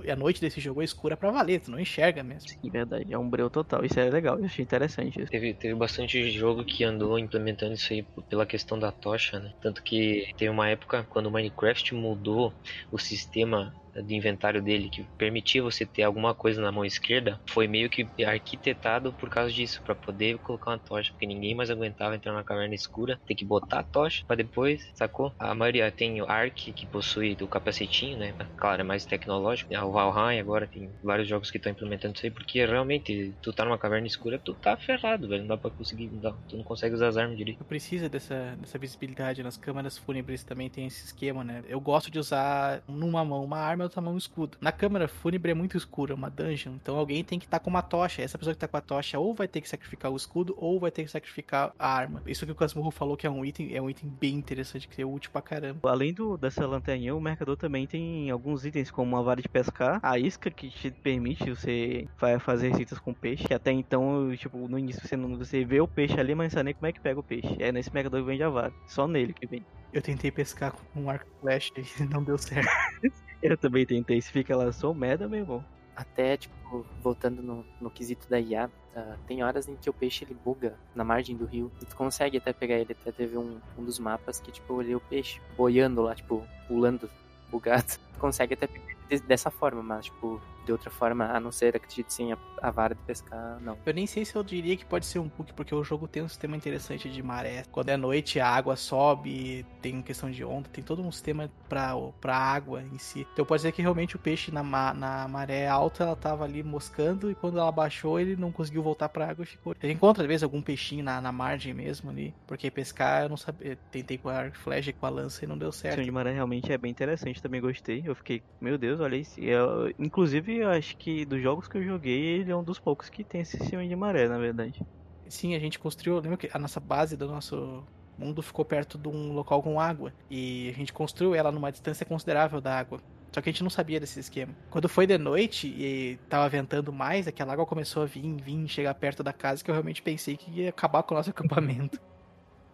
a 0.09 0.17
noite 0.17 0.41
desse 0.41 0.61
jogo 0.61 0.81
é 0.83 0.85
escura 0.85 1.17
pra 1.17 1.31
valer, 1.33 1.61
tu 1.61 1.71
não 1.71 1.81
enxerga 1.81 2.23
mesmo. 2.23 2.49
Sim, 2.49 2.71
verdade. 2.71 3.13
É 3.13 3.19
um 3.19 3.29
breu 3.29 3.51
total. 3.51 3.85
Isso 3.85 3.99
é 3.99 4.09
legal, 4.11 4.39
eu 4.39 4.45
achei 4.45 4.63
interessante 4.65 5.21
isso. 5.21 5.33
Teve, 5.33 5.55
teve 5.55 5.75
bastante 5.75 6.31
jogo 6.31 6.65
que 6.65 6.85
andou 6.85 7.19
implementando 7.19 7.75
isso 7.75 7.93
aí 7.93 8.07
pela 8.29 8.47
questão 8.47 8.79
da 8.79 8.93
tocha, 8.93 9.41
né? 9.41 9.53
Tanto 9.61 9.83
que 9.83 10.25
teve 10.37 10.51
uma 10.51 10.69
época 10.69 11.05
quando 11.09 11.27
o 11.27 11.31
Minecraft 11.31 11.95
mudou 11.95 12.55
o 12.91 12.99
sistema 12.99 13.75
do 14.03 14.13
inventário 14.13 14.63
dele 14.63 14.89
que 14.89 15.05
permitia 15.17 15.63
você 15.63 15.85
ter 15.85 16.03
alguma 16.03 16.35
coisa 16.35 16.61
na 16.61 16.73
mão 16.73 16.85
esquerda 16.85 17.41
foi 17.47 17.67
meio 17.67 17.89
que 17.89 18.07
arquitetado 18.25 19.13
por 19.13 19.29
causa 19.29 19.53
disso, 19.53 19.83
para 19.83 19.95
poder 19.95 20.39
colocar 20.39 20.73
uma 20.73 20.79
tocha, 20.79 21.13
porque 21.13 21.27
ninguém 21.27 21.55
mais 21.55 21.71
aguentava 21.71 22.15
entrar 22.17 22.33
na 22.33 22.45
caverna 22.45 22.75
escura, 22.75 23.21
ter 23.27 23.35
que 23.35 23.45
botar 23.45 23.81
a 23.81 23.83
tocha 23.83 24.25
para 24.27 24.37
depois, 24.37 24.91
sacou? 24.95 25.33
A 25.39 25.55
maioria 25.55 25.91
tem 25.91 26.21
o 26.21 26.29
Ark 26.29 26.73
que 26.73 26.87
possui 26.87 27.37
o 27.41 27.49
capacetinho, 27.49 28.19
né? 28.19 28.35
Claro, 28.57 28.81
é 28.81 28.85
mais 28.85 29.05
tecnológico. 29.05 29.75
O 29.75 29.91
Valheim 29.91 30.41
agora 30.41 30.67
tem 30.67 30.91
vários 31.03 31.29
jogos 31.29 31.51
que 31.51 31.57
estão 31.57 31.73
implementando 31.73 32.15
isso 32.15 32.27
aí, 32.27 32.31
porque 32.31 32.65
realmente 32.65 33.33
tu 33.43 33.53
tá 33.53 33.65
numa 33.65 33.79
caverna 33.79 34.07
escura, 34.07 34.39
tu 34.39 34.55
tá 34.55 34.77
ferrado, 34.77 35.29
velho, 35.29 35.43
não 35.43 35.49
dá 35.49 35.57
para 35.57 35.71
conseguir, 35.71 36.09
não, 36.09 36.33
tu 36.49 36.57
não 36.57 36.65
consegue 36.65 36.95
usar 36.95 37.09
as 37.09 37.17
armas 37.17 37.37
direito. 37.37 37.65
Precisa 37.65 38.09
dessa, 38.09 38.57
dessa 38.59 38.79
visibilidade 38.79 39.43
nas 39.43 39.57
câmeras 39.57 39.99
fúnebres 39.99 40.45
também 40.45 40.69
tem 40.69 40.87
esse 40.87 41.07
esquema, 41.07 41.45
né? 41.45 41.63
Eu 41.69 41.81
gosto 41.81 42.11
de 42.11 42.19
usar 42.19 42.83
numa 42.89 43.25
mão 43.25 43.45
uma 43.45 43.59
arma 43.59 43.84
outra 43.85 44.01
mão 44.01 44.15
um 44.15 44.19
escudo. 44.19 44.59
Na 44.61 44.73
câmara 44.73 45.09
fúnebre 45.09 45.51
é 45.51 45.55
muito 45.55 45.77
escuro, 45.77 46.13
é 46.13 46.15
uma 46.15 46.31
dungeon, 46.31 46.75
então 46.75 46.97
alguém 46.97 47.23
tem 47.25 47.39
que 47.39 47.47
estar 47.47 47.59
tá 47.59 47.65
com 47.65 47.71
uma 47.71 47.83
tocha. 47.83 48.23
Essa 48.23 48.39
pessoa 48.39 48.55
que 48.55 48.61
tá 48.61 48.69
com 48.69 48.77
a 48.77 48.81
tocha 48.81 49.19
ou 49.19 49.35
vai 49.35 49.49
ter 49.49 49.61
que 49.61 49.69
sacrificar 49.69 50.11
o 50.11 50.17
escudo 50.17 50.55
ou 50.57 50.79
vai 50.79 50.91
ter 50.91 51.05
que 51.05 51.11
sacrificar 51.11 51.73
a 51.79 51.89
arma. 51.89 52.23
Isso 52.27 52.47
que 52.47 52.53
o 52.53 52.55
Casmurro 52.55 52.91
falou 52.91 53.17
que 53.17 53.27
é 53.27 53.31
um 53.31 53.45
item, 53.45 53.75
é 53.75 53.81
um 53.81 53.89
item 53.89 54.09
bem 54.09 54.35
interessante, 54.35 54.89
que 54.89 55.01
é 55.01 55.07
útil 55.07 55.31
pra 55.31 55.43
caramba. 55.43 55.91
Além 55.91 56.13
do, 56.13 56.37
dessa 56.37 56.67
lanterninha, 56.67 57.15
o 57.15 57.21
mercador 57.21 57.57
também 57.57 57.87
tem 57.87 58.31
alguns 58.31 58.65
itens 58.65 58.91
como 58.91 59.15
uma 59.15 59.23
vara 59.23 59.41
de 59.41 59.49
pescar, 59.49 60.01
a 60.03 60.19
isca 60.19 60.51
que 60.51 60.71
te 60.71 60.91
permite 60.91 61.51
você 61.51 62.09
fazer 62.41 62.71
receitas 62.71 62.99
com 62.99 63.13
peixe, 63.13 63.45
que 63.47 63.55
até 63.55 63.73
então, 63.73 64.35
tipo, 64.37 64.69
no 64.69 64.79
início 64.79 65.07
você 65.07 65.17
não 65.17 65.37
você 65.37 65.65
vê 65.65 65.81
o 65.81 65.89
peixe 65.89 66.19
ali, 66.19 66.35
mas 66.35 66.53
não 66.53 66.59
sabe 66.59 66.65
nem 66.65 66.75
como 66.75 66.87
é 66.87 66.93
que 66.93 67.01
pega 67.01 67.21
o 67.21 67.23
peixe. 67.23 67.57
É 67.59 67.71
nesse 67.73 67.93
mercador 67.93 68.21
que 68.21 68.27
vende 68.27 68.43
a 68.43 68.49
vara. 68.49 68.73
Só 68.87 69.07
nele 69.07 69.33
que 69.33 69.47
vem. 69.47 69.65
Eu 69.93 70.03
tentei 70.03 70.31
pescar 70.31 70.73
com 70.73 71.01
um 71.01 71.11
arco 71.11 71.27
flash 71.41 71.73
e 71.77 72.03
não 72.05 72.23
deu 72.23 72.39
certo. 72.39 72.69
Eu 73.45 73.59
também 73.59 73.85
tentei. 73.85 74.23
Se 74.23 74.33
fica 74.33 74.57
lá, 74.57 74.73
sou 74.73 74.95
merda, 74.95 75.29
meu 75.29 75.41
irmão. 75.41 75.65
Até, 75.95 76.39
tipo, 76.39 76.87
voltando 77.03 77.43
no, 77.43 77.63
no 77.79 77.91
quesito 77.91 78.27
da 78.27 78.41
IA, 78.41 78.67
uh, 78.67 78.71
ah, 78.97 79.17
tem 79.27 79.45
horas 79.45 79.69
em 79.69 79.77
que 79.77 79.91
o 79.91 79.93
peixe 79.93 80.25
ele 80.25 80.35
buga 80.35 80.75
na 80.95 81.05
margem 81.05 81.37
do 81.37 81.45
rio. 81.45 81.71
E 81.83 81.85
tu 81.85 81.95
consegue 81.95 82.39
até 82.39 82.55
pegar 82.55 82.77
ele. 82.77 82.97
Até 82.99 83.13
teve 83.13 83.37
um, 83.37 83.61
um 83.79 83.85
dos 83.85 83.99
mapas 83.99 84.41
que, 84.41 84.51
tipo, 84.51 84.73
eu 84.73 84.77
olhei 84.77 84.95
o 84.95 85.01
peixe 85.01 85.43
boiando 85.59 86.01
lá, 86.01 86.15
tipo, 86.15 86.43
pulando, 86.67 87.11
bugado. 87.51 87.85
Tu 88.15 88.21
consegue 88.21 88.55
até 88.55 88.67
pegar 88.67 88.95
dessa 89.27 89.51
forma, 89.51 89.83
mas, 89.83 90.07
tipo, 90.07 90.41
de 90.65 90.73
outra 90.73 90.91
forma, 90.91 91.27
a 91.27 91.39
não 91.39 91.53
ser, 91.53 91.77
acredito 91.77 92.13
sim, 92.13 92.33
a, 92.33 92.39
a, 92.63 92.71
vara 92.71 92.95
de 92.95 93.01
pescar, 93.03 93.59
não. 93.61 93.79
Eu 93.85 93.95
nem 93.95 94.07
sei 94.07 94.25
se 94.25 94.35
eu 94.35 94.43
diria 94.43 94.77
que 94.77 94.85
pode 94.85 95.07
ser 95.07 95.19
um 95.19 95.29
bug, 95.29 95.53
porque 95.53 95.75
o 95.75 95.85
jogo 95.85 96.09
tem 96.09 96.23
um 96.23 96.29
sistema 96.29 96.57
interessante 96.57 97.09
de 97.09 97.23
maré. 97.23 97.65
Quando 97.71 97.89
é 97.91 97.97
noite, 97.97 98.41
a 98.41 98.49
água 98.49 98.77
sobe, 98.77 99.67
tem 99.81 100.01
questão 100.03 100.31
de 100.31 100.45
onda, 100.45 100.69
tem 100.69 100.83
todo 100.83 101.03
um 101.03 101.13
sistema 101.13 101.51
pra, 101.69 101.95
pra 102.21 102.37
água 102.37 102.83
em 102.83 102.99
si. 102.99 103.27
Então 103.33 103.45
pode 103.45 103.63
ser 103.63 103.73
que 103.73 103.83
realmente 103.83 104.17
o 104.17 104.19
peixe 104.19 104.51
na, 104.51 104.63
na 104.95 105.29
maré 105.29 105.67
alta, 105.69 106.05
ela 106.05 106.17
tava 106.17 106.45
ali 106.45 106.63
moscando, 106.63 107.31
e 107.31 107.35
quando 107.35 107.59
ela 107.59 107.71
baixou, 107.71 108.19
ele 108.19 108.37
não 108.37 108.51
conseguiu 108.51 108.83
voltar 108.83 109.09
pra 109.09 109.29
água 109.29 109.43
e 109.43 109.47
ficou. 109.47 109.75
A 109.81 109.87
gente 109.87 109.97
encontra, 109.97 110.23
às 110.23 110.29
vezes, 110.29 110.43
algum 110.43 110.63
peixinho 110.63 111.05
na, 111.05 111.21
na 111.21 111.33
margem 111.33 111.75
mesmo 111.75 112.11
ali, 112.11 112.35
porque 112.47 112.71
pescar, 112.71 113.25
eu 113.25 113.29
não 113.29 113.37
sabia, 113.37 113.77
tentei 113.91 114.19
com 114.19 114.29
a 114.29 114.51
flash 114.51 114.89
e 114.89 114.93
com 114.93 115.07
a 115.07 115.09
lança 115.09 115.45
e 115.45 115.49
não 115.49 115.59
deu 115.59 115.73
certo. 115.73 116.01
O 116.01 116.05
de 116.05 116.11
maré 116.11 116.33
realmente 116.33 116.73
é 116.73 116.79
bem 116.79 116.91
interessante, 116.91 117.43
também 117.43 117.61
gostei. 117.61 118.03
Eu 118.05 118.15
fiquei, 118.15 118.43
meu 118.61 118.79
Deus, 118.79 119.01
olha 119.01 119.17
isso. 119.17 119.41
Eu, 119.41 119.93
inclusive, 119.99 120.54
Inclusive, 120.55 120.61
eu 120.61 120.71
acho 120.71 120.97
que 120.97 121.25
dos 121.25 121.43
jogos 121.43 121.67
que 121.67 121.77
eu 121.77 121.83
joguei, 121.83 122.41
ele 122.41 122.51
é 122.51 122.57
um 122.57 122.63
dos 122.63 122.79
poucos 122.79 123.09
que 123.09 123.25
tem 123.25 123.41
esse 123.41 123.59
sistema 123.59 123.87
de 123.87 123.97
maré, 123.97 124.29
na 124.29 124.39
verdade. 124.39 124.81
Sim, 125.29 125.55
a 125.55 125.59
gente 125.59 125.79
construiu. 125.79 126.21
Lembra 126.21 126.37
que 126.37 126.51
a 126.53 126.59
nossa 126.59 126.79
base 126.79 127.17
do 127.17 127.27
nosso 127.27 127.83
mundo 128.17 128.41
ficou 128.43 128.65
perto 128.65 128.97
de 128.97 129.09
um 129.09 129.33
local 129.33 129.63
com 129.63 129.81
água. 129.81 130.13
E 130.31 130.71
a 130.71 130.73
gente 130.73 130.93
construiu 130.93 131.35
ela 131.35 131.51
numa 131.51 131.73
distância 131.73 132.07
considerável 132.07 132.61
da 132.61 132.79
água. 132.79 133.01
Só 133.33 133.41
que 133.41 133.49
a 133.49 133.53
gente 133.53 133.65
não 133.65 133.71
sabia 133.71 133.99
desse 133.99 134.21
esquema. 134.21 134.55
Quando 134.71 134.89
foi 134.89 135.09
de 135.09 135.19
noite 135.19 135.67
e 135.67 136.19
tava 136.29 136.49
ventando 136.49 136.93
mais, 136.93 137.27
aquela 137.27 137.53
água 137.53 137.67
começou 137.67 138.05
a 138.05 138.07
vir, 138.07 138.37
vir, 138.41 138.69
chegar 138.69 138.95
perto 138.95 139.25
da 139.25 139.33
casa, 139.33 139.65
que 139.65 139.71
eu 139.71 139.75
realmente 139.75 140.03
pensei 140.03 140.37
que 140.37 140.49
ia 140.53 140.69
acabar 140.69 141.03
com 141.03 141.15
o 141.15 141.17
nosso 141.17 141.31
acampamento. 141.35 142.01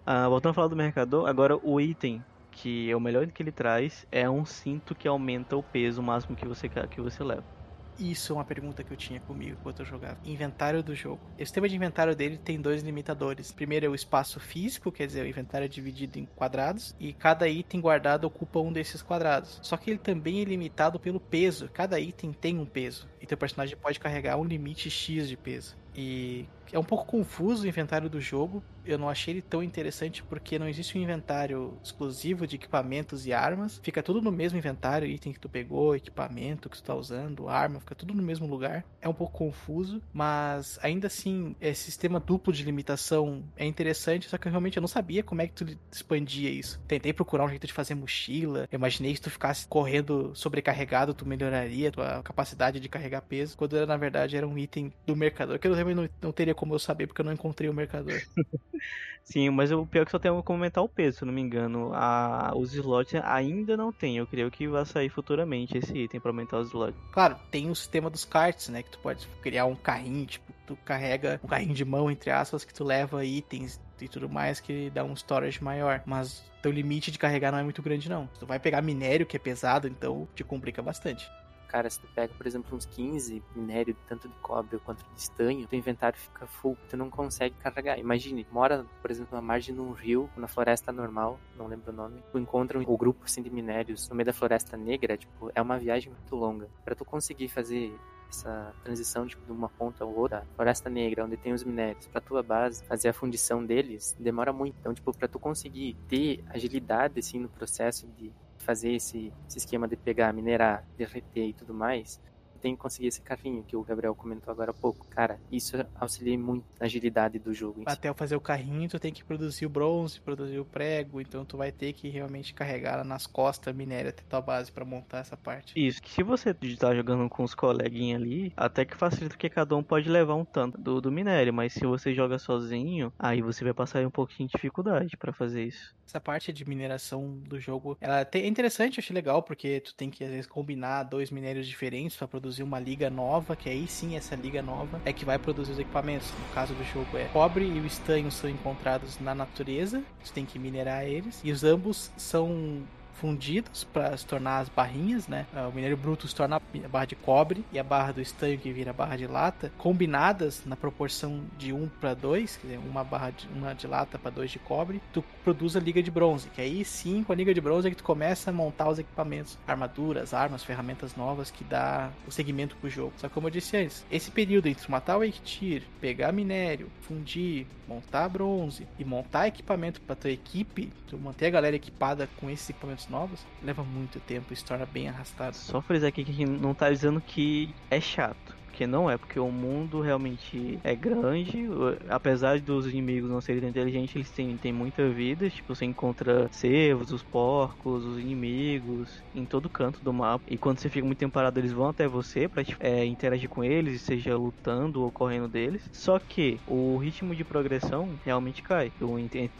Ah, 0.04 0.28
voltando 0.28 0.50
a 0.50 0.54
falar 0.54 0.68
do 0.68 0.76
mercador, 0.76 1.26
agora 1.26 1.56
o 1.56 1.80
item 1.80 2.22
que 2.50 2.90
é 2.90 2.96
o 2.96 3.00
melhor 3.00 3.26
que 3.28 3.42
ele 3.42 3.52
traz 3.52 4.06
é 4.10 4.28
um 4.28 4.44
cinto 4.44 4.94
que 4.94 5.06
aumenta 5.06 5.56
o 5.56 5.62
peso 5.62 6.02
máximo 6.02 6.36
que 6.36 6.46
você, 6.46 6.68
que 6.68 7.00
você 7.00 7.22
leva. 7.22 7.59
Isso 8.00 8.32
é 8.32 8.36
uma 8.36 8.44
pergunta 8.44 8.82
que 8.82 8.90
eu 8.90 8.96
tinha 8.96 9.20
comigo 9.20 9.58
enquanto 9.60 9.80
eu 9.80 9.84
jogava. 9.84 10.18
Inventário 10.24 10.82
do 10.82 10.94
jogo. 10.94 11.20
O 11.36 11.38
sistema 11.38 11.68
de 11.68 11.76
inventário 11.76 12.16
dele 12.16 12.38
tem 12.38 12.58
dois 12.58 12.82
limitadores. 12.82 13.52
Primeiro 13.52 13.84
é 13.84 13.88
o 13.90 13.94
espaço 13.94 14.40
físico, 14.40 14.90
quer 14.90 15.06
dizer, 15.06 15.22
o 15.22 15.28
inventário 15.28 15.66
é 15.66 15.68
dividido 15.68 16.18
em 16.18 16.24
quadrados, 16.24 16.96
e 16.98 17.12
cada 17.12 17.46
item 17.46 17.78
guardado 17.78 18.24
ocupa 18.24 18.58
um 18.58 18.72
desses 18.72 19.02
quadrados. 19.02 19.60
Só 19.62 19.76
que 19.76 19.90
ele 19.90 19.98
também 19.98 20.40
é 20.40 20.44
limitado 20.44 20.98
pelo 20.98 21.20
peso. 21.20 21.68
Cada 21.74 22.00
item 22.00 22.32
tem 22.32 22.58
um 22.58 22.64
peso. 22.64 23.06
E 23.20 23.26
teu 23.26 23.36
personagem 23.36 23.76
pode 23.76 24.00
carregar 24.00 24.38
um 24.38 24.44
limite 24.44 24.88
X 24.88 25.28
de 25.28 25.36
peso. 25.36 25.76
E 25.94 26.46
é 26.72 26.78
um 26.78 26.84
pouco 26.84 27.04
confuso 27.04 27.64
o 27.64 27.68
inventário 27.68 28.08
do 28.08 28.20
jogo. 28.20 28.62
Eu 28.92 28.98
não 28.98 29.08
achei 29.08 29.34
ele 29.34 29.42
tão 29.42 29.62
interessante 29.62 30.22
porque 30.22 30.58
não 30.58 30.68
existe 30.68 30.96
um 30.96 31.02
inventário 31.02 31.78
exclusivo 31.82 32.46
de 32.46 32.56
equipamentos 32.56 33.26
e 33.26 33.32
armas. 33.32 33.80
Fica 33.82 34.02
tudo 34.02 34.20
no 34.20 34.32
mesmo 34.32 34.58
inventário, 34.58 35.06
item 35.06 35.32
que 35.32 35.40
tu 35.40 35.48
pegou, 35.48 35.94
equipamento 35.94 36.68
que 36.68 36.76
tu 36.76 36.82
tá 36.82 36.94
usando, 36.94 37.48
arma, 37.48 37.80
fica 37.80 37.94
tudo 37.94 38.14
no 38.14 38.22
mesmo 38.22 38.46
lugar. 38.46 38.84
É 39.00 39.08
um 39.08 39.14
pouco 39.14 39.38
confuso, 39.38 40.02
mas 40.12 40.78
ainda 40.82 41.06
assim, 41.06 41.54
esse 41.60 41.82
sistema 41.82 42.20
duplo 42.20 42.52
de 42.52 42.62
limitação 42.62 43.44
é 43.56 43.64
interessante, 43.64 44.28
só 44.28 44.36
que 44.36 44.48
eu 44.48 44.50
realmente 44.50 44.76
eu 44.76 44.80
não 44.80 44.88
sabia 44.88 45.22
como 45.22 45.42
é 45.42 45.46
que 45.46 45.54
tu 45.54 45.66
expandia 45.90 46.50
isso. 46.50 46.80
Tentei 46.86 47.12
procurar 47.12 47.44
um 47.44 47.48
jeito 47.48 47.66
de 47.66 47.72
fazer 47.72 47.94
mochila. 47.94 48.68
Imaginei 48.72 49.12
que 49.12 49.18
se 49.18 49.22
tu 49.22 49.30
ficasse 49.30 49.66
correndo 49.66 50.32
sobrecarregado, 50.34 51.14
tu 51.14 51.26
melhoraria 51.26 51.88
a 51.88 51.92
tua 51.92 52.22
capacidade 52.22 52.80
de 52.80 52.88
carregar 52.88 53.22
peso, 53.22 53.56
quando 53.56 53.86
na 53.86 53.96
verdade 53.96 54.36
era 54.36 54.46
um 54.46 54.58
item 54.58 54.92
do 55.06 55.16
mercador 55.16 55.58
que 55.58 55.66
eu 55.66 55.74
realmente 55.74 55.96
não, 55.96 56.08
não 56.22 56.32
teria 56.32 56.54
como 56.54 56.74
eu 56.74 56.78
saber, 56.78 57.06
porque 57.06 57.20
eu 57.20 57.24
não 57.24 57.32
encontrei 57.32 57.68
o 57.68 57.74
mercador. 57.74 58.20
Sim, 59.22 59.50
mas 59.50 59.70
o 59.70 59.86
pior 59.86 60.02
é 60.02 60.04
que 60.04 60.10
só 60.10 60.18
tem 60.18 60.30
como 60.42 60.58
aumentar 60.58 60.82
o 60.82 60.88
peso, 60.88 61.18
se 61.18 61.24
não 61.24 61.32
me 61.32 61.40
engano. 61.40 61.92
A, 61.94 62.52
os 62.56 62.74
slots 62.74 63.14
ainda 63.22 63.76
não 63.76 63.92
tem. 63.92 64.16
Eu 64.16 64.26
creio 64.26 64.50
que 64.50 64.66
vai 64.66 64.84
sair 64.84 65.08
futuramente 65.08 65.78
esse 65.78 65.96
item 65.96 66.20
para 66.20 66.30
aumentar 66.30 66.58
os 66.58 66.68
slots. 66.68 67.00
Claro, 67.12 67.36
tem 67.50 67.70
o 67.70 67.74
sistema 67.74 68.10
dos 68.10 68.24
carts, 68.24 68.68
né? 68.68 68.82
Que 68.82 68.90
tu 68.90 68.98
pode 68.98 69.28
criar 69.40 69.66
um 69.66 69.76
carrinho, 69.76 70.26
tipo, 70.26 70.52
tu 70.66 70.76
carrega 70.84 71.40
um 71.44 71.48
carrinho 71.48 71.74
de 71.74 71.84
mão, 71.84 72.10
entre 72.10 72.30
aspas, 72.30 72.64
que 72.64 72.74
tu 72.74 72.82
leva 72.82 73.24
itens 73.24 73.80
e 74.00 74.08
tudo 74.08 74.28
mais, 74.28 74.58
que 74.58 74.90
dá 74.90 75.04
um 75.04 75.14
storage 75.14 75.62
maior. 75.62 76.02
Mas 76.04 76.44
teu 76.60 76.72
limite 76.72 77.10
de 77.10 77.18
carregar 77.18 77.52
não 77.52 77.58
é 77.58 77.62
muito 77.62 77.82
grande, 77.82 78.08
não. 78.08 78.28
Tu 78.38 78.46
vai 78.46 78.58
pegar 78.58 78.82
minério, 78.82 79.26
que 79.26 79.36
é 79.36 79.40
pesado, 79.40 79.86
então 79.86 80.26
te 80.34 80.42
complica 80.42 80.82
bastante. 80.82 81.30
Cara, 81.70 81.88
se 81.88 82.00
tu 82.00 82.08
pega, 82.08 82.34
por 82.34 82.48
exemplo, 82.48 82.76
uns 82.76 82.84
15 82.84 83.40
minério, 83.54 83.96
tanto 84.08 84.28
de 84.28 84.34
cobre 84.38 84.76
quanto 84.80 85.04
de 85.14 85.20
estanho, 85.20 85.68
teu 85.68 85.78
inventário 85.78 86.18
fica 86.18 86.44
full, 86.44 86.76
tu 86.88 86.96
não 86.96 87.08
consegue 87.08 87.54
carregar. 87.60 87.96
Imagine, 87.96 88.44
mora, 88.50 88.84
por 89.00 89.08
exemplo, 89.08 89.36
na 89.36 89.40
margem 89.40 89.72
de 89.72 89.80
um 89.80 89.92
rio, 89.92 90.28
na 90.36 90.48
floresta 90.48 90.90
normal, 90.90 91.38
não 91.56 91.68
lembro 91.68 91.92
o 91.92 91.94
nome, 91.94 92.20
tu 92.32 92.40
encontra 92.40 92.76
um 92.76 92.96
grupo 92.96 93.24
assim 93.24 93.40
de 93.40 93.50
minérios 93.50 94.08
no 94.08 94.16
meio 94.16 94.26
da 94.26 94.32
floresta 94.32 94.76
negra, 94.76 95.16
tipo, 95.16 95.52
é 95.54 95.62
uma 95.62 95.78
viagem 95.78 96.12
muito 96.12 96.34
longa. 96.34 96.68
Para 96.84 96.96
tu 96.96 97.04
conseguir 97.04 97.48
fazer 97.48 97.96
essa 98.28 98.74
transição 98.82 99.24
tipo, 99.24 99.44
de 99.46 99.52
uma 99.52 99.68
ponta 99.68 100.02
a 100.02 100.06
outra, 100.06 100.44
Floresta 100.56 100.90
Negra, 100.90 101.24
onde 101.24 101.36
tem 101.36 101.52
os 101.52 101.62
minérios, 101.62 102.08
para 102.08 102.20
tua 102.20 102.42
base, 102.42 102.84
fazer 102.84 103.08
a 103.08 103.12
fundição 103.12 103.64
deles, 103.64 104.16
demora 104.18 104.52
muito. 104.52 104.76
Então, 104.80 104.92
tipo, 104.92 105.16
para 105.16 105.28
tu 105.28 105.38
conseguir 105.38 105.96
ter 106.08 106.42
agilidade 106.48 107.20
assim 107.20 107.38
no 107.38 107.48
processo 107.48 108.08
de 108.08 108.32
fazer 108.60 108.92
esse, 108.92 109.32
esse 109.48 109.58
esquema 109.58 109.88
de 109.88 109.96
pegar, 109.96 110.32
minerar, 110.32 110.84
derreter 110.96 111.48
e 111.48 111.52
tudo 111.52 111.74
mais, 111.74 112.20
tem 112.60 112.74
que 112.74 112.80
conseguir 112.80 113.08
esse 113.08 113.20
carrinho 113.20 113.62
que 113.62 113.76
o 113.76 113.82
Gabriel 113.82 114.14
comentou 114.14 114.52
agora 114.52 114.70
há 114.70 114.74
pouco. 114.74 115.06
Cara, 115.08 115.38
isso 115.50 115.76
auxilia 115.94 116.38
muito 116.38 116.64
na 116.78 116.86
agilidade 116.86 117.38
do 117.38 117.52
jogo. 117.52 117.82
Até 117.86 118.08
eu 118.08 118.14
fazer 118.14 118.36
o 118.36 118.40
carrinho, 118.40 118.88
tu 118.88 118.98
tem 118.98 119.12
que 119.12 119.24
produzir 119.24 119.66
o 119.66 119.68
bronze, 119.68 120.20
produzir 120.20 120.58
o 120.58 120.64
prego, 120.64 121.20
então 121.20 121.44
tu 121.44 121.56
vai 121.56 121.72
ter 121.72 121.92
que 121.92 122.08
realmente 122.08 122.54
carregar 122.54 123.02
nas 123.04 123.26
costas 123.26 123.74
minério 123.74 124.10
até 124.10 124.22
tua 124.28 124.40
base 124.40 124.70
para 124.70 124.84
montar 124.84 125.18
essa 125.18 125.36
parte. 125.36 125.72
Isso, 125.76 126.02
que 126.02 126.10
se 126.10 126.22
você 126.22 126.54
tá 126.54 126.94
jogando 126.94 127.28
com 127.28 127.42
os 127.42 127.54
coleguinhas 127.54 128.20
ali, 128.20 128.52
até 128.56 128.84
que 128.84 128.96
facilita 128.96 129.34
porque 129.34 129.48
cada 129.48 129.76
um 129.76 129.82
pode 129.82 130.08
levar 130.08 130.34
um 130.34 130.44
tanto 130.44 130.78
do, 130.78 131.00
do 131.00 131.10
minério, 131.10 131.52
mas 131.52 131.72
se 131.72 131.86
você 131.86 132.12
joga 132.12 132.38
sozinho, 132.38 133.12
aí 133.18 133.40
você 133.40 133.64
vai 133.64 133.72
passar 133.72 134.04
um 134.04 134.10
pouquinho 134.10 134.48
de 134.48 134.52
dificuldade 134.52 135.16
para 135.16 135.32
fazer 135.32 135.64
isso. 135.64 135.94
Essa 136.06 136.20
parte 136.20 136.52
de 136.52 136.64
mineração 136.64 137.38
do 137.38 137.60
jogo, 137.60 137.96
ela 138.00 138.26
é 138.32 138.46
interessante, 138.46 138.98
eu 138.98 139.02
achei 139.02 139.14
legal, 139.14 139.42
porque 139.42 139.80
tu 139.80 139.94
tem 139.94 140.10
que 140.10 140.24
às 140.24 140.30
vezes 140.30 140.46
combinar 140.46 141.04
dois 141.04 141.30
minérios 141.30 141.66
diferentes 141.66 142.16
para 142.16 142.26
produzir 142.26 142.49
produzir 142.50 142.62
uma 142.64 142.80
liga 142.80 143.08
nova, 143.08 143.54
que 143.54 143.68
aí 143.68 143.86
sim 143.86 144.16
essa 144.16 144.34
liga 144.34 144.60
nova 144.60 145.00
é 145.04 145.12
que 145.12 145.24
vai 145.24 145.38
produzir 145.38 145.72
os 145.72 145.78
equipamentos. 145.78 146.30
No 146.32 146.54
caso 146.54 146.74
do 146.74 146.84
jogo 146.84 147.16
é 147.16 147.26
cobre 147.26 147.64
e 147.64 147.78
o 147.78 147.86
estanho 147.86 148.30
são 148.30 148.50
encontrados 148.50 149.20
na 149.20 149.34
natureza, 149.34 150.02
você 150.22 150.32
tem 150.32 150.44
que 150.44 150.58
minerar 150.58 151.04
eles, 151.04 151.40
e 151.44 151.52
os 151.52 151.62
ambos 151.62 152.10
são 152.16 152.82
fundidos 153.20 153.84
para 153.84 154.16
se 154.16 154.24
tornar 154.24 154.60
as 154.60 154.68
barrinhas, 154.68 155.28
né? 155.28 155.46
Ah, 155.54 155.68
o 155.68 155.72
minério 155.72 155.96
bruto 155.96 156.26
se 156.26 156.34
torna 156.34 156.56
a 156.56 156.88
barra 156.88 157.04
de 157.04 157.14
cobre 157.14 157.64
e 157.70 157.78
a 157.78 157.84
barra 157.84 158.12
do 158.12 158.20
estanho 158.20 158.58
que 158.58 158.72
vira 158.72 158.90
a 158.90 158.94
barra 158.94 159.16
de 159.16 159.26
lata, 159.26 159.70
combinadas 159.76 160.62
na 160.64 160.74
proporção 160.74 161.42
de 161.58 161.72
1 161.72 161.88
para 162.00 162.14
2, 162.14 162.56
quer 162.56 162.66
dizer, 162.66 162.78
uma 162.78 163.04
barra 163.04 163.30
de, 163.30 163.46
uma 163.54 163.74
de 163.74 163.86
lata 163.86 164.18
para 164.18 164.30
2 164.30 164.50
de 164.50 164.58
cobre, 164.58 165.02
tu 165.12 165.22
produz 165.44 165.76
a 165.76 165.80
liga 165.80 166.02
de 166.02 166.10
bronze, 166.10 166.48
que 166.48 166.60
aí 166.60 166.84
sim, 166.84 167.22
com 167.22 167.32
a 167.32 167.36
liga 167.36 167.52
de 167.52 167.60
bronze 167.60 167.86
é 167.86 167.90
que 167.90 167.96
tu 167.96 168.04
começa 168.04 168.50
a 168.50 168.52
montar 168.52 168.88
os 168.88 168.98
equipamentos, 168.98 169.58
armaduras, 169.66 170.32
armas, 170.32 170.64
ferramentas 170.64 171.14
novas 171.14 171.50
que 171.50 171.62
dá 171.62 172.10
o 172.26 172.30
segmento 172.30 172.74
pro 172.76 172.88
jogo. 172.88 173.12
Só 173.18 173.28
que 173.28 173.34
como 173.34 173.48
eu 173.48 173.50
disse 173.50 173.76
antes, 173.76 174.04
esse 174.10 174.30
período 174.30 174.66
entre 174.66 174.90
matar 174.90 175.18
o 175.18 175.24
Eiktir, 175.24 175.82
pegar 176.00 176.32
minério, 176.32 176.90
fundir, 177.02 177.66
montar 177.90 178.28
bronze 178.28 178.86
e 178.98 179.04
montar 179.04 179.48
equipamento 179.48 180.00
para 180.00 180.14
tua 180.14 180.30
equipe, 180.30 180.92
tu 181.08 181.18
manter 181.18 181.46
a 181.46 181.50
galera 181.50 181.74
equipada 181.74 182.28
com 182.38 182.48
esses 182.48 182.70
equipamentos 182.70 183.08
novos, 183.10 183.44
leva 183.62 183.82
muito 183.82 184.20
tempo 184.20 184.52
e 184.52 184.56
se 184.56 184.64
torna 184.64 184.86
bem 184.86 185.08
arrastado. 185.08 185.56
Só 185.56 185.82
frisar 185.82 186.08
aqui 186.08 186.24
que 186.24 186.46
não 186.46 186.72
tá 186.72 186.90
dizendo 186.90 187.20
que 187.20 187.74
é 187.90 188.00
chato 188.00 188.59
porque 188.80 188.86
não 188.86 189.10
é, 189.10 189.18
porque 189.18 189.38
o 189.38 189.50
mundo 189.50 190.00
realmente 190.00 190.80
é 190.82 190.96
grande, 190.96 191.66
apesar 192.08 192.58
dos 192.60 192.86
inimigos 192.86 193.28
não 193.28 193.38
serem 193.38 193.68
inteligentes, 193.68 194.16
eles 194.16 194.30
têm, 194.30 194.56
têm 194.56 194.72
muita 194.72 195.10
vida, 195.10 195.50
tipo, 195.50 195.74
você 195.74 195.84
encontra 195.84 196.48
cervos, 196.50 197.12
os 197.12 197.22
porcos, 197.22 198.06
os 198.06 198.18
inimigos, 198.18 199.22
em 199.34 199.44
todo 199.44 199.68
canto 199.68 200.02
do 200.02 200.14
mapa, 200.14 200.42
e 200.48 200.56
quando 200.56 200.78
você 200.78 200.88
fica 200.88 201.04
muito 201.04 201.18
tempo 201.18 201.34
parado, 201.34 201.60
eles 201.60 201.72
vão 201.72 201.88
até 201.88 202.08
você 202.08 202.48
pra 202.48 202.62
é, 202.80 203.04
interagir 203.04 203.50
com 203.50 203.62
eles, 203.62 204.00
seja 204.00 204.34
lutando 204.34 205.02
ou 205.02 205.12
correndo 205.12 205.46
deles, 205.46 205.86
só 205.92 206.18
que 206.18 206.58
o 206.66 206.96
ritmo 206.96 207.36
de 207.36 207.44
progressão 207.44 208.18
realmente 208.24 208.62
cai, 208.62 208.92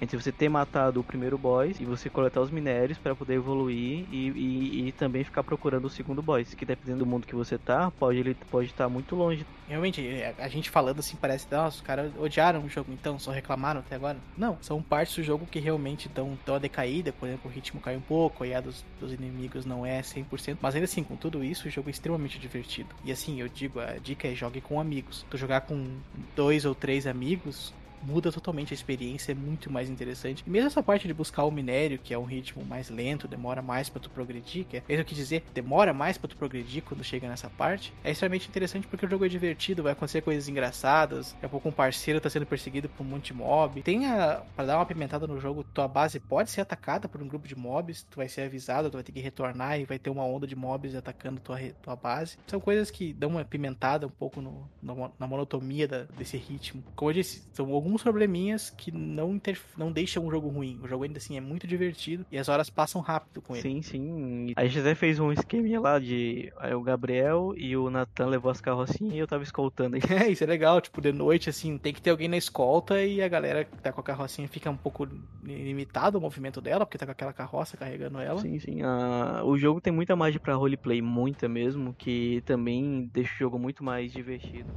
entre 0.00 0.16
você 0.16 0.33
ter 0.33 0.48
matado 0.48 0.98
o 0.98 1.04
primeiro 1.04 1.37
boss 1.37 1.78
e 1.78 1.85
você 1.85 2.09
coletar 2.09 2.40
os 2.40 2.50
minérios 2.50 2.98
para 2.98 3.14
poder 3.14 3.35
evoluir 3.35 4.06
e, 4.09 4.30
e, 4.30 4.88
e, 4.88 4.92
também 4.94 5.24
ficar 5.24 5.44
procurando 5.44 5.85
o 5.85 5.90
segundo 5.90 6.22
boss, 6.22 6.54
que 6.54 6.64
dependendo 6.64 7.00
do 7.00 7.06
mundo 7.06 7.26
que 7.26 7.35
você 7.35 7.59
tá, 7.59 7.90
pode 7.98 8.18
ele 8.18 8.35
pode 8.48 8.68
estar 8.68 8.85
tá 8.85 8.88
muito 8.88 9.10
muito 9.11 9.16
longe. 9.16 9.46
Realmente, 9.68 10.07
é, 10.07 10.35
a 10.38 10.49
gente 10.49 10.70
falando 10.70 10.99
assim 10.99 11.16
parece, 11.16 11.46
nossa, 11.51 11.77
os 11.77 11.83
caras 11.83 12.12
odiaram 12.18 12.64
o 12.64 12.68
jogo 12.68 12.92
então, 12.92 13.18
só 13.18 13.31
reclamaram 13.31 13.81
até 13.81 13.94
agora. 13.94 14.18
Não, 14.37 14.59
são 14.61 14.83
partes 14.83 15.16
do 15.16 15.23
jogo 15.23 15.46
que 15.46 15.59
realmente 15.59 16.09
dão, 16.09 16.38
dão 16.44 16.57
a 16.57 16.59
decaída, 16.59 17.12
por 17.12 17.29
exemplo, 17.29 17.51
o 17.51 17.55
ritmo 17.55 17.81
cai 17.81 17.96
um 17.96 18.01
pouco, 18.01 18.44
a 18.44 18.61
dos, 18.61 18.85
dos 18.99 19.12
inimigos 19.12 19.64
não 19.64 19.87
é 19.87 20.01
100%, 20.01 20.59
mas 20.61 20.75
ainda 20.75 20.85
assim, 20.85 21.05
com 21.05 21.16
tudo 21.16 21.44
isso, 21.44 21.68
o 21.68 21.70
jogo 21.70 21.88
é 21.88 21.92
extremamente 21.92 22.38
divertido. 22.38 22.88
E 23.05 23.12
assim, 23.12 23.40
eu 23.40 23.49
digo, 23.49 23.81
a 23.81 23.99
dica 23.99 24.29
é 24.29 24.35
jogue 24.35 24.61
com 24.61 24.81
amigos. 24.81 25.25
Tu 25.31 25.37
jogar 25.37 25.62
com 25.62 25.99
dois 26.35 26.64
ou 26.64 26.75
três 26.75 27.07
amigos, 27.07 27.73
muda 28.03 28.33
totalmente 28.33 28.73
a 28.73 28.75
experiência, 28.75 29.33
é 29.33 29.35
muito 29.35 29.71
mais 29.71 29.89
interessante. 29.89 30.45
E 30.47 30.51
mesmo 30.51 30.69
essa 30.69 30.83
parte 30.83 31.07
de 31.07 31.15
buscar 31.15 31.45
o 31.45 31.51
minério, 31.51 31.99
que 31.99 32.15
é 32.15 32.19
um 32.19 32.25
ritmo 32.25 32.65
mais 32.65 32.91
lento, 32.91 33.29
demora 33.29 33.63
mais 33.63 33.89
para 33.89 34.01
tu 34.01 34.11
progredir, 34.11 34.65
que 34.65 34.77
é 34.79 34.83
isso 34.89 35.05
que 35.05 35.15
dizer, 35.15 35.45
demora 35.55 35.93
mais 35.93 36.19
para 36.19 36.29
tu 36.29 36.37
progredir 36.37 36.83
quando 36.83 37.03
chega 37.05 37.29
nessa 37.29 37.49
parte, 37.51 37.93
é 38.05 38.11
extremamente 38.11 38.49
interessante 38.49 38.87
porque 38.87 39.07
o 39.07 39.11
jogo 39.11 39.25
é 39.25 39.29
divertido, 39.29 39.83
vai 39.83 39.93
acontecer 39.93 40.21
coisas 40.23 40.49
engraçadas, 40.49 41.33
daqui 41.33 41.47
a 41.47 41.49
pouco 41.49 41.69
um 41.69 41.73
parceiro 41.73 42.21
tá 42.21 42.31
sendo 42.31 42.47
perseguido 42.47 42.89
por 42.89 43.05
um 43.05 43.09
monte 43.09 43.27
de 43.27 43.35
mob. 43.35 43.83
Tem 43.83 44.07
a, 44.07 44.43
pra 44.55 44.65
dar 44.65 44.77
uma 44.77 44.87
pimentada 44.87 45.27
no 45.27 45.39
jogo, 45.41 45.65
tua 45.65 45.89
base 45.89 46.19
pode 46.21 46.51
ser 46.51 46.61
atacada 46.61 47.09
por 47.09 47.23
um 47.23 47.29
grupo 47.29 47.47
de 47.47 47.57
mobs, 47.57 48.03
tu 48.03 48.17
vai 48.17 48.29
ser 48.29 48.43
avisado, 48.43 48.91
tu 48.91 48.95
vai 48.95 49.03
ter 49.03 49.13
que 49.13 49.21
retornar 49.21 49.81
e 49.81 49.85
vai 49.85 49.99
ter 49.99 50.11
uma 50.11 50.25
onda 50.25 50.47
de 50.47 50.57
mobs 50.57 50.95
atacando 50.95 51.41
tua, 51.41 51.59
tua 51.83 51.97
base. 51.97 52.39
São 52.47 52.61
coisas 52.61 52.91
que 52.91 53.13
dão 53.13 53.31
uma 53.31 53.45
pimentada 53.45 54.07
um 54.07 54.11
pouco 54.11 54.41
no, 54.41 54.69
no 54.83 55.11
na 55.19 55.27
monotonia 55.27 55.89
da, 55.89 56.03
desse 56.05 56.37
ritmo. 56.37 56.83
Como 56.95 57.11
eu 57.11 57.15
disse, 57.15 57.43
são 57.53 57.73
alguns 57.73 57.89
alguns 57.90 58.03
probleminhas 58.03 58.70
que 58.70 58.92
não, 58.92 59.40
não 59.76 59.90
deixam 59.90 60.24
o 60.24 60.31
jogo 60.31 60.48
ruim. 60.48 60.79
O 60.83 60.87
jogo 60.87 61.05
ainda 61.05 61.18
assim 61.18 61.37
é 61.37 61.40
muito 61.40 61.66
divertido 61.66 62.24
e 62.31 62.38
as 62.38 62.48
horas 62.48 62.70
passam 62.70 63.00
rápido 63.00 63.42
com 63.42 63.55
ele. 63.55 63.62
Sim, 63.62 63.83
sim. 63.83 64.53
A 64.57 64.64
gente 64.64 64.79
até 64.79 64.94
fez 64.94 65.18
um 65.18 65.33
esqueminha 65.33 65.81
lá 65.81 65.98
de 65.98 66.53
aí 66.59 66.72
o 66.72 66.83
Gabriel 66.83 67.53
e 67.57 67.76
o 67.76 67.90
Nathan 67.90 68.26
levou 68.26 68.50
as 68.50 68.61
carrocinhas 68.61 69.14
e 69.14 69.18
eu 69.18 69.26
tava 69.26 69.42
escoltando 69.42 69.96
aí. 69.96 70.03
É, 70.20 70.29
isso 70.29 70.44
é 70.44 70.46
legal. 70.46 70.81
Tipo, 70.81 71.00
de 71.00 71.12
noite, 71.12 71.48
assim, 71.48 71.79
tem 71.79 71.94
que 71.94 72.03
ter 72.03 72.11
alguém 72.11 72.29
na 72.29 72.37
escolta 72.37 73.03
e 73.03 73.22
a 73.22 73.29
galera 73.29 73.64
que 73.64 73.76
tá 73.79 73.90
com 73.90 74.00
a 74.00 74.05
carrocinha 74.05 74.46
fica 74.48 74.68
um 74.68 74.76
pouco 74.76 75.09
limitado 75.42 76.18
o 76.18 76.20
movimento 76.20 76.61
dela, 76.61 76.85
porque 76.85 76.98
tá 76.98 77.07
com 77.07 77.12
aquela 77.12 77.33
carroça 77.33 77.76
carregando 77.76 78.18
ela. 78.18 78.38
Sim, 78.40 78.59
sim. 78.59 78.83
Uh, 78.83 79.44
o 79.46 79.57
jogo 79.57 79.81
tem 79.81 79.92
muita 79.92 80.14
margem 80.14 80.38
pra 80.38 80.55
roleplay, 80.55 81.00
muita 81.00 81.48
mesmo, 81.48 81.94
que 81.94 82.42
também 82.44 83.09
deixa 83.12 83.33
o 83.35 83.38
jogo 83.38 83.59
muito 83.59 83.83
mais 83.83 84.12
divertido. 84.12 84.68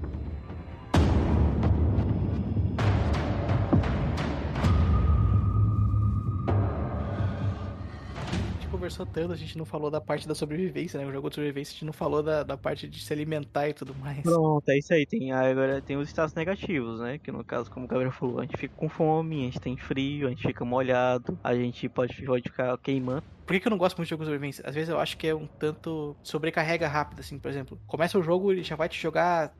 Conversou 8.84 9.06
tanto, 9.06 9.32
a 9.32 9.38
gente 9.38 9.58
não 9.58 9.64
falou 9.64 9.90
da 9.90 10.02
parte 10.02 10.28
da 10.28 10.36
sobrevivência, 10.36 11.00
né? 11.00 11.06
O 11.06 11.12
jogo 11.12 11.30
de 11.30 11.36
sobrevivência, 11.36 11.72
a 11.72 11.74
gente 11.74 11.86
não 11.86 11.94
falou 11.94 12.22
da, 12.22 12.44
da 12.44 12.58
parte 12.58 12.86
de 12.86 13.02
se 13.02 13.14
alimentar 13.14 13.70
e 13.70 13.74
tudo 13.74 13.96
mais. 13.96 14.22
Pronto, 14.22 14.68
é 14.68 14.78
isso 14.78 14.94
aí. 14.94 15.06
Tem, 15.06 15.32
agora 15.32 15.82
tem 15.82 15.96
os 15.96 16.10
estados 16.10 16.34
negativos, 16.34 17.00
né? 17.00 17.18
Que 17.18 17.32
no 17.32 17.46
caso, 17.46 17.72
como 17.72 17.86
o 17.86 17.88
Gabriel 17.88 18.12
falou, 18.12 18.40
a 18.40 18.42
gente 18.42 18.58
fica 18.58 18.76
com 18.76 18.90
fome, 18.90 19.42
a 19.42 19.44
gente 19.46 19.62
tem 19.62 19.78
frio, 19.78 20.28
a 20.28 20.32
gente 20.32 20.46
fica 20.46 20.66
molhado, 20.66 21.40
a 21.42 21.56
gente 21.56 21.88
pode, 21.88 22.22
pode 22.26 22.50
ficar 22.50 22.78
queimando. 22.80 23.24
Por 23.46 23.54
que, 23.54 23.62
que 23.62 23.68
eu 23.68 23.72
não 23.72 23.78
gosto 23.78 23.98
muito 23.98 24.08
de 24.08 24.10
jogos 24.10 24.26
de 24.26 24.34
sobrevivência? 24.34 24.68
Às 24.68 24.76
vezes 24.76 24.90
eu 24.90 25.00
acho 25.00 25.18
que 25.18 25.28
é 25.28 25.36
um 25.36 25.48
tanto 25.48 26.14
sobrecarrega 26.22 26.88
rápido, 26.88 27.22
assim, 27.22 27.40
por 27.40 27.50
exemplo. 27.50 27.80
Começa 27.88 28.20
o 28.20 28.24
jogo, 28.24 28.52
ele 28.52 28.64
já 28.64 28.76
vai 28.76 28.90
te 28.90 29.02
jogar 29.02 29.54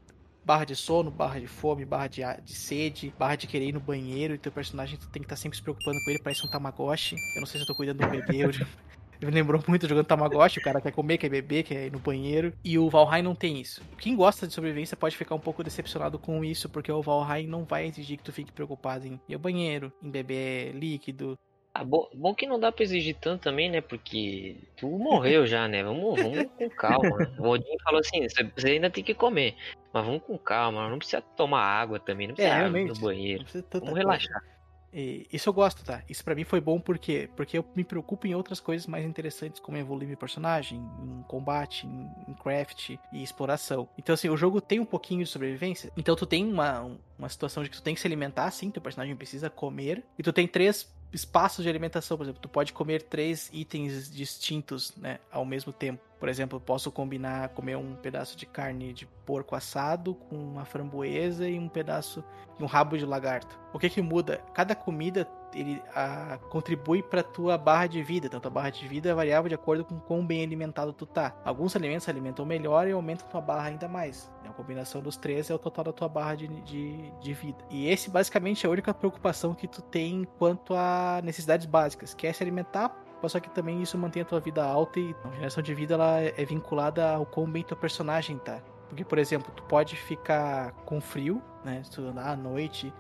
barra 0.44 0.66
de 0.66 0.76
sono, 0.76 1.10
barra 1.10 1.40
de 1.40 1.48
fome, 1.48 1.86
barra 1.86 2.08
de, 2.08 2.22
de 2.44 2.54
sede, 2.54 3.14
barra 3.18 3.38
de 3.38 3.48
querer 3.48 3.70
ir 3.70 3.72
no 3.72 3.80
banheiro, 3.80 4.36
e 4.36 4.38
teu 4.38 4.52
personagem 4.52 5.00
tu 5.00 5.08
tem 5.08 5.22
que 5.22 5.26
estar 5.26 5.38
tá 5.38 5.42
sempre 5.42 5.58
se 5.58 5.64
preocupando 5.64 5.98
com 6.04 6.12
ele, 6.12 6.20
parece 6.22 6.46
um 6.46 6.50
Tamagotchi. 6.50 7.16
Eu 7.36 7.40
não 7.40 7.48
sei 7.48 7.60
se 7.60 7.64
eu 7.64 7.68
tô 7.68 7.74
cuidando 7.74 8.00
do 8.00 8.10
bebê 8.10 8.46
ou 8.46 8.52
de... 8.52 8.68
Me 9.24 9.32
lembrou 9.32 9.64
muito 9.68 9.88
jogando 9.88 10.06
Tamagotchi, 10.06 10.60
o 10.60 10.64
cara 10.64 10.82
quer 10.82 10.92
comer, 10.92 11.18
quer 11.18 11.30
beber, 11.30 11.64
quer 11.64 11.88
ir 11.88 11.92
no 11.92 12.00
banheiro. 12.00 12.54
E 12.64 12.78
o 12.78 12.90
Valheim 12.90 13.22
não 13.22 13.36
tem 13.36 13.60
isso. 13.60 13.82
Quem 13.98 14.16
gosta 14.16 14.48
de 14.48 14.54
sobrevivência 14.54 14.98
pode 14.98 15.16
ficar 15.16 15.36
um 15.36 15.40
pouco 15.40 15.64
decepcionado 15.64 16.20
com 16.20 16.44
isso, 16.44 16.70
porque 16.70 16.92
o 16.92 17.02
Valheim 17.02 17.48
não 17.48 17.64
vai 17.64 17.88
exigir 17.88 18.18
que 18.18 18.24
tu 18.24 18.34
fique 18.34 18.52
preocupado 18.52 19.08
em 19.08 19.20
ir 19.28 19.34
ao 19.34 19.40
banheiro, 19.40 19.92
em 20.02 20.10
beber 20.10 20.74
líquido, 20.74 21.38
ah, 21.76 21.84
bom, 21.84 22.08
bom 22.14 22.36
que 22.36 22.46
não 22.46 22.60
dá 22.60 22.72
pra 22.72 22.84
exigir 22.84 23.16
tanto 23.20 23.42
também, 23.42 23.68
né? 23.68 23.82
Porque 23.82 24.58
tu 24.78 24.88
morreu 24.88 25.48
já, 25.48 25.68
né? 25.68 25.84
Vamos, 25.84 26.22
vamos 26.22 26.46
com 26.56 26.70
calma. 26.70 27.34
O 27.40 27.48
Odin 27.50 27.78
falou 27.84 28.00
assim: 28.00 28.28
você 28.30 28.70
ainda 28.70 28.92
tem 28.92 29.04
que 29.04 29.16
comer, 29.16 29.56
mas 29.92 30.06
vamos 30.06 30.22
com 30.22 30.38
calma. 30.38 30.88
Não 30.88 31.00
precisa 31.00 31.20
tomar 31.36 31.64
água 31.64 32.00
também, 32.00 32.28
não 32.28 32.36
precisa 32.36 32.56
é, 32.56 32.68
ir 32.68 32.86
no 32.86 33.00
banheiro. 33.00 33.44
Vamos 33.72 33.98
relaxar. 33.98 34.53
E 34.94 35.28
isso 35.34 35.50
eu 35.50 35.54
gosto, 35.54 35.84
tá? 35.84 36.04
Isso 36.08 36.24
para 36.24 36.36
mim 36.36 36.44
foi 36.44 36.62
bom 36.62 36.80
porque 36.80 37.30
porque 37.36 37.58
eu 37.58 37.66
me 37.76 37.84
preocupo 37.84 38.28
em 38.28 38.36
outras 38.36 38.60
coisas 38.60 38.86
mais 38.86 39.06
interessantes, 39.06 39.60
como 39.60 39.78
evoluir 39.78 40.08
meu 40.08 40.18
personagem, 40.18 40.80
em 40.80 41.24
combate, 41.24 41.88
em, 41.88 42.10
em 42.28 42.34
craft 42.34 42.92
e 43.12 43.24
exploração. 43.24 43.88
Então, 43.98 44.14
assim, 44.14 44.30
o 44.30 44.38
jogo 44.38 44.62
tem 44.62 44.80
um 44.80 44.86
pouquinho 44.86 45.24
de 45.24 45.30
sobrevivência. 45.30 45.92
Então, 45.98 46.16
tu 46.16 46.26
tem 46.26 46.46
uma, 46.46 46.92
uma 47.18 47.30
situação 47.30 47.64
de 47.64 47.70
que 47.70 47.78
tu 47.78 47.84
tem 47.84 47.96
que 47.96 48.02
se 48.02 48.08
alimentar, 48.08 48.50
sim, 48.52 48.70
teu 48.70 48.82
personagem 48.82 49.16
precisa 49.16 49.50
comer. 49.50 50.04
E 50.18 50.24
tu 50.24 50.32
tem 50.32 50.48
três 50.48 50.92
espaços 51.14 51.64
de 51.64 51.70
alimentação, 51.70 52.18
por 52.18 52.24
exemplo, 52.24 52.42
tu 52.42 52.50
pode 52.50 52.74
comer 52.74 53.04
três 53.04 53.50
itens 53.54 54.12
distintos, 54.12 54.94
né, 54.98 55.20
ao 55.32 55.46
mesmo 55.46 55.72
tempo. 55.72 56.02
Por 56.20 56.30
exemplo, 56.30 56.58
eu 56.58 56.62
posso 56.62 56.92
combinar 56.92 57.50
comer 57.50 57.76
um 57.76 57.96
pedaço 57.96 58.38
de 58.38 58.46
carne 58.46 58.94
de 58.94 59.06
porco 59.26 59.56
assado 59.56 60.16
com 60.16 60.36
uma 60.36 60.66
framboesa 60.66 61.48
e 61.48 61.60
um 61.60 61.68
pedaço 61.68 62.24
de 62.58 62.64
um 62.64 62.68
rabo 62.68 62.98
de 62.98 63.06
lagarto. 63.06 63.60
O 63.74 63.80
que 63.80 63.90
que 63.90 64.02
muda? 64.02 64.38
Cada 64.54 64.74
comida 64.74 65.28
ele 65.54 65.82
a, 65.94 66.40
contribui 66.50 67.04
para 67.04 67.22
tua 67.22 67.58
barra 67.58 67.88
de 67.88 68.02
vida. 68.02 68.28
Então, 68.28 68.40
tua 68.40 68.52
barra 68.52 68.70
de 68.70 68.88
vida 68.88 69.10
é 69.10 69.14
variável 69.14 69.50
de 69.50 69.56
acordo 69.56 69.84
com 69.84 70.00
quão 70.00 70.26
bem 70.26 70.44
alimentado 70.44 70.94
tu 70.94 71.06
tá. 71.06 71.36
Alguns 71.44 71.76
alimentos 71.76 72.08
alimentam 72.08 72.46
melhor 72.46 72.88
e 72.88 72.92
aumentam 72.92 73.28
tua 73.28 73.42
barra 73.42 73.68
ainda 73.68 73.88
mais. 73.88 74.32
A 74.54 74.56
combinação 74.56 75.02
dos 75.02 75.18
três 75.18 75.50
é 75.50 75.56
o 75.56 75.60
total 75.60 75.86
da 75.86 75.92
tua 75.92 76.08
barra 76.08 76.36
de, 76.36 76.48
de, 76.48 77.12
de 77.20 77.34
vida. 77.34 77.58
E 77.72 77.88
esse 77.88 78.10
basicamente 78.10 78.66
é 78.66 78.70
a 78.70 78.72
única 78.72 78.94
preocupação 78.94 79.56
que 79.56 79.68
tu 79.68 79.82
tem 79.82 80.28
quanto 80.38 80.76
a 80.76 81.22
necessidades 81.24 81.66
básicas, 81.66 82.14
que 82.14 82.28
é 82.28 82.32
se 82.32 82.44
alimentar 82.44 83.04
só 83.30 83.40
que 83.40 83.50
também 83.50 83.82
isso 83.82 83.98
mantém 83.98 84.22
a 84.22 84.26
tua 84.26 84.40
vida 84.40 84.64
alta 84.64 85.00
e 85.00 85.16
a 85.24 85.36
geração 85.36 85.64
de 85.64 85.74
vida 85.74 85.94
ela 85.94 86.20
é 86.20 86.46
vinculada 86.46 87.14
ao 87.16 87.26
quão 87.26 87.50
bem 87.50 87.64
teu 87.64 87.78
personagem 87.78 88.38
tá. 88.38 88.62
Porque, 88.90 89.04
por 89.04 89.18
exemplo, 89.18 89.52
tu 89.56 89.64
pode 89.64 89.96
ficar 89.96 90.72
com 90.86 91.02
frio, 91.02 91.42
né? 91.64 91.82
Se 91.84 91.92
tu 91.92 92.02
andar 92.02 92.28
à 92.28 92.36
noite, 92.36 92.94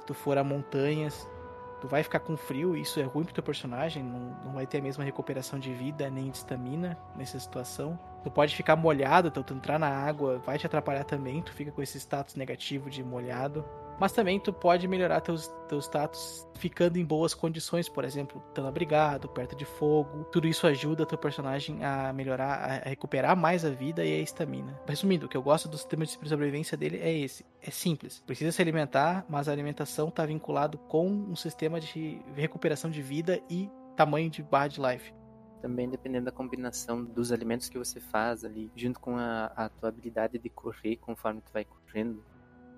se 0.00 0.06
tu 0.06 0.14
for 0.14 0.36
a 0.38 0.44
montanhas, 0.44 1.28
tu 1.80 1.88
vai 1.88 2.02
ficar 2.02 2.20
com 2.20 2.36
frio, 2.36 2.76
isso 2.76 3.00
é 3.00 3.04
ruim 3.04 3.24
pro 3.24 3.34
teu 3.34 3.42
personagem, 3.42 4.02
não, 4.02 4.36
não 4.44 4.52
vai 4.52 4.66
ter 4.66 4.78
a 4.78 4.82
mesma 4.82 5.02
recuperação 5.02 5.58
de 5.58 5.72
vida 5.72 6.08
nem 6.10 6.30
de 6.30 6.36
estamina 6.36 6.96
nessa 7.16 7.40
situação. 7.40 7.98
Tu 8.22 8.30
pode 8.30 8.54
ficar 8.54 8.76
molhado, 8.76 9.28
então 9.28 9.42
tu 9.42 9.54
entrar 9.54 9.78
na 9.78 9.88
água 9.88 10.38
vai 10.38 10.58
te 10.58 10.66
atrapalhar 10.66 11.04
também, 11.04 11.42
tu 11.42 11.52
fica 11.52 11.72
com 11.72 11.82
esse 11.82 11.98
status 11.98 12.36
negativo 12.36 12.88
de 12.88 13.02
molhado. 13.02 13.64
Mas 14.00 14.12
também 14.12 14.40
tu 14.40 14.52
pode 14.52 14.88
melhorar 14.88 15.20
teus, 15.20 15.46
teus 15.68 15.84
status 15.84 16.48
ficando 16.54 16.98
em 16.98 17.04
boas 17.04 17.34
condições, 17.34 17.88
por 17.88 18.04
exemplo, 18.04 18.42
estando 18.48 18.66
abrigado, 18.66 19.28
perto 19.28 19.54
de 19.54 19.64
fogo. 19.64 20.24
Tudo 20.24 20.48
isso 20.48 20.66
ajuda 20.66 21.06
teu 21.06 21.18
personagem 21.18 21.84
a 21.84 22.12
melhorar, 22.12 22.82
a 22.84 22.88
recuperar 22.88 23.36
mais 23.36 23.64
a 23.64 23.70
vida 23.70 24.04
e 24.04 24.12
a 24.12 24.20
estamina. 24.20 24.76
Resumindo, 24.86 25.26
o 25.26 25.28
que 25.28 25.36
eu 25.36 25.42
gosto 25.42 25.68
do 25.68 25.76
sistema 25.76 26.04
de 26.04 26.18
sobrevivência 26.28 26.76
dele 26.76 26.98
é 26.98 27.16
esse. 27.16 27.44
É 27.62 27.70
simples. 27.70 28.22
Precisa 28.26 28.50
se 28.50 28.60
alimentar, 28.60 29.24
mas 29.28 29.48
a 29.48 29.52
alimentação 29.52 30.08
está 30.08 30.26
vinculado 30.26 30.78
com 30.78 31.06
um 31.06 31.36
sistema 31.36 31.78
de 31.78 32.20
recuperação 32.34 32.90
de 32.90 33.02
vida 33.02 33.40
e 33.48 33.70
tamanho 33.94 34.30
de 34.30 34.42
barra 34.42 34.68
de 34.68 34.80
life 34.80 35.21
também 35.62 35.88
dependendo 35.88 36.26
da 36.26 36.32
combinação 36.32 37.04
dos 37.04 37.30
alimentos 37.30 37.68
que 37.68 37.78
você 37.78 38.00
faz 38.00 38.44
ali, 38.44 38.70
junto 38.76 38.98
com 38.98 39.16
a, 39.16 39.46
a 39.56 39.68
tua 39.68 39.88
habilidade 39.88 40.36
de 40.36 40.48
correr 40.50 40.96
conforme 40.96 41.40
tu 41.40 41.52
vai 41.52 41.64
correndo, 41.64 42.22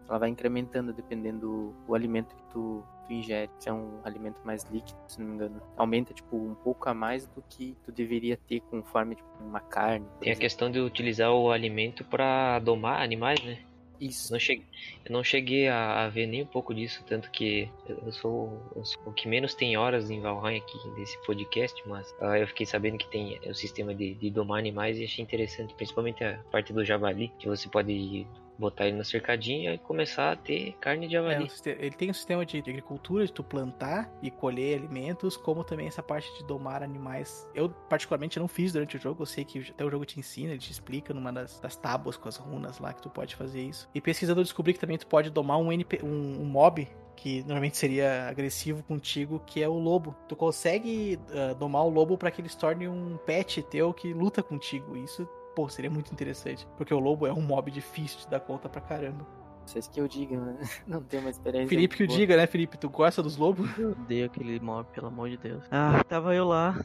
ela 0.07 0.18
vai 0.18 0.29
incrementando 0.29 0.92
dependendo 0.92 1.75
do 1.87 1.94
alimento 1.94 2.37
que 2.37 2.42
tu, 2.53 2.85
tu 3.07 3.12
ingere. 3.12 3.51
Se 3.59 3.70
é 3.70 3.73
um 3.73 4.01
alimento 4.05 4.38
mais 4.44 4.64
líquido, 4.64 4.99
se 5.09 5.18
não 5.18 5.29
me 5.29 5.35
engano, 5.35 5.62
aumenta 5.79 6.12
tipo 6.12 6.37
um 6.37 6.55
pouco 6.55 6.87
a 6.88 6.94
mais 6.94 7.27
do 7.29 7.42
que 7.49 7.75
tu 7.85 7.90
deveria 7.90 8.37
ter 8.37 8.61
conforme 8.61 9.14
tipo, 9.14 9.29
uma 9.40 9.61
carne. 9.61 10.07
Tem 10.20 10.29
exemplo. 10.29 10.33
a 10.33 10.40
questão 10.40 10.70
de 10.70 10.79
utilizar 10.79 11.33
o 11.33 11.51
alimento 11.51 12.05
para 12.05 12.59
domar 12.59 13.03
animais, 13.03 13.42
né? 13.42 13.64
Isso. 14.00 14.33
Não 14.33 14.40
cheguei, 14.40 14.64
eu 15.04 15.12
não 15.12 15.22
cheguei 15.22 15.68
a, 15.68 16.04
a, 16.04 16.09
ver 16.09 16.26
nem 16.26 16.42
um 16.42 16.46
pouco 16.46 16.74
disso, 16.74 17.02
tanto 17.07 17.30
que 17.30 17.70
eu 17.88 18.12
sou, 18.12 18.61
eu 18.74 18.85
sou, 18.85 19.02
o 19.07 19.12
que 19.12 19.28
menos 19.28 19.54
tem 19.54 19.76
horas 19.76 20.11
em 20.11 20.20
Valheim 20.20 20.59
aqui 20.59 20.76
desse 20.96 21.16
podcast, 21.24 21.80
mas 21.87 22.11
uh, 22.20 22.35
eu 22.37 22.46
fiquei 22.48 22.66
sabendo 22.66 22.98
que 22.98 23.09
tem 23.09 23.38
o 23.46 23.54
sistema 23.54 23.94
de, 23.94 24.14
de 24.14 24.30
domar 24.30 24.59
animais 24.59 24.98
e 24.98 25.04
achei 25.04 25.22
interessante, 25.22 25.74
principalmente 25.74 26.24
a 26.24 26.38
parte 26.50 26.72
do 26.72 26.85
javali, 26.85 27.33
que 27.38 27.46
você 27.46 27.68
pode 27.68 28.26
botar 28.58 28.86
ele 28.86 28.96
na 28.96 29.04
cercadinha 29.04 29.74
e 29.74 29.78
começar 29.78 30.32
a 30.32 30.36
ter 30.36 30.76
carne 30.80 31.06
de 31.06 31.14
javali. 31.14 31.50
É, 31.66 31.70
ele 31.70 31.94
tem 31.94 32.10
um 32.10 32.14
sistema 32.14 32.44
de 32.44 32.58
agricultura, 32.58 33.26
de 33.26 33.32
tu 33.32 33.42
plantar 33.42 34.10
e 34.22 34.30
colher 34.30 34.78
alimentos, 34.78 35.36
como 35.36 35.64
também 35.64 35.86
essa 35.86 36.02
parte 36.02 36.32
de 36.38 36.44
domar 36.44 36.82
animais. 36.82 37.48
Eu, 37.54 37.70
particularmente, 37.88 38.38
não 38.38 38.48
fiz 38.48 38.72
durante 38.72 38.96
o 38.96 39.00
jogo, 39.00 39.22
eu 39.22 39.26
sei 39.26 39.44
que 39.44 39.60
até 39.70 39.84
o 39.84 39.90
jogo 39.90 40.04
te 40.04 40.18
ensina, 40.18 40.50
ele 40.50 40.58
te 40.58 40.70
explica 40.70 41.12
numa 41.12 41.32
das, 41.32 41.58
das 41.60 41.76
tábuas 41.76 42.16
com 42.16 42.28
as 42.28 42.36
runas 42.36 42.78
lá 42.78 42.92
que 42.92 43.02
tu 43.02 43.10
pode 43.10 43.34
fazer 43.34 43.62
isso. 43.62 43.88
E 43.94 44.00
pesquisando 44.00 44.40
eu 44.40 44.44
descobri 44.44 44.72
que 44.72 44.80
também 44.80 44.98
tu 44.98 45.06
pode 45.06 45.30
domar 45.30 45.58
um, 45.58 45.72
NP, 45.72 46.00
um, 46.02 46.42
um 46.42 46.44
mob 46.44 46.88
que 47.16 47.40
normalmente 47.42 47.76
seria 47.76 48.28
agressivo 48.28 48.82
contigo, 48.82 49.40
que 49.46 49.62
é 49.62 49.68
o 49.68 49.78
lobo. 49.78 50.14
Tu 50.28 50.36
consegue 50.36 51.18
uh, 51.30 51.54
domar 51.54 51.84
o 51.84 51.88
lobo 51.88 52.18
para 52.18 52.30
que 52.30 52.40
ele 52.40 52.48
se 52.48 52.58
torne 52.58 52.88
um 52.88 53.16
pet 53.18 53.62
teu 53.62 53.92
que 53.94 54.12
luta 54.12 54.42
contigo. 54.42 54.96
Isso 54.96 55.28
pô, 55.54 55.68
seria 55.68 55.90
muito 55.90 56.12
interessante. 56.12 56.66
Porque 56.76 56.92
o 56.92 56.98
lobo 56.98 57.26
é 57.26 57.32
um 57.32 57.40
mob 57.40 57.70
difícil 57.70 58.20
de 58.20 58.28
dar 58.28 58.40
conta 58.40 58.68
pra 58.68 58.80
caramba. 58.80 59.26
Vocês 59.64 59.88
que 59.88 60.00
eu 60.00 60.06
diga, 60.06 60.38
né? 60.38 60.58
Não 60.86 61.02
tenho 61.02 61.22
uma 61.22 61.30
experiência. 61.30 61.68
Felipe 61.68 61.96
que 61.96 62.02
eu 62.02 62.06
diga, 62.06 62.36
né, 62.36 62.46
Felipe? 62.46 62.76
Tu 62.76 62.88
gosta 62.88 63.22
dos 63.22 63.36
lobos? 63.36 63.70
Eu 63.78 63.92
odeio 63.92 64.26
aquele 64.26 64.60
mob, 64.60 64.86
pelo 64.92 65.06
amor 65.06 65.30
de 65.30 65.38
Deus. 65.38 65.64
Ah, 65.70 66.02
tava 66.04 66.34
eu 66.34 66.46
lá. 66.46 66.78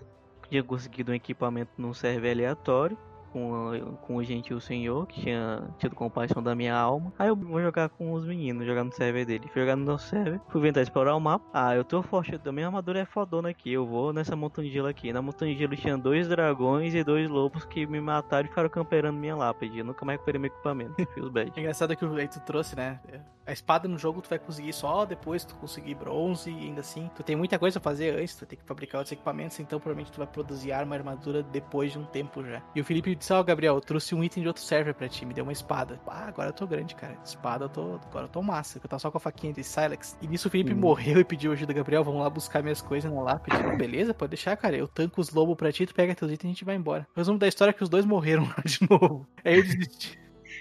Tinha 0.50 0.64
conseguido 0.64 1.12
um 1.12 1.16
equipamento 1.16 1.72
num 1.78 1.94
server 1.94 2.32
aleatório 2.32 2.98
com, 3.32 3.98
com 4.02 4.16
o 4.16 4.24
gentil 4.24 4.60
senhor, 4.60 5.08
que 5.08 5.22
tinha 5.22 5.64
tido 5.78 5.96
compaixão 5.96 6.42
da 6.42 6.56
minha 6.56 6.76
alma. 6.76 7.14
Aí 7.18 7.28
eu 7.28 7.36
vou 7.36 7.62
jogar 7.62 7.90
com 7.90 8.12
os 8.14 8.26
meninos, 8.26 8.66
jogar 8.66 8.84
no 8.84 8.92
server 8.92 9.26
dele. 9.26 9.50
Fui 9.52 9.62
jogar 9.62 9.76
no 9.76 9.86
nosso 9.86 10.08
server, 10.08 10.40
fui 10.50 10.62
tentar 10.62 10.82
explorar 10.82 11.16
o 11.16 11.20
mapa. 11.20 11.46
Ah, 11.54 11.76
eu 11.76 11.84
tô 11.84 12.02
forte, 12.02 12.40
a 12.44 12.52
minha 12.52 12.68
armadura 12.68 13.00
é 13.00 13.06
fodona 13.06 13.50
aqui. 13.50 13.72
Eu 13.72 13.86
vou 13.86 14.14
nessa 14.14 14.36
montanha 14.36 14.68
de 14.68 14.74
gelo 14.74 14.88
aqui. 14.88 15.14
Na 15.14 15.22
montanha 15.22 15.54
de 15.54 15.60
gelo 15.60 15.76
tinha 15.76 15.98
dois 15.98 16.28
dragões 16.28 16.94
e 16.94 17.04
dois 17.04 17.30
lobos 17.30 17.66
que 17.66 17.86
me 17.86 18.00
mataram 18.00 18.46
e 18.46 18.50
ficaram 18.50 18.70
camperando 18.70 19.18
minha 19.18 19.36
lápide. 19.36 19.80
Eu 19.80 19.86
nunca 19.86 20.06
mais 20.06 20.18
recuperei 20.18 20.40
meu 20.40 20.48
equipamento. 20.48 20.94
Feels 21.14 21.30
bad. 21.30 21.52
Engraçado 21.58 21.96
que 21.96 22.06
aí 22.06 22.28
tu 22.28 22.40
trouxe, 22.42 22.76
né? 22.76 23.00
A 23.50 23.52
espada 23.52 23.88
no 23.88 23.98
jogo 23.98 24.22
tu 24.22 24.30
vai 24.30 24.38
conseguir 24.38 24.72
só 24.74 25.06
depois 25.06 25.44
tu 25.44 25.56
conseguir 25.56 25.96
bronze 25.96 26.52
e 26.52 26.54
ainda 26.54 26.82
assim. 26.82 27.10
Tu 27.16 27.24
tem 27.24 27.36
muita 27.36 27.58
coisa 27.58 27.80
a 27.80 27.82
fazer 27.82 28.20
antes, 28.20 28.36
tu 28.36 28.46
tem 28.46 28.60
que 28.60 28.64
fabricar 28.64 29.00
outros 29.00 29.12
equipamentos, 29.12 29.60
então 29.60 29.80
provavelmente 29.80 30.12
tu 30.12 30.20
vai 30.20 30.28
produzir 30.28 30.72
arma 30.72 30.96
e 30.96 31.00
armadura 31.00 31.42
depois 31.42 31.92
de 31.92 31.98
um 31.98 32.06
tempo 32.06 32.46
já. 32.46 32.62
E 32.76 32.82
o 32.82 32.86
Felipe 32.86 33.16
disse, 33.20 33.32
ó, 33.34 33.44
Gabriel, 33.44 33.76
eu 33.76 33.82
trouxe 33.82 34.16
um 34.16 34.24
item 34.24 34.42
de 34.44 34.48
outro 34.48 34.64
server 34.64 34.94
pra 34.96 35.08
ti, 35.08 35.26
me 35.26 35.34
deu 35.34 35.44
uma 35.44 35.54
espada. 35.54 36.00
Ah, 36.08 36.26
agora 36.28 36.50
eu 36.50 36.54
tô 36.54 36.66
grande, 36.66 36.96
cara. 36.96 37.16
Espada 37.24 37.66
eu 37.66 37.70
tô. 37.70 38.00
Agora 38.10 38.26
eu 38.26 38.30
tô 38.30 38.42
massa. 38.42 38.80
Eu 38.84 38.88
tava 38.90 39.00
só 39.00 39.12
com 39.12 39.18
a 39.18 39.22
faquinha 39.22 39.54
de 39.54 39.64
Silex. 39.64 40.18
E 40.22 40.28
nisso 40.28 40.48
o 40.48 40.52
Felipe 40.52 40.74
Hum. 40.74 40.78
morreu 40.78 41.20
e 41.20 41.24
pediu 41.24 41.52
ajuda, 41.52 41.74
Gabriel. 41.74 42.04
Vamos 42.04 42.22
lá 42.22 42.30
buscar 42.30 42.64
minhas 42.64 42.82
coisas 42.82 43.12
na 43.12 43.22
lápide. 43.22 43.56
Eu, 43.62 43.78
Beleza, 43.78 44.14
pode 44.14 44.32
deixar, 44.32 44.56
cara. 44.58 44.76
Eu 44.76 44.88
tanco 44.88 45.22
os 45.22 45.30
lobos 45.32 45.56
pra 45.56 45.72
ti, 45.72 45.86
tu 45.86 45.94
pega 45.94 46.16
teus 46.16 46.32
itens 46.32 46.44
e 46.44 46.48
a 46.48 46.54
gente 46.54 46.66
vai 46.66 46.76
embora. 46.76 47.08
Resumo 47.16 47.38
da 47.38 47.48
história 47.48 47.72
é 47.72 47.74
que 47.74 47.84
os 47.84 47.90
dois 47.90 48.06
morreram 48.06 48.44
lá 48.58 48.64
de 48.66 48.80
novo. 48.90 49.28
Aí 49.44 49.58
eu 49.58 49.64
desisti. 49.64 50.18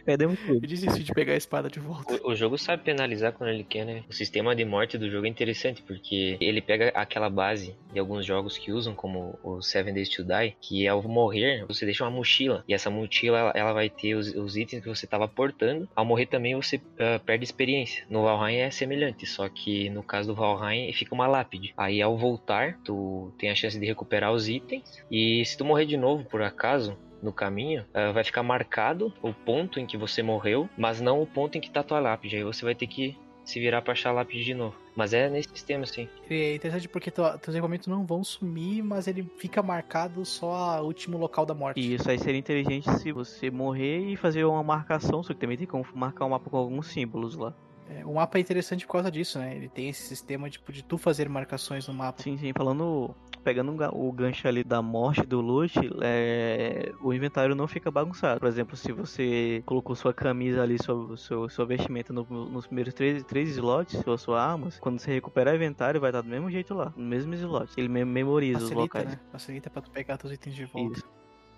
Perdemos 0.08 0.40
Eu 0.40 0.54
tudo. 0.54 0.66
desisti 0.66 1.02
de 1.02 1.12
pegar 1.12 1.34
a 1.34 1.36
espada 1.36 1.68
de 1.68 1.78
volta. 1.78 2.18
O, 2.24 2.30
o 2.30 2.34
jogo 2.34 2.56
sabe 2.56 2.82
penalizar 2.82 3.30
quando 3.30 3.50
ele 3.50 3.62
quer, 3.62 3.84
né? 3.84 4.04
O 4.08 4.12
sistema 4.14 4.56
de 4.56 4.64
morte 4.64 4.96
do 4.96 5.10
jogo 5.10 5.26
é 5.26 5.28
interessante, 5.28 5.82
porque 5.82 6.38
ele 6.40 6.62
pega 6.62 6.88
aquela 6.94 7.28
base 7.28 7.76
de 7.92 7.98
alguns 7.98 8.24
jogos 8.24 8.56
que 8.56 8.72
usam, 8.72 8.94
como 8.94 9.38
o 9.42 9.60
Seven 9.60 9.92
Days 9.92 10.08
to 10.08 10.24
Die, 10.24 10.56
que 10.62 10.88
ao 10.88 11.02
morrer, 11.02 11.66
você 11.66 11.84
deixa 11.84 12.04
uma 12.04 12.10
mochila. 12.10 12.64
E 12.66 12.72
essa 12.72 12.88
mochila, 12.88 13.38
ela, 13.38 13.52
ela 13.54 13.72
vai 13.74 13.90
ter 13.90 14.14
os, 14.14 14.34
os 14.34 14.56
itens 14.56 14.82
que 14.82 14.88
você 14.88 15.04
estava 15.04 15.28
portando. 15.28 15.86
Ao 15.94 16.06
morrer 16.06 16.24
também, 16.24 16.54
você 16.56 16.80
ah, 16.98 17.18
perde 17.18 17.44
experiência. 17.44 18.06
No 18.08 18.22
Valheim 18.22 18.60
é 18.60 18.70
semelhante, 18.70 19.26
só 19.26 19.46
que 19.46 19.90
no 19.90 20.02
caso 20.02 20.28
do 20.28 20.34
Valheim, 20.34 20.90
fica 20.94 21.14
uma 21.14 21.26
lápide. 21.26 21.74
Aí 21.76 22.00
ao 22.00 22.16
voltar, 22.16 22.78
tu 22.82 23.30
tem 23.38 23.50
a 23.50 23.54
chance 23.54 23.78
de 23.78 23.84
recuperar 23.84 24.32
os 24.32 24.48
itens. 24.48 25.04
E 25.10 25.44
se 25.44 25.58
tu 25.58 25.66
morrer 25.66 25.84
de 25.84 25.98
novo, 25.98 26.24
por 26.24 26.40
acaso, 26.40 26.96
no 27.22 27.32
caminho, 27.32 27.84
ah, 27.94 28.12
vai 28.12 28.24
ficar 28.24 28.42
marcado 28.42 29.12
o 29.22 29.32
ponto 29.32 29.80
em 29.80 29.86
que 29.86 29.96
você 29.96 30.22
morreu, 30.22 30.68
mas 30.76 31.00
não 31.00 31.22
o 31.22 31.26
ponto 31.26 31.56
em 31.56 31.60
que 31.60 31.70
tá 31.70 31.82
tua 31.82 32.00
lápide. 32.00 32.36
Aí 32.36 32.44
você 32.44 32.64
vai 32.64 32.74
ter 32.74 32.86
que 32.86 33.16
se 33.44 33.58
virar 33.58 33.80
pra 33.80 33.92
achar 33.92 34.10
a 34.10 34.12
lápide 34.12 34.44
de 34.44 34.54
novo. 34.54 34.76
Mas 34.94 35.14
é 35.14 35.30
nesse 35.30 35.48
sistema, 35.48 35.84
assim. 35.84 36.08
É 36.28 36.54
interessante 36.54 36.88
porque 36.88 37.10
teus 37.10 37.48
equipamentos 37.48 37.86
não 37.86 38.04
vão 38.04 38.22
sumir, 38.22 38.82
mas 38.82 39.06
ele 39.06 39.26
fica 39.38 39.62
marcado 39.62 40.24
só 40.24 40.82
o 40.82 40.86
último 40.86 41.16
local 41.16 41.46
da 41.46 41.54
morte. 41.54 41.80
E 41.80 41.94
isso 41.94 42.10
aí 42.10 42.18
seria 42.18 42.38
inteligente 42.38 42.90
se 42.98 43.10
você 43.10 43.50
morrer 43.50 44.00
e 44.00 44.16
fazer 44.16 44.44
uma 44.44 44.62
marcação, 44.62 45.22
só 45.22 45.32
que 45.32 45.40
também 45.40 45.56
tem 45.56 45.66
como 45.66 45.86
marcar 45.94 46.26
o 46.26 46.30
mapa 46.30 46.50
com 46.50 46.56
alguns 46.56 46.88
símbolos 46.88 47.36
lá. 47.36 47.54
É, 47.88 48.04
o 48.04 48.14
mapa 48.14 48.36
é 48.36 48.40
interessante 48.40 48.86
por 48.86 48.92
causa 48.92 49.10
disso, 49.10 49.38
né? 49.38 49.56
Ele 49.56 49.68
tem 49.68 49.88
esse 49.88 50.02
sistema 50.02 50.50
tipo, 50.50 50.70
de 50.70 50.84
tu 50.84 50.98
fazer 50.98 51.26
marcações 51.28 51.88
no 51.88 51.94
mapa. 51.94 52.22
Sim, 52.22 52.36
sim, 52.36 52.52
falando. 52.52 53.14
Pegando 53.48 53.72
ga- 53.72 53.88
o 53.94 54.12
gancho 54.12 54.46
ali 54.46 54.62
da 54.62 54.82
morte 54.82 55.22
do 55.22 55.40
loot, 55.40 55.72
é, 56.02 56.92
o 57.00 57.14
inventário 57.14 57.54
não 57.54 57.66
fica 57.66 57.90
bagunçado. 57.90 58.38
Por 58.38 58.46
exemplo, 58.46 58.76
se 58.76 58.92
você 58.92 59.62
colocou 59.64 59.96
sua 59.96 60.12
camisa 60.12 60.62
ali, 60.62 60.76
seu, 60.82 61.16
seu, 61.16 61.48
sua 61.48 61.64
vestimenta 61.64 62.12
no- 62.12 62.26
nos 62.28 62.66
primeiros 62.66 62.92
três, 62.92 63.24
três 63.24 63.48
slots, 63.50 63.98
suas 64.02 64.20
suas 64.20 64.38
armas, 64.38 64.78
quando 64.78 64.98
você 64.98 65.10
recuperar 65.14 65.54
o 65.54 65.56
inventário, 65.56 65.98
vai 65.98 66.10
estar 66.10 66.20
do 66.20 66.28
mesmo 66.28 66.50
jeito 66.50 66.74
lá, 66.74 66.92
no 66.94 67.04
mesmo 67.06 67.32
slot. 67.32 67.72
Ele 67.78 67.88
me- 67.88 68.04
memoriza 68.04 68.58
os 68.58 68.64
Facilita, 68.64 68.82
locais. 68.98 69.08
né? 69.08 69.20
Facilita 69.32 69.70
pra 69.70 69.80
tu 69.80 69.90
pegar 69.90 70.18
teus 70.18 70.32
itens 70.34 70.54
de 70.54 70.66
volta. 70.66 70.98
Isso. 70.98 71.08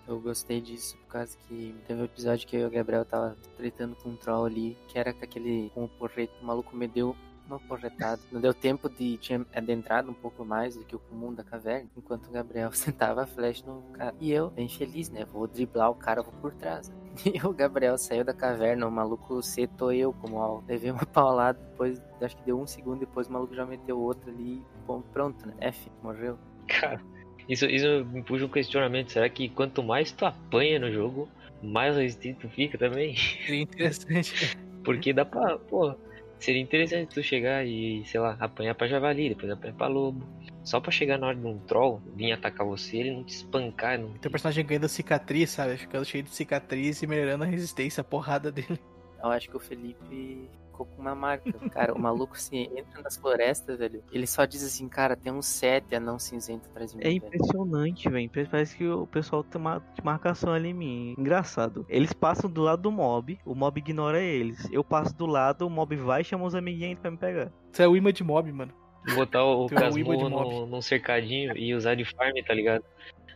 Eu 0.07 0.19
gostei 0.21 0.61
disso 0.61 0.97
por 0.99 1.07
causa 1.07 1.37
que 1.47 1.75
teve 1.85 2.01
um 2.01 2.05
episódio 2.05 2.47
que 2.47 2.55
eu 2.55 2.61
e 2.61 2.65
o 2.67 2.71
Gabriel 2.71 3.03
tava 3.03 3.35
tretando 3.57 3.95
com 3.97 4.09
um 4.11 4.15
troll 4.15 4.45
ali, 4.45 4.77
que 4.87 4.97
era 4.97 5.13
com 5.13 5.23
aquele 5.25 5.69
com 5.75 5.83
o 5.83 5.89
porreto, 5.89 6.33
o 6.41 6.45
maluco 6.45 6.73
me 6.73 6.87
deu 6.87 7.15
uma 7.51 7.59
porretada. 7.59 8.21
Não 8.31 8.41
deu 8.41 8.53
tempo 8.53 8.89
de 8.89 9.17
tinha 9.17 9.45
adentrado 9.53 10.11
um 10.11 10.13
pouco 10.13 10.43
mais 10.43 10.75
do 10.75 10.83
que 10.83 10.95
o 10.95 10.99
comum 10.99 11.33
da 11.33 11.43
caverna, 11.43 11.89
enquanto 11.95 12.27
o 12.27 12.31
Gabriel 12.31 12.71
sentava 12.73 13.23
a 13.23 13.27
flecha 13.27 13.65
no 13.65 13.81
cara. 13.93 14.15
E 14.19 14.31
eu, 14.31 14.49
bem 14.49 14.67
feliz, 14.67 15.09
né? 15.09 15.25
Vou 15.25 15.47
driblar 15.47 15.89
o 15.89 15.95
cara, 15.95 16.21
vou 16.21 16.33
por 16.33 16.53
trás. 16.53 16.91
E 17.25 17.45
o 17.45 17.53
Gabriel 17.53 17.97
saiu 17.97 18.23
da 18.23 18.33
caverna, 18.33 18.87
o 18.87 18.91
maluco 18.91 19.43
setou 19.43 19.91
eu 19.91 20.13
como 20.13 20.37
ó, 20.37 20.61
levei 20.65 20.91
uma 20.91 21.05
paulada, 21.13 21.59
depois 21.59 22.01
acho 22.21 22.37
que 22.37 22.43
deu 22.43 22.57
um 22.57 22.65
segundo, 22.65 23.01
depois 23.01 23.27
o 23.27 23.33
maluco 23.33 23.53
já 23.53 23.65
meteu 23.65 23.99
outro 23.99 24.31
ali, 24.31 24.63
bom, 24.87 25.01
pronto, 25.01 25.45
né? 25.45 25.53
F, 25.59 25.91
morreu. 26.01 26.37
Cara, 26.69 27.01
isso, 27.49 27.65
isso 27.65 28.05
me 28.05 28.23
puxa 28.23 28.45
um 28.45 28.49
questionamento. 28.49 29.11
Será 29.11 29.27
que 29.29 29.49
quanto 29.49 29.83
mais 29.83 30.11
tu 30.11 30.25
apanha 30.25 30.79
no 30.79 30.91
jogo, 30.91 31.27
mais 31.61 31.95
resistente 31.95 32.39
tu 32.39 32.49
fica 32.49 32.77
também? 32.77 33.15
Seria 33.45 33.61
interessante. 33.61 34.57
Porque 34.83 35.13
dá 35.13 35.25
pra, 35.25 35.57
pô, 35.57 35.93
seria 36.41 36.61
interessante 36.61 37.13
tu 37.13 37.23
chegar 37.23 37.65
e, 37.65 38.03
sei 38.05 38.19
lá, 38.19 38.35
apanhar 38.39 38.75
pra 38.75 38.87
javali, 38.87 39.29
depois 39.29 39.51
apanhar 39.51 39.73
pra 39.75 39.87
lobo. 39.87 40.27
Só 40.63 40.79
pra 40.79 40.91
chegar 40.91 41.17
na 41.17 41.27
hora 41.27 41.35
de 41.35 41.45
um 41.45 41.57
troll 41.59 42.01
vir 42.15 42.31
atacar 42.31 42.65
você, 42.65 42.97
ele 42.97 43.11
não 43.11 43.23
te 43.23 43.33
espancar, 43.35 43.99
não. 43.99 44.11
Teu 44.13 44.29
personagem 44.29 44.65
ganhando 44.65 44.89
cicatriz, 44.89 45.49
sabe? 45.49 45.77
Ficando 45.77 46.05
cheio 46.05 46.23
de 46.23 46.29
cicatriz 46.29 47.01
e 47.01 47.07
melhorando 47.07 47.43
a 47.43 47.47
resistência, 47.47 48.01
a 48.01 48.03
porrada 48.03 48.51
dele. 48.51 48.79
Eu 49.23 49.29
acho 49.29 49.49
que 49.49 49.57
o 49.57 49.59
Felipe 49.59 50.49
ficou 50.81 50.85
com 50.85 51.01
uma 51.01 51.15
marca. 51.15 51.51
Cara, 51.69 51.93
o 51.93 51.99
maluco 51.99 52.37
se 52.37 52.57
entra 52.57 53.01
nas 53.01 53.17
florestas, 53.17 53.77
velho. 53.77 54.03
Ele 54.11 54.27
só 54.27 54.45
diz 54.45 54.63
assim, 54.63 54.87
cara, 54.87 55.15
tem 55.15 55.31
uns 55.31 55.45
sete 55.45 55.95
anão 55.95 56.17
cinzento 56.17 56.67
atrás 56.69 56.91
de 56.91 56.97
mim. 56.97 57.03
É 57.03 57.11
impressionante, 57.11 58.09
velho. 58.09 58.29
Parece 58.49 58.75
que 58.75 58.87
o 58.87 59.07
pessoal 59.07 59.43
tem 59.43 59.59
uma 59.59 59.83
marcação 60.03 60.53
ali 60.53 60.69
em 60.69 60.73
mim. 60.73 61.15
Engraçado. 61.17 61.85
Eles 61.89 62.13
passam 62.13 62.49
do 62.49 62.61
lado 62.61 62.81
do 62.81 62.91
mob, 62.91 63.39
o 63.45 63.55
mob 63.55 63.79
ignora 63.79 64.21
eles. 64.21 64.67
Eu 64.71 64.83
passo 64.83 65.15
do 65.15 65.25
lado, 65.25 65.65
o 65.65 65.69
mob 65.69 65.95
vai 65.95 66.21
e 66.21 66.25
chama 66.25 66.45
os 66.45 66.55
amiguinhos 66.55 66.99
pra 66.99 67.11
me 67.11 67.17
pegar. 67.17 67.51
Isso 67.71 67.81
é 67.81 67.87
o 67.87 67.95
imã 67.95 68.11
de 68.11 68.23
mob, 68.23 68.51
mano. 68.51 68.73
Botar 69.15 69.43
o, 69.43 69.63
um 69.63 69.67
de 69.67 69.75
Casmurro 69.75 70.29
no, 70.29 70.65
num 70.67 70.81
cercadinho 70.81 71.57
e 71.57 71.73
usar 71.73 71.95
de 71.95 72.05
farm, 72.05 72.33
tá 72.45 72.53
ligado? 72.53 72.83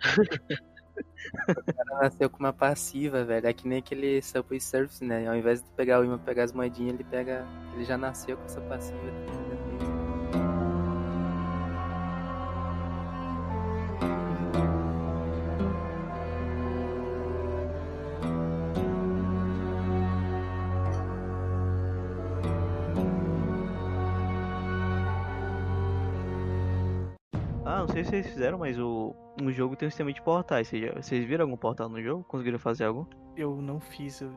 O 1.49 1.73
cara 1.73 2.03
nasceu 2.03 2.29
com 2.29 2.39
uma 2.39 2.53
passiva, 2.53 3.23
velho. 3.23 3.47
É 3.47 3.53
que 3.53 3.67
nem 3.67 3.79
aquele 3.79 4.21
Subway 4.21 4.59
Surfs, 4.59 5.01
né? 5.01 5.27
Ao 5.27 5.35
invés 5.35 5.61
de 5.61 5.69
pegar 5.71 5.99
o 5.99 6.05
imã 6.05 6.17
pegar 6.17 6.43
as 6.43 6.53
moedinhas, 6.53 6.93
ele 6.93 7.03
pega. 7.03 7.45
Ele 7.73 7.83
já 7.83 7.97
nasceu 7.97 8.37
com 8.37 8.45
essa 8.45 8.61
passiva. 8.61 9.44
Se 28.05 28.11
vocês 28.11 28.27
fizeram, 28.27 28.57
mas 28.57 28.77
o, 28.79 29.15
no 29.41 29.51
jogo 29.51 29.75
tem 29.75 29.87
um 29.87 29.91
sistema 29.91 30.13
de 30.13 30.21
portais. 30.21 30.67
Vocês, 30.67 30.93
vocês 30.93 31.25
viram 31.25 31.45
algum 31.45 31.57
portal 31.57 31.89
no 31.89 32.01
jogo? 32.01 32.23
Conseguiram 32.23 32.59
fazer 32.59 32.85
algum? 32.85 33.05
Eu 33.35 33.61
não 33.61 33.81
fiz. 33.81 34.21
Eu, 34.21 34.31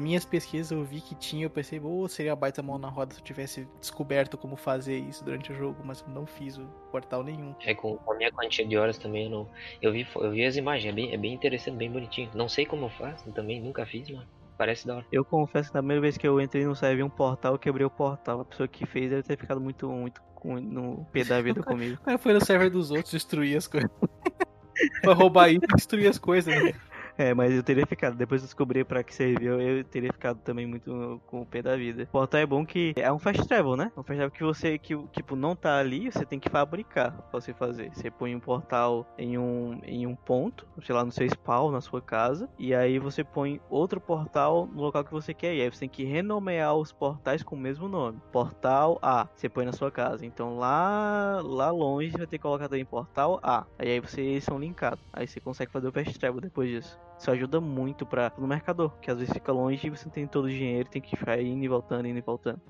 minhas 0.00 0.24
pesquisas 0.24 0.70
eu 0.70 0.82
vi 0.82 1.00
que 1.00 1.14
tinha. 1.14 1.44
Eu 1.44 1.50
pensei, 1.50 1.78
ô, 1.80 2.08
seria 2.08 2.34
baita 2.34 2.62
mão 2.62 2.78
na 2.78 2.88
roda 2.88 3.12
se 3.12 3.20
eu 3.20 3.24
tivesse 3.24 3.68
descoberto 3.80 4.38
como 4.38 4.56
fazer 4.56 4.98
isso 4.98 5.24
durante 5.24 5.52
o 5.52 5.54
jogo, 5.54 5.76
mas 5.84 6.00
eu 6.00 6.08
não 6.08 6.24
fiz 6.24 6.56
o 6.56 6.64
portal 6.90 7.22
nenhum. 7.22 7.54
É 7.64 7.74
com 7.74 7.98
a 8.08 8.14
minha 8.14 8.32
quantia 8.32 8.66
de 8.66 8.76
horas 8.76 8.96
também, 8.96 9.24
eu 9.24 9.30
não. 9.30 9.48
Eu 9.82 9.92
vi, 9.92 10.06
eu 10.16 10.30
vi 10.30 10.44
as 10.44 10.56
imagens, 10.56 10.90
é 10.90 10.94
bem, 10.94 11.12
é 11.12 11.16
bem 11.16 11.34
interessante, 11.34 11.76
bem 11.76 11.90
bonitinho. 11.90 12.30
Não 12.34 12.48
sei 12.48 12.64
como 12.64 12.86
eu 12.86 12.90
faço, 12.90 13.30
também 13.32 13.60
nunca 13.60 13.84
fiz, 13.84 14.08
mas 14.08 14.26
parece 14.56 14.86
da 14.86 14.96
hora. 14.96 15.06
Eu 15.10 15.24
confesso 15.24 15.70
que 15.70 15.74
na 15.74 15.82
primeira 15.82 16.00
vez 16.00 16.16
que 16.16 16.26
eu 16.26 16.40
entrei 16.40 16.64
no 16.64 16.74
serve 16.74 17.02
um 17.02 17.10
portal, 17.10 17.54
eu 17.54 17.58
quebrei 17.58 17.86
o 17.86 17.90
portal. 17.90 18.40
A 18.40 18.44
pessoa 18.44 18.68
que 18.68 18.86
fez 18.86 19.10
deve 19.10 19.22
ter 19.22 19.36
ficado 19.36 19.60
muito, 19.60 19.88
muito 19.88 20.22
no 20.44 21.06
pé 21.12 21.24
da 21.24 21.40
vida 21.40 21.62
comigo. 21.64 21.98
O 22.00 22.04
cara 22.04 22.18
foi 22.18 22.32
no 22.32 22.44
server 22.44 22.70
dos 22.70 22.90
outros 22.90 23.10
destruir 23.10 23.56
as 23.56 23.66
coisas. 23.66 23.90
Pra 25.02 25.14
roubar 25.14 25.50
isso 25.50 25.64
e 25.64 25.74
destruir 25.76 26.08
as 26.08 26.18
coisas, 26.18 26.52
né? 26.52 26.74
É, 27.24 27.32
mas 27.32 27.54
eu 27.54 27.62
teria 27.62 27.86
ficado, 27.86 28.16
depois 28.16 28.40
de 28.40 28.48
descobrir 28.48 28.84
pra 28.84 29.02
que 29.04 29.14
serviu, 29.14 29.60
eu 29.60 29.84
teria 29.84 30.12
ficado 30.12 30.40
também 30.40 30.66
muito 30.66 31.20
com 31.26 31.42
o 31.42 31.46
pé 31.46 31.62
da 31.62 31.76
vida. 31.76 32.04
O 32.04 32.06
portal 32.08 32.40
é 32.40 32.46
bom 32.46 32.66
que 32.66 32.92
é 32.96 33.10
um 33.12 33.18
fast 33.18 33.46
travel, 33.46 33.76
né? 33.76 33.92
Um 33.96 34.02
fast 34.02 34.16
travel 34.16 34.30
que 34.30 34.42
você, 34.42 34.78
que, 34.78 34.96
tipo, 35.08 35.36
não 35.36 35.54
tá 35.54 35.78
ali, 35.78 36.10
você 36.10 36.26
tem 36.26 36.40
que 36.40 36.48
fabricar 36.48 37.12
pra 37.12 37.40
você 37.40 37.54
fazer. 37.54 37.90
Você 37.94 38.10
põe 38.10 38.34
um 38.34 38.40
portal 38.40 39.06
em 39.16 39.38
um, 39.38 39.80
em 39.84 40.06
um 40.06 40.16
ponto, 40.16 40.66
sei 40.82 40.94
lá, 40.94 41.04
no 41.04 41.12
seu 41.12 41.26
spawn, 41.26 41.70
na 41.70 41.80
sua 41.80 42.02
casa, 42.02 42.48
e 42.58 42.74
aí 42.74 42.98
você 42.98 43.22
põe 43.22 43.60
outro 43.70 44.00
portal 44.00 44.66
no 44.66 44.82
local 44.82 45.04
que 45.04 45.12
você 45.12 45.32
quer. 45.32 45.54
E 45.54 45.62
aí 45.62 45.70
você 45.70 45.80
tem 45.80 45.88
que 45.88 46.04
renomear 46.04 46.74
os 46.74 46.92
portais 46.92 47.42
com 47.42 47.54
o 47.54 47.58
mesmo 47.58 47.88
nome. 47.88 48.20
Portal 48.32 48.98
A, 49.00 49.28
você 49.34 49.48
põe 49.48 49.64
na 49.64 49.72
sua 49.72 49.90
casa. 49.90 50.26
Então 50.26 50.56
lá, 50.56 51.40
lá 51.42 51.70
longe 51.70 52.10
vai 52.10 52.26
ter 52.26 52.38
que 52.38 52.42
colocar 52.42 52.68
também 52.68 52.84
portal 52.84 53.38
A. 53.42 53.66
Aí, 53.78 53.92
aí 53.92 54.00
vocês 54.00 54.42
são 54.44 54.58
linkados. 54.58 55.00
Aí 55.12 55.26
você 55.26 55.40
consegue 55.40 55.70
fazer 55.70 55.88
o 55.88 55.92
fast 55.92 56.18
travel 56.18 56.40
depois 56.40 56.68
disso. 56.68 57.03
Isso 57.18 57.30
ajuda 57.30 57.60
muito 57.60 58.04
para 58.04 58.32
no 58.36 58.46
mercador, 58.46 58.98
que 59.00 59.10
às 59.10 59.18
vezes 59.18 59.32
fica 59.32 59.52
longe 59.52 59.86
e 59.86 59.90
você 59.90 60.04
não 60.04 60.12
tem 60.12 60.26
todo 60.26 60.46
o 60.46 60.50
dinheiro, 60.50 60.88
tem 60.88 61.00
que 61.00 61.16
ficar 61.16 61.40
indo 61.40 61.64
e 61.64 61.68
voltando, 61.68 62.06
indo 62.06 62.18
e 62.18 62.22
voltando. 62.22 62.60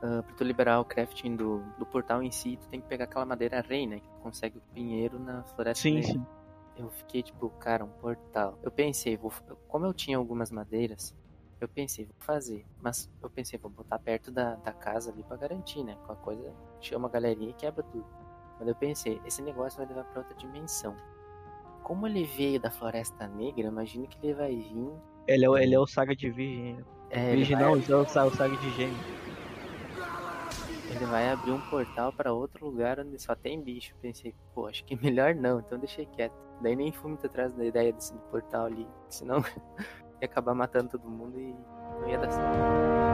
Ah, 0.00 0.22
pra 0.22 0.34
tu 0.36 0.44
liberar 0.44 0.80
o 0.80 0.84
crafting 0.84 1.34
do, 1.34 1.62
do 1.76 1.84
portal 1.84 2.22
em 2.22 2.30
si, 2.30 2.56
tu 2.56 2.68
tem 2.68 2.80
que 2.80 2.86
pegar 2.86 3.04
aquela 3.04 3.26
madeira 3.26 3.60
rei, 3.60 3.86
né? 3.86 3.98
Que 3.98 4.08
tu 4.08 4.18
consegue 4.20 4.58
o 4.58 4.62
pinheiro 4.72 5.18
na 5.18 5.42
floresta 5.42 5.82
Sim, 5.82 6.02
sim. 6.02 6.24
Eu 6.76 6.88
fiquei 6.90 7.22
tipo, 7.22 7.50
cara, 7.50 7.84
um 7.84 7.88
portal. 7.88 8.56
Eu 8.62 8.70
pensei, 8.70 9.16
vou, 9.16 9.32
como 9.66 9.84
eu 9.84 9.92
tinha 9.92 10.16
algumas 10.16 10.52
madeiras, 10.52 11.12
eu 11.60 11.68
pensei, 11.68 12.04
vou 12.04 12.14
fazer. 12.20 12.64
Mas 12.80 13.10
eu 13.20 13.28
pensei, 13.28 13.58
vou 13.58 13.70
botar 13.70 13.98
perto 13.98 14.30
da, 14.30 14.54
da 14.54 14.72
casa 14.72 15.10
ali 15.10 15.24
pra 15.24 15.36
garantir, 15.36 15.82
né? 15.82 15.96
Qualquer 16.06 16.22
coisa, 16.22 16.54
chama 16.80 17.08
a 17.08 17.10
galerinha 17.10 17.50
e 17.50 17.54
quebra 17.54 17.82
tudo. 17.82 18.06
Mas 18.60 18.68
eu 18.68 18.76
pensei, 18.76 19.20
esse 19.24 19.42
negócio 19.42 19.78
vai 19.78 19.86
levar 19.86 20.04
pra 20.04 20.20
outra 20.20 20.36
dimensão. 20.36 20.94
Como 21.88 22.06
ele 22.06 22.22
veio 22.24 22.60
da 22.60 22.70
Floresta 22.70 23.26
Negra, 23.26 23.62
eu 23.62 23.72
imagino 23.72 24.06
que 24.06 24.18
ele 24.22 24.34
vai 24.34 24.54
vir. 24.54 24.92
Ele 25.26 25.44
é, 25.44 25.48
o- 25.50 25.56
ele 25.58 25.74
é 25.74 25.78
o 25.80 25.86
saga 25.86 26.14
de 26.14 26.30
virgem. 26.30 26.84
É, 27.10 27.28
ele 27.28 27.36
virgem 27.38 27.56
vai- 27.56 27.64
não, 27.64 27.76
isso 27.78 27.90
é 27.92 27.96
o, 27.96 28.06
sa- 28.06 28.26
o 28.26 28.30
saga 28.30 28.54
de 28.58 28.70
gêmeo. 28.72 28.96
ele 30.90 31.04
vai 31.06 31.30
abrir 31.30 31.50
um 31.52 31.60
portal 31.70 32.12
para 32.12 32.32
outro 32.32 32.64
lugar 32.66 33.00
onde 33.00 33.18
só 33.20 33.34
tem 33.34 33.60
bicho. 33.60 33.94
Pensei, 34.02 34.34
pô, 34.54 34.66
acho 34.66 34.84
que 34.84 34.94
melhor 35.02 35.34
não, 35.34 35.60
então 35.60 35.78
deixei 35.78 36.04
quieto. 36.06 36.34
Daí 36.60 36.76
nem 36.76 36.92
fui 36.92 37.08
muito 37.10 37.26
atrás 37.26 37.52
da 37.54 37.64
ideia 37.64 37.92
desse 37.92 38.12
portal 38.30 38.66
ali, 38.66 38.86
senão 39.08 39.38
ia 40.20 40.26
acabar 40.26 40.54
matando 40.54 40.90
todo 40.90 41.08
mundo 41.08 41.38
e 41.40 41.54
não 42.00 42.08
ia 42.08 42.18
dar 42.18 42.30
certo. 42.30 43.07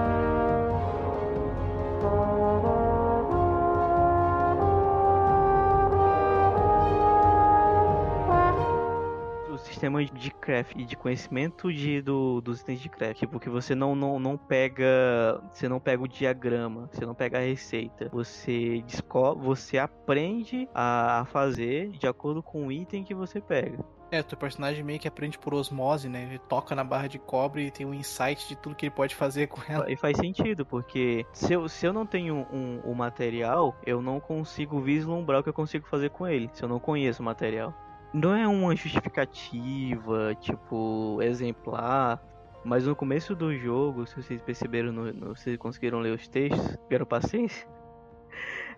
Sistema 9.84 10.04
de 10.04 10.30
craft 10.30 10.74
e 10.76 10.84
de 10.84 10.96
conhecimento 10.96 11.72
de, 11.72 12.00
do, 12.00 12.40
dos 12.40 12.60
itens 12.60 12.80
de 12.80 12.88
craft. 12.88 13.18
Tipo, 13.18 13.38
que 13.38 13.50
você 13.50 13.74
não, 13.74 13.94
não, 13.94 14.18
não 14.18 14.36
pega. 14.36 15.40
Você 15.52 15.68
não 15.68 15.78
pega 15.78 16.02
o 16.02 16.08
diagrama, 16.08 16.88
você 16.90 17.04
não 17.04 17.14
pega 17.14 17.38
a 17.38 17.42
receita. 17.42 18.08
Você 18.12 18.82
descobre, 18.86 19.44
você 19.44 19.78
aprende 19.78 20.68
a, 20.74 21.20
a 21.20 21.24
fazer 21.26 21.90
de 21.90 22.06
acordo 22.06 22.42
com 22.42 22.66
o 22.66 22.72
item 22.72 23.04
que 23.04 23.14
você 23.14 23.40
pega. 23.40 23.84
É, 24.10 24.22
teu 24.22 24.38
personagem 24.38 24.84
meio 24.84 25.00
que 25.00 25.08
aprende 25.08 25.38
por 25.38 25.52
osmose, 25.54 26.08
né? 26.08 26.22
Ele 26.22 26.38
toca 26.38 26.74
na 26.74 26.84
barra 26.84 27.08
de 27.08 27.18
cobre 27.18 27.66
e 27.66 27.70
tem 27.70 27.84
um 27.84 27.92
insight 27.92 28.46
de 28.48 28.54
tudo 28.54 28.76
que 28.76 28.86
ele 28.86 28.94
pode 28.94 29.14
fazer 29.14 29.48
com 29.48 29.60
ela. 29.68 29.90
E 29.90 29.96
faz 29.96 30.16
sentido, 30.16 30.64
porque 30.64 31.26
se 31.32 31.52
eu, 31.52 31.68
se 31.68 31.84
eu 31.84 31.92
não 31.92 32.06
tenho 32.06 32.46
um, 32.52 32.80
um 32.84 32.94
material, 32.94 33.76
eu 33.84 34.00
não 34.00 34.20
consigo 34.20 34.80
vislumbrar 34.80 35.40
o 35.40 35.42
que 35.42 35.48
eu 35.48 35.54
consigo 35.54 35.86
fazer 35.88 36.10
com 36.10 36.28
ele, 36.28 36.48
se 36.52 36.62
eu 36.62 36.68
não 36.68 36.78
conheço 36.78 37.22
o 37.22 37.24
material. 37.24 37.74
Não 38.14 38.32
é 38.34 38.46
uma 38.46 38.74
justificativa, 38.76 40.34
tipo, 40.40 41.18
exemplar, 41.20 42.22
mas 42.64 42.86
no 42.86 42.94
começo 42.94 43.34
do 43.34 43.52
jogo, 43.58 44.06
se 44.06 44.14
vocês 44.22 44.40
perceberam, 44.40 44.92
no, 44.92 45.12
no, 45.12 45.34
vocês 45.36 45.56
conseguiram 45.58 45.98
ler 45.98 46.14
os 46.14 46.28
textos, 46.28 46.76
tiveram 46.84 47.04
paciência? 47.06 47.66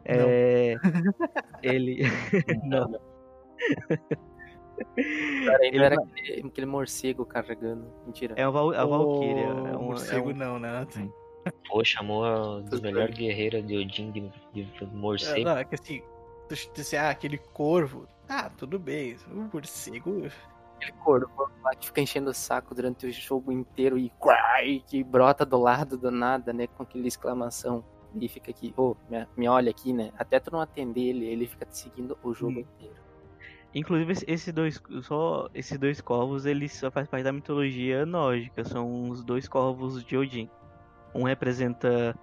É, 0.08 0.76
ele. 1.64 2.04
não. 2.62 2.88
Cara, 5.46 5.58
ainda 5.62 5.66
Ele 5.76 5.84
era 5.84 5.96
vai- 5.96 6.04
aquele, 6.04 6.46
aquele 6.48 6.66
morcego 6.66 7.24
carregando. 7.26 7.92
Mentira. 8.06 8.34
É 8.36 8.42
a, 8.44 8.50
Val, 8.50 8.70
a 8.72 8.84
Valkyria. 8.84 9.48
Ô, 9.48 9.50
É 9.50 9.62
um, 9.62 9.66
é 9.66 9.78
morcego 9.78 10.30
um- 10.30 10.34
não, 10.34 10.58
né? 10.60 10.86
Pô, 11.68 11.82
chamou 11.84 12.24
a 12.24 12.60
dos 12.60 12.80
melhores 12.80 13.16
guerreiros 13.16 13.66
de 13.66 13.78
Odin 13.78 14.10
de, 14.12 14.20
de 14.52 14.62
É, 14.80 14.86
morcego. 14.92 15.44
não, 15.44 15.56
é 15.58 15.64
que 15.64 15.74
assim, 15.74 16.02
tu 16.48 16.54
disse, 16.74 16.96
ah, 16.96 17.10
aquele 17.10 17.38
corvo. 17.38 18.06
Ah, 18.28 18.50
tudo 18.50 18.78
bem. 18.78 19.16
O 19.30 19.48
morcego. 19.52 20.26
Aquele 20.76 20.92
corvo 21.04 21.50
lá 21.62 21.74
que 21.74 21.86
fica 21.86 22.00
enchendo 22.00 22.30
o 22.30 22.34
saco 22.34 22.74
durante 22.74 23.06
o 23.06 23.12
jogo 23.12 23.50
inteiro 23.52 23.96
e, 23.98 24.10
quai, 24.18 24.82
que 24.86 25.02
brota 25.02 25.44
do 25.46 25.58
lado 25.58 25.96
do 25.96 26.10
nada, 26.10 26.52
né? 26.52 26.66
Com 26.66 26.82
aquela 26.82 27.06
exclamação. 27.06 27.84
E 28.18 28.28
fica 28.28 28.50
aqui, 28.50 28.72
ô, 28.76 28.96
me, 29.08 29.26
me 29.36 29.48
olha 29.48 29.70
aqui, 29.70 29.92
né? 29.92 30.10
Até 30.18 30.40
tu 30.40 30.50
não 30.50 30.60
atender 30.60 31.00
ele, 31.02 31.24
ele 31.26 31.46
fica 31.46 31.64
te 31.66 31.76
seguindo 31.78 32.16
o 32.22 32.32
jogo 32.34 32.58
Hum. 32.58 32.60
inteiro. 32.60 32.96
Inclusive, 33.74 34.12
esse- 34.12 34.24
esses 34.26 34.52
dois, 34.54 34.80
só 35.02 35.48
esses 35.54 35.78
dois 35.78 36.00
corvos, 36.00 36.46
eles 36.46 36.72
só 36.72 36.90
fazem 36.90 37.10
parte 37.10 37.24
da 37.24 37.32
mitologia 37.32 38.06
nórdica. 38.06 38.64
São 38.64 39.10
os 39.10 39.22
dois 39.22 39.46
corvos 39.48 40.02
de 40.04 40.16
Odin. 40.16 40.48
Um 41.14 41.24
representa 41.24 42.14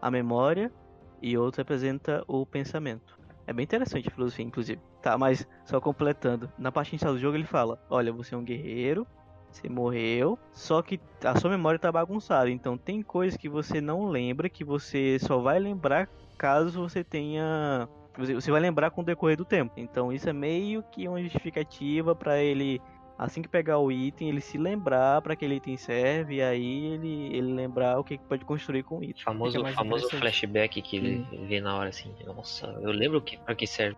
a 0.00 0.10
memória 0.10 0.72
e 1.20 1.36
outro 1.36 1.60
representa 1.60 2.22
o 2.28 2.46
pensamento. 2.46 3.18
É 3.46 3.52
bem 3.52 3.64
interessante 3.64 4.08
a 4.08 4.10
filosofia, 4.12 4.44
inclusive. 4.44 4.80
Tá, 5.02 5.16
mas 5.16 5.46
só 5.64 5.80
completando. 5.80 6.50
Na 6.58 6.70
parte 6.70 6.90
inicial 6.90 7.14
do 7.14 7.18
jogo 7.18 7.36
ele 7.36 7.44
fala: 7.44 7.78
Olha, 7.88 8.12
você 8.12 8.34
é 8.34 8.38
um 8.38 8.44
guerreiro, 8.44 9.06
você 9.50 9.68
morreu, 9.68 10.38
só 10.52 10.82
que 10.82 11.00
a 11.24 11.38
sua 11.38 11.50
memória 11.50 11.78
tá 11.78 11.90
bagunçada. 11.90 12.50
Então 12.50 12.76
tem 12.76 13.02
coisas 13.02 13.36
que 13.36 13.48
você 13.48 13.80
não 13.80 14.08
lembra, 14.08 14.48
que 14.48 14.64
você 14.64 15.18
só 15.18 15.38
vai 15.38 15.58
lembrar 15.58 16.08
caso 16.36 16.80
você 16.80 17.04
tenha 17.04 17.88
você 18.16 18.50
vai 18.50 18.60
lembrar 18.60 18.90
com 18.90 19.02
o 19.02 19.04
decorrer 19.04 19.36
do 19.36 19.44
tempo. 19.44 19.72
Então 19.76 20.12
isso 20.12 20.28
é 20.28 20.32
meio 20.32 20.82
que 20.82 21.08
uma 21.08 21.22
justificativa 21.22 22.14
pra 22.14 22.42
ele 22.42 22.80
assim 23.18 23.42
que 23.42 23.48
pegar 23.48 23.78
o 23.78 23.92
item, 23.92 24.30
ele 24.30 24.40
se 24.40 24.56
lembrar 24.56 25.20
pra 25.20 25.34
aquele 25.34 25.56
item 25.56 25.76
serve 25.76 26.36
e 26.36 26.42
aí 26.42 26.86
ele 26.86 27.36
ele 27.36 27.52
lembrar 27.52 27.98
o 27.98 28.04
que 28.04 28.16
que 28.16 28.24
pode 28.24 28.44
construir 28.44 28.82
com 28.82 28.98
o 28.98 29.04
item. 29.04 29.22
Famoso, 29.22 29.62
mais 29.62 29.74
famoso 29.74 30.08
flashback 30.10 30.80
que 30.82 30.96
ele 30.96 31.26
vê 31.46 31.60
na 31.60 31.76
hora 31.76 31.90
assim. 31.90 32.14
Nossa, 32.26 32.66
eu 32.80 32.90
lembro 32.90 33.20
que, 33.20 33.36
pra 33.38 33.54
que 33.54 33.66
serve. 33.66 33.96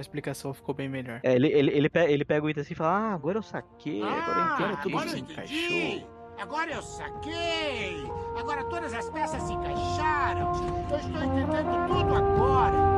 A 0.00 0.02
explicação 0.02 0.54
ficou 0.54 0.74
bem 0.74 0.88
melhor. 0.88 1.20
É, 1.22 1.34
ele, 1.34 1.48
ele, 1.48 1.70
ele, 1.72 1.90
pega, 1.90 2.10
ele 2.10 2.24
pega 2.24 2.46
o 2.46 2.48
item 2.48 2.62
assim 2.62 2.72
e 2.72 2.76
fala: 2.76 2.90
"Ah, 3.10 3.12
agora 3.14 3.36
eu 3.36 3.42
saquei, 3.42 4.02
agora 4.02 4.38
eu 4.40 4.54
entendo 4.54 4.72
Ah, 4.72 4.80
tudo 4.82 4.92
agora 4.96 5.04
eu 5.04 5.10
se 5.10 5.20
entendi. 5.20 5.92
encaixou". 5.92 6.20
Agora 6.40 6.70
eu 6.72 6.82
saquei! 6.82 7.96
Agora 8.38 8.64
todas 8.64 8.94
as 8.94 9.10
peças 9.10 9.42
se 9.42 9.52
encaixaram! 9.52 10.52
Eu 10.90 10.96
estou 10.96 11.22
entendendo 11.22 11.86
tudo 11.86 12.14
agora! 12.16 12.89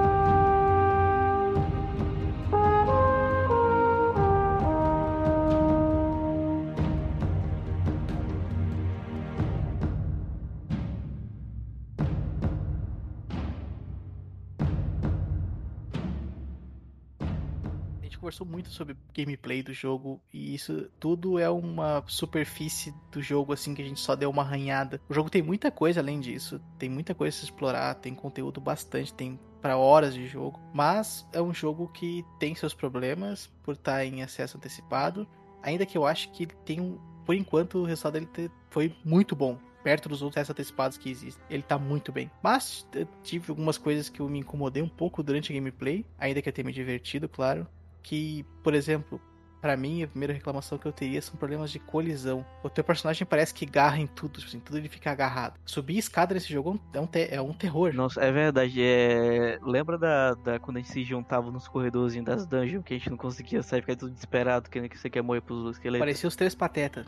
Conversou 18.33 18.47
muito 18.47 18.71
sobre 18.71 18.97
gameplay 19.15 19.63
do 19.63 19.75
jogo 19.75 20.19
e 20.33 20.55
isso 20.55 20.89
tudo 20.99 21.39
é 21.39 21.51
uma 21.51 22.03
superfície 22.07 22.95
do 23.11 23.21
jogo 23.21 23.53
assim 23.53 23.75
que 23.75 23.83
a 23.83 23.85
gente 23.85 24.01
só 24.01 24.17
deu 24.17 24.31
uma 24.31 24.43
arranhada. 24.43 25.01
O 25.09 25.13
jogo 25.13 25.29
tem 25.29 25.43
muita 25.43 25.71
coisa 25.71 26.01
além 26.01 26.19
disso, 26.19 26.59
tem 26.79 26.89
muita 26.89 27.15
coisa 27.15 27.37
a 27.37 27.39
se 27.39 27.45
explorar, 27.45 27.95
tem 27.97 28.15
conteúdo 28.15 28.61
bastante, 28.61 29.13
tem 29.13 29.39
para 29.61 29.77
horas 29.77 30.15
de 30.15 30.27
jogo, 30.27 30.59
mas 30.73 31.27
é 31.33 31.41
um 31.41 31.53
jogo 31.53 31.89
que 31.89 32.25
tem 32.41 32.55
seus 32.55 32.75
problemas 32.75 33.49
por 33.63 33.75
estar 33.75 34.05
em 34.05 34.23
acesso 34.23 34.57
antecipado, 34.57 35.29
ainda 35.63 35.87
que 35.87 35.97
eu 35.97 36.07
acho 36.07 36.33
que 36.33 36.45
ele 36.45 36.55
tem 36.65 36.81
um, 36.81 36.99
por 37.25 37.35
enquanto 37.35 37.79
o 37.79 37.85
resultado 37.85 38.15
dele 38.15 38.51
foi 38.71 38.97
muito 39.05 39.37
bom. 39.37 39.59
Perto 39.85 40.09
dos 40.09 40.23
outros 40.23 40.49
antecipados 40.49 40.97
que 40.97 41.11
existem. 41.11 41.45
Ele 41.51 41.63
tá 41.63 41.77
muito 41.77 42.13
bem. 42.13 42.31
Mas 42.41 42.87
tive 43.25 43.51
algumas 43.51 43.77
coisas 43.77 44.09
que 44.09 44.21
eu 44.21 44.29
me 44.29 44.39
incomodei 44.39 44.81
um 44.81 44.89
pouco 44.89 45.25
durante 45.25 45.51
a 45.51 45.55
gameplay. 45.57 46.07
Ainda 46.21 46.41
que 46.41 46.49
eu 46.49 46.53
tenha 46.53 46.65
me 46.65 46.73
divertido, 46.73 47.29
claro 47.29 47.67
que, 48.03 48.45
por 48.63 48.75
exemplo, 48.75 49.21
pra 49.63 49.77
mim 49.77 50.03
a 50.03 50.09
primeira 50.09 50.35
reclamação 50.35 50.77
que 50.77 50.87
eu 50.87 50.93
teria 50.93 51.23
são 51.23 51.37
problemas 51.37 51.71
de 51.71 51.79
colisão. 51.79 52.45
O 52.65 52.69
teu 52.69 52.83
personagem 52.83 53.25
parece 53.25 53.55
que 53.55 53.65
garra 53.65 53.99
em 53.99 54.09
tudo, 54.09 54.39
tipo 54.39 54.49
assim, 54.49 54.59
tudo 54.59 54.77
ele 54.77 54.89
fica 54.89 55.13
agarrado. 55.13 55.55
Subir 55.65 55.97
escada 55.97 56.35
nesse 56.35 56.53
jogo 56.53 56.81
é 56.93 57.01
um, 57.01 57.09
é 57.31 57.41
um 57.41 57.53
terror. 57.53 57.95
Nossa, 57.95 58.21
é 58.21 58.33
verdade. 58.33 58.83
É... 58.83 59.59
Lembra 59.63 59.97
da, 59.97 60.35
da 60.35 60.59
quando 60.59 60.79
a 60.79 60.81
gente 60.81 60.91
se 60.91 61.05
juntava 61.05 61.51
nos 61.53 61.69
corredorzinhos 61.69 62.27
das 62.27 62.45
dungeons 62.45 62.85
que 62.85 62.95
a 62.95 62.99
gente 62.99 63.09
não 63.09 63.17
conseguia 63.17 63.63
sair, 63.63 63.83
ficar 63.83 63.97
tudo 63.97 64.13
desesperado, 64.13 64.69
que 64.69 64.89
que 64.89 64.99
você 64.99 65.09
quer 65.09 65.23
morrer 65.23 65.43
pros 65.43 65.77
esqueletos? 65.77 66.01
Parecia 66.01 66.29
os 66.29 66.35
três 66.35 66.55
patetas. 66.55 67.07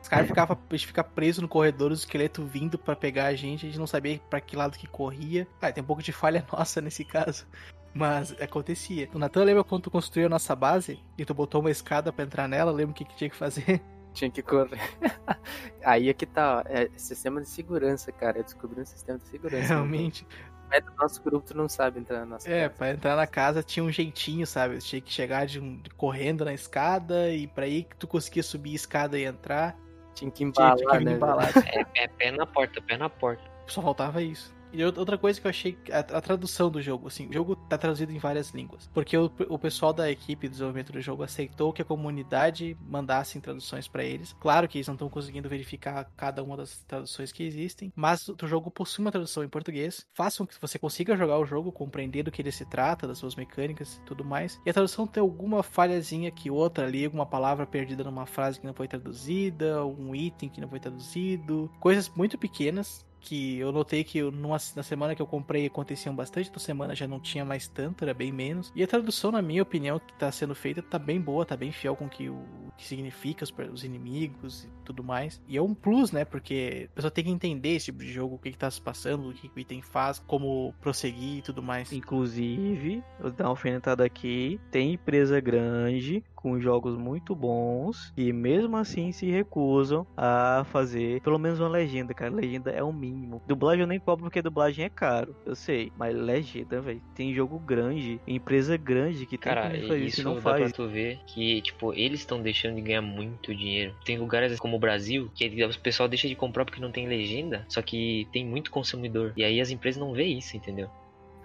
Os 0.00 0.08
caras 0.08 0.28
ficavam 0.28 0.56
a 0.56 0.76
gente 0.76 0.86
ficar 0.86 1.04
preso 1.04 1.42
no 1.42 1.48
corredor, 1.48 1.90
os 1.90 2.00
esqueletos 2.00 2.48
vindo 2.48 2.78
pra 2.78 2.94
pegar 2.94 3.26
a 3.26 3.34
gente, 3.34 3.66
a 3.66 3.68
gente 3.68 3.78
não 3.78 3.86
sabia 3.86 4.20
pra 4.30 4.40
que 4.40 4.56
lado 4.56 4.78
que 4.78 4.86
corria. 4.86 5.46
Ah, 5.60 5.72
tem 5.72 5.82
um 5.82 5.86
pouco 5.86 6.02
de 6.02 6.12
falha 6.12 6.46
nossa 6.52 6.80
nesse 6.80 7.04
caso. 7.04 7.46
Mas 7.94 8.34
acontecia. 8.40 9.08
O 9.14 9.18
Natan 9.18 9.44
lembra 9.44 9.64
quando 9.64 9.82
tu 9.84 9.90
construiu 9.90 10.26
a 10.26 10.30
nossa 10.30 10.54
base 10.54 11.00
e 11.16 11.24
tu 11.24 11.34
botou 11.34 11.60
uma 11.60 11.70
escada 11.70 12.12
pra 12.12 12.24
entrar 12.24 12.46
nela? 12.48 12.70
Lembra 12.70 12.92
o 12.92 12.94
que, 12.94 13.04
que 13.04 13.16
tinha 13.16 13.30
que 13.30 13.36
fazer? 13.36 13.80
Tinha 14.14 14.30
que 14.30 14.42
correr. 14.42 14.80
Aí 15.84 16.08
é 16.08 16.14
que 16.14 16.26
tá, 16.26 16.58
ó, 16.58 16.62
é 16.68 16.88
sistema 16.96 17.40
de 17.40 17.48
segurança, 17.48 18.10
cara. 18.10 18.38
Eu 18.38 18.42
descobri 18.42 18.80
um 18.80 18.84
sistema 18.84 19.18
de 19.18 19.26
segurança. 19.28 19.66
Realmente. 19.68 20.26
É 20.72 20.80
do 20.80 20.92
nosso 20.96 21.22
grupo, 21.22 21.46
tu 21.46 21.56
não 21.56 21.68
sabe 21.68 22.00
entrar 22.00 22.20
na 22.20 22.26
nossa 22.26 22.50
É, 22.50 22.62
casa. 22.64 22.74
pra 22.76 22.90
entrar 22.90 23.16
na 23.16 23.26
casa 23.26 23.62
tinha 23.62 23.84
um 23.84 23.92
jeitinho, 23.92 24.46
sabe? 24.46 24.78
Tinha 24.78 25.00
que 25.00 25.12
chegar 25.12 25.46
de 25.46 25.60
um, 25.60 25.80
correndo 25.96 26.44
na 26.44 26.52
escada 26.52 27.30
e 27.30 27.46
pra 27.46 27.64
aí 27.64 27.84
que 27.84 27.96
tu 27.96 28.06
conseguia 28.08 28.42
subir 28.42 28.72
a 28.72 28.74
escada 28.74 29.18
e 29.18 29.24
entrar. 29.24 29.76
Tinha 30.14 30.30
que 30.30 30.38
Tinha, 30.38 30.48
embalar, 30.48 30.76
tinha 30.76 30.90
que 30.90 30.98
vir 30.98 31.04
né? 31.04 31.12
embalar. 31.12 31.50
É, 31.66 32.04
é 32.04 32.08
pé 32.08 32.30
na 32.32 32.44
porta, 32.46 32.82
pé 32.82 32.96
na 32.96 33.08
porta. 33.08 33.42
Só 33.66 33.80
faltava 33.80 34.20
isso. 34.20 34.52
E 34.72 34.82
out- 34.82 34.98
outra 34.98 35.16
coisa 35.16 35.40
que 35.40 35.46
eu 35.46 35.50
achei, 35.50 35.78
a, 35.90 35.98
a 35.98 36.20
tradução 36.20 36.70
do 36.70 36.80
jogo, 36.80 37.08
assim, 37.08 37.26
o 37.28 37.32
jogo 37.32 37.56
tá 37.56 37.78
traduzido 37.78 38.12
em 38.12 38.18
várias 38.18 38.50
línguas. 38.50 38.88
Porque 38.92 39.16
o, 39.16 39.30
o 39.48 39.58
pessoal 39.58 39.92
da 39.92 40.10
equipe 40.10 40.46
de 40.46 40.52
desenvolvimento 40.52 40.92
do 40.92 41.00
jogo 41.00 41.22
aceitou 41.22 41.72
que 41.72 41.82
a 41.82 41.84
comunidade 41.84 42.76
mandasse 42.80 43.40
traduções 43.40 43.88
pra 43.88 44.04
eles. 44.04 44.34
Claro 44.40 44.68
que 44.68 44.78
eles 44.78 44.86
não 44.86 44.94
estão 44.94 45.08
conseguindo 45.08 45.48
verificar 45.48 46.10
cada 46.16 46.42
uma 46.42 46.56
das 46.56 46.84
traduções 46.84 47.32
que 47.32 47.42
existem, 47.42 47.92
mas 47.94 48.28
o 48.28 48.36
jogo 48.46 48.70
possui 48.70 49.04
uma 49.04 49.12
tradução 49.12 49.42
em 49.42 49.48
português. 49.48 50.06
Façam 50.14 50.46
que 50.46 50.60
você 50.60 50.78
consiga 50.78 51.16
jogar 51.16 51.38
o 51.38 51.46
jogo, 51.46 51.72
compreender 51.72 52.22
do 52.22 52.30
que 52.30 52.42
ele 52.42 52.52
se 52.52 52.64
trata, 52.64 53.06
das 53.06 53.18
suas 53.18 53.34
mecânicas 53.34 53.96
e 53.96 54.02
tudo 54.02 54.24
mais. 54.24 54.60
E 54.66 54.70
a 54.70 54.74
tradução 54.74 55.06
tem 55.06 55.20
alguma 55.20 55.62
falhazinha 55.62 56.30
que 56.30 56.50
outra 56.50 56.86
ali, 56.86 57.04
alguma 57.04 57.26
palavra 57.26 57.66
perdida 57.66 58.04
numa 58.04 58.26
frase 58.26 58.60
que 58.60 58.66
não 58.66 58.74
foi 58.74 58.88
traduzida, 58.88 59.84
um 59.84 60.14
item 60.14 60.48
que 60.48 60.60
não 60.60 60.68
foi 60.68 60.80
traduzido, 60.80 61.70
coisas 61.80 62.08
muito 62.08 62.36
pequenas 62.38 63.06
que 63.20 63.58
eu 63.58 63.72
notei 63.72 64.04
que 64.04 64.22
numa, 64.22 64.56
na 64.74 64.82
semana 64.82 65.14
que 65.14 65.22
eu 65.22 65.26
comprei 65.26 65.66
aconteciam 65.66 66.14
bastante, 66.14 66.50
na 66.50 66.58
semana 66.58 66.94
já 66.94 67.06
não 67.06 67.20
tinha 67.20 67.44
mais 67.44 67.68
tanto, 67.68 68.04
era 68.04 68.14
bem 68.14 68.32
menos. 68.32 68.72
E 68.74 68.82
a 68.82 68.86
tradução, 68.86 69.30
na 69.30 69.42
minha 69.42 69.62
opinião, 69.62 69.98
que 69.98 70.12
tá 70.14 70.30
sendo 70.30 70.54
feita, 70.54 70.82
tá 70.82 70.98
bem 70.98 71.20
boa, 71.20 71.44
tá 71.44 71.56
bem 71.56 71.72
fiel 71.72 71.96
com 71.96 72.06
o 72.06 72.08
que, 72.08 72.28
o, 72.28 72.34
o 72.34 72.72
que 72.76 72.86
significa 72.86 73.44
os, 73.44 73.54
os, 73.72 73.84
inimigos 73.84 74.64
e 74.64 74.68
tudo 74.84 75.02
mais. 75.02 75.40
E 75.48 75.56
é 75.56 75.62
um 75.62 75.74
plus, 75.74 76.12
né? 76.12 76.24
Porque 76.24 76.88
a 76.92 76.94
pessoa 76.94 77.10
tem 77.10 77.24
que 77.24 77.30
entender 77.30 77.70
esse 77.70 77.86
tipo 77.86 77.98
de 77.98 78.12
jogo, 78.12 78.36
o 78.36 78.38
que, 78.38 78.50
que 78.50 78.58
tá 78.58 78.70
se 78.70 78.80
passando, 78.80 79.28
o 79.28 79.32
que, 79.32 79.48
que 79.48 79.56
o 79.56 79.60
item 79.60 79.82
faz, 79.82 80.18
como 80.18 80.74
prosseguir 80.80 81.38
e 81.38 81.42
tudo 81.42 81.62
mais. 81.62 81.92
Inclusive, 81.92 83.02
vou 83.20 83.30
dar 83.30 83.44
uma 83.44 83.50
alfinetada 83.50 84.04
aqui, 84.04 84.60
tem 84.70 84.94
empresa 84.94 85.40
grande 85.40 86.22
com 86.40 86.60
jogos 86.60 86.96
muito 86.96 87.34
bons 87.34 88.12
e 88.16 88.32
mesmo 88.32 88.76
assim 88.76 89.10
se 89.10 89.26
recusam 89.26 90.06
a 90.16 90.64
fazer 90.70 91.20
pelo 91.20 91.38
menos 91.38 91.58
uma 91.58 91.68
legenda, 91.68 92.14
cara. 92.14 92.32
Legenda 92.32 92.70
é 92.70 92.82
o 92.82 92.92
mínimo. 92.92 93.42
Dublagem 93.46 93.80
eu 93.82 93.86
nem 93.86 93.98
cobro 93.98 94.24
porque 94.24 94.40
dublagem 94.40 94.84
é 94.84 94.88
caro, 94.88 95.34
eu 95.44 95.56
sei, 95.56 95.92
mas 95.96 96.14
legenda, 96.14 96.80
velho. 96.80 97.02
Tem 97.14 97.34
jogo 97.34 97.58
grande, 97.58 98.20
empresa 98.26 98.76
grande 98.76 99.26
que 99.26 99.36
cara, 99.36 99.70
tem 99.70 99.80
como 99.80 99.88
fazer 99.88 100.04
isso, 100.04 100.22
não 100.22 100.36
dá 100.36 100.40
faz. 100.40 100.62
pra 100.62 100.72
tu 100.72 100.88
ver 100.88 101.18
que, 101.26 101.60
tipo, 101.62 101.92
eles 101.94 102.20
estão 102.20 102.40
deixando 102.40 102.76
de 102.76 102.82
ganhar 102.82 103.02
muito 103.02 103.54
dinheiro. 103.54 103.94
Tem 104.04 104.18
lugares 104.18 104.58
como 104.58 104.76
o 104.76 104.80
Brasil 104.80 105.30
que 105.34 105.64
o 105.64 105.80
pessoal 105.80 106.08
deixa 106.08 106.28
de 106.28 106.36
comprar 106.36 106.64
porque 106.64 106.80
não 106.80 106.92
tem 106.92 107.08
legenda, 107.08 107.66
só 107.68 107.82
que 107.82 108.28
tem 108.32 108.46
muito 108.46 108.70
consumidor. 108.70 109.32
E 109.36 109.42
aí 109.42 109.60
as 109.60 109.70
empresas 109.70 110.00
não 110.00 110.12
vê 110.12 110.24
isso, 110.24 110.56
entendeu? 110.56 110.88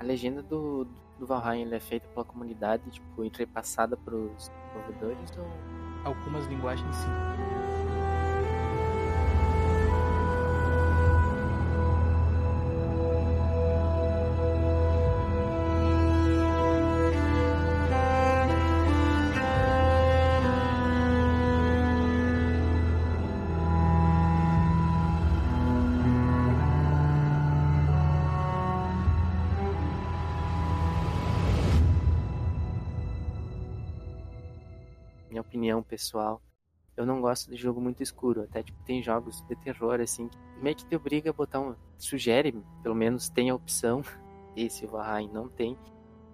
A 0.04 0.06
legenda 0.06 0.44
do, 0.44 0.86
do 1.18 1.26
Valheim 1.26 1.74
é 1.74 1.80
feita 1.80 2.06
pela 2.10 2.26
comunidade, 2.26 2.92
tipo, 2.92 3.24
entrepassada 3.24 3.96
pros 3.96 4.52
desenvolvedores 4.52 5.32
ou 5.38 5.48
algumas 6.04 6.46
linguagens 6.48 6.94
sim. 6.94 7.63
Opinião 35.64 35.82
pessoal, 35.82 36.42
eu 36.98 37.06
não 37.06 37.22
gosto 37.22 37.50
de 37.50 37.56
jogo 37.56 37.80
muito 37.80 38.04
escuro. 38.04 38.44
Até 38.44 38.62
tipo, 38.62 38.78
tem 38.84 39.02
jogos 39.02 39.42
de 39.48 39.56
terror 39.56 40.02
assim 40.02 40.28
que 40.28 40.38
meio 40.62 40.76
que 40.76 40.86
te 40.86 40.96
obriga 40.96 41.30
a 41.30 41.34
botar 41.34 41.62
um. 41.62 41.76
Sugere, 41.98 42.54
pelo 42.82 42.94
menos 42.94 43.30
tem 43.30 43.50
a 43.50 43.56
opção, 43.56 44.02
esse 44.56 44.86
Valheim 44.86 45.30
não 45.32 45.48
tem, 45.48 45.78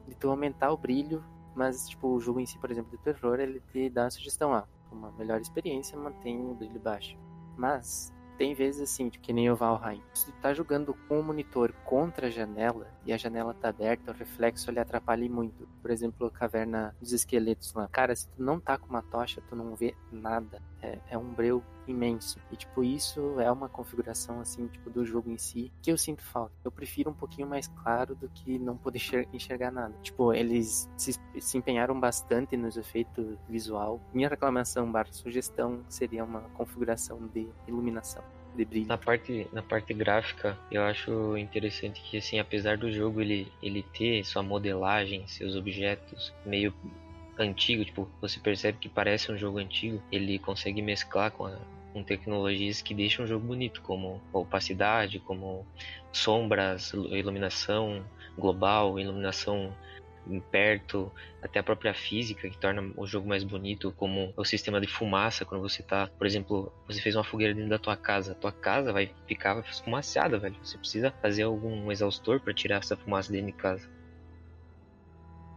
de 0.08 0.16
tu 0.16 0.30
aumentar 0.30 0.72
o 0.72 0.78
brilho, 0.78 1.24
mas 1.56 1.88
tipo, 1.88 2.08
o 2.08 2.20
jogo 2.20 2.40
em 2.40 2.46
si, 2.46 2.58
por 2.58 2.72
exemplo, 2.72 2.90
de 2.90 3.04
terror, 3.04 3.40
ele 3.40 3.62
te 3.72 3.90
dá 3.90 4.08
a 4.08 4.10
sugestão, 4.10 4.54
ah, 4.54 4.68
uma 4.92 5.12
melhor 5.12 5.40
experiência 5.40 5.98
mantém 5.98 6.40
o 6.40 6.56
brilho 6.56 6.80
baixo. 6.80 7.16
Mas 7.56 8.12
tem 8.40 8.54
vezes 8.54 8.82
assim, 8.82 9.10
que 9.10 9.34
nem 9.34 9.52
o 9.52 9.56
Valheim. 9.56 10.02
Se 10.14 10.28
tu 10.28 10.32
tá 10.42 10.54
jogando 10.54 10.98
com 11.10 11.20
o 11.20 11.24
monitor 11.24 11.74
contra 11.84 12.28
a 12.28 12.30
janela 12.30 12.88
e 13.06 13.12
a 13.12 13.18
janela 13.18 13.54
tá 13.54 13.68
aberta, 13.68 14.12
o 14.12 14.16
reflexo 14.16 14.72
ele 14.72 14.80
atrapalha 14.80 15.30
muito. 15.30 15.68
Por 15.82 15.92
exemplo, 15.92 16.28
a 16.28 16.32
caverna 16.32 16.96
dos 17.02 17.12
esqueletos 17.12 17.74
lá. 17.74 17.90
Cara, 17.90 18.16
se 18.16 18.30
tu 18.30 18.42
não 18.42 18.58
tá 18.58 18.78
com 18.78 18.88
uma 18.88 19.02
tocha, 19.02 19.44
tu 19.50 19.58
não 19.58 19.76
vê 19.76 19.94
nada. 20.10 20.62
É, 20.82 20.98
é 21.12 21.18
um 21.18 21.34
breu 21.34 21.64
imenso. 21.88 22.40
E, 22.52 22.56
tipo, 22.56 22.84
isso 22.84 23.40
é 23.40 23.52
uma 23.52 23.68
configuração, 23.68 24.40
assim, 24.40 24.68
tipo, 24.68 24.90
do 24.90 25.06
jogo 25.06 25.30
em 25.30 25.38
si, 25.38 25.72
que 25.82 25.92
eu 25.92 25.98
sinto 25.98 26.22
falta. 26.22 26.54
Eu 26.64 26.72
prefiro 26.72 27.10
um 27.10 27.14
pouquinho 27.14 27.48
mais 27.48 27.68
claro 27.68 28.16
do 28.16 28.30
que 28.30 28.58
não 28.60 28.78
poder 28.78 29.02
enxergar 29.34 29.72
nada. 29.72 29.94
Tipo, 30.02 30.34
eles 30.34 30.90
se, 30.96 31.20
se 31.40 31.58
empenharam 31.58 32.00
bastante 32.00 32.56
nos 32.56 32.78
efeitos 32.78 33.38
visual. 33.48 34.00
Minha 34.14 34.30
reclamação 34.30 34.92
barra 34.92 35.12
sugestão 35.12 35.82
seria 35.90 36.24
uma 36.24 36.42
configuração 36.56 37.28
de 37.34 37.48
iluminação. 37.68 38.24
Na 38.88 38.98
parte, 38.98 39.48
na 39.54 39.62
parte 39.62 39.94
gráfica, 39.94 40.58
eu 40.70 40.82
acho 40.84 41.38
interessante 41.38 42.02
que, 42.02 42.18
assim, 42.18 42.40
apesar 42.40 42.78
do 42.78 42.92
jogo 42.92 43.22
ele, 43.22 43.50
ele 43.62 43.84
ter 43.84 44.26
sua 44.26 44.44
modelagem, 44.44 45.26
seus 45.28 45.56
objetos 45.56 46.34
meio 46.46 46.74
antigo, 47.44 47.84
tipo, 47.86 48.10
você 48.22 48.40
percebe 48.40 48.78
que 48.78 48.90
parece 48.90 49.32
um 49.32 49.38
jogo 49.38 49.60
antigo, 49.60 50.02
ele 50.12 50.38
consegue 50.40 50.82
mesclar 50.82 51.32
com 51.32 51.46
a, 51.46 51.58
com 51.94 52.04
tecnologias 52.04 52.82
que 52.82 52.94
deixam 52.94 53.26
o 53.26 53.28
jogo 53.28 53.46
bonito, 53.46 53.82
como 53.82 54.22
opacidade, 54.32 55.20
como 55.20 55.66
sombras, 56.12 56.94
iluminação 56.94 58.06
global, 58.38 59.00
iluminação 59.00 59.74
perto, 60.52 61.12
até 61.42 61.60
a 61.60 61.64
própria 61.64 61.94
física 61.94 62.50
que 62.50 62.58
torna 62.58 62.92
o 62.96 63.08
jogo 63.08 63.28
mais 63.28 63.44
bonito, 63.44 63.92
como 63.98 64.34
o 64.36 64.46
sistema 64.46 64.80
de 64.80 64.88
fumaça, 64.88 65.46
quando 65.46 65.62
você 65.62 65.82
tá, 65.82 66.08
por 66.18 66.28
exemplo, 66.28 66.72
você 66.88 67.02
fez 67.02 67.16
uma 67.16 67.24
fogueira 67.24 67.54
dentro 67.54 67.70
da 67.70 67.80
tua 67.80 67.96
casa, 67.96 68.36
tua 68.36 68.52
casa 68.52 68.94
vai 68.94 69.12
ficar 69.28 69.64
fumaciada, 69.64 70.38
velho. 70.38 70.56
Você 70.64 70.78
precisa 70.78 71.12
fazer 71.22 71.44
algum 71.44 71.92
exaustor 71.92 72.40
para 72.40 72.54
tirar 72.54 72.78
essa 72.78 72.98
fumaça 72.98 73.32
dentro 73.32 73.48
de 73.48 73.54
casa. 73.54 73.99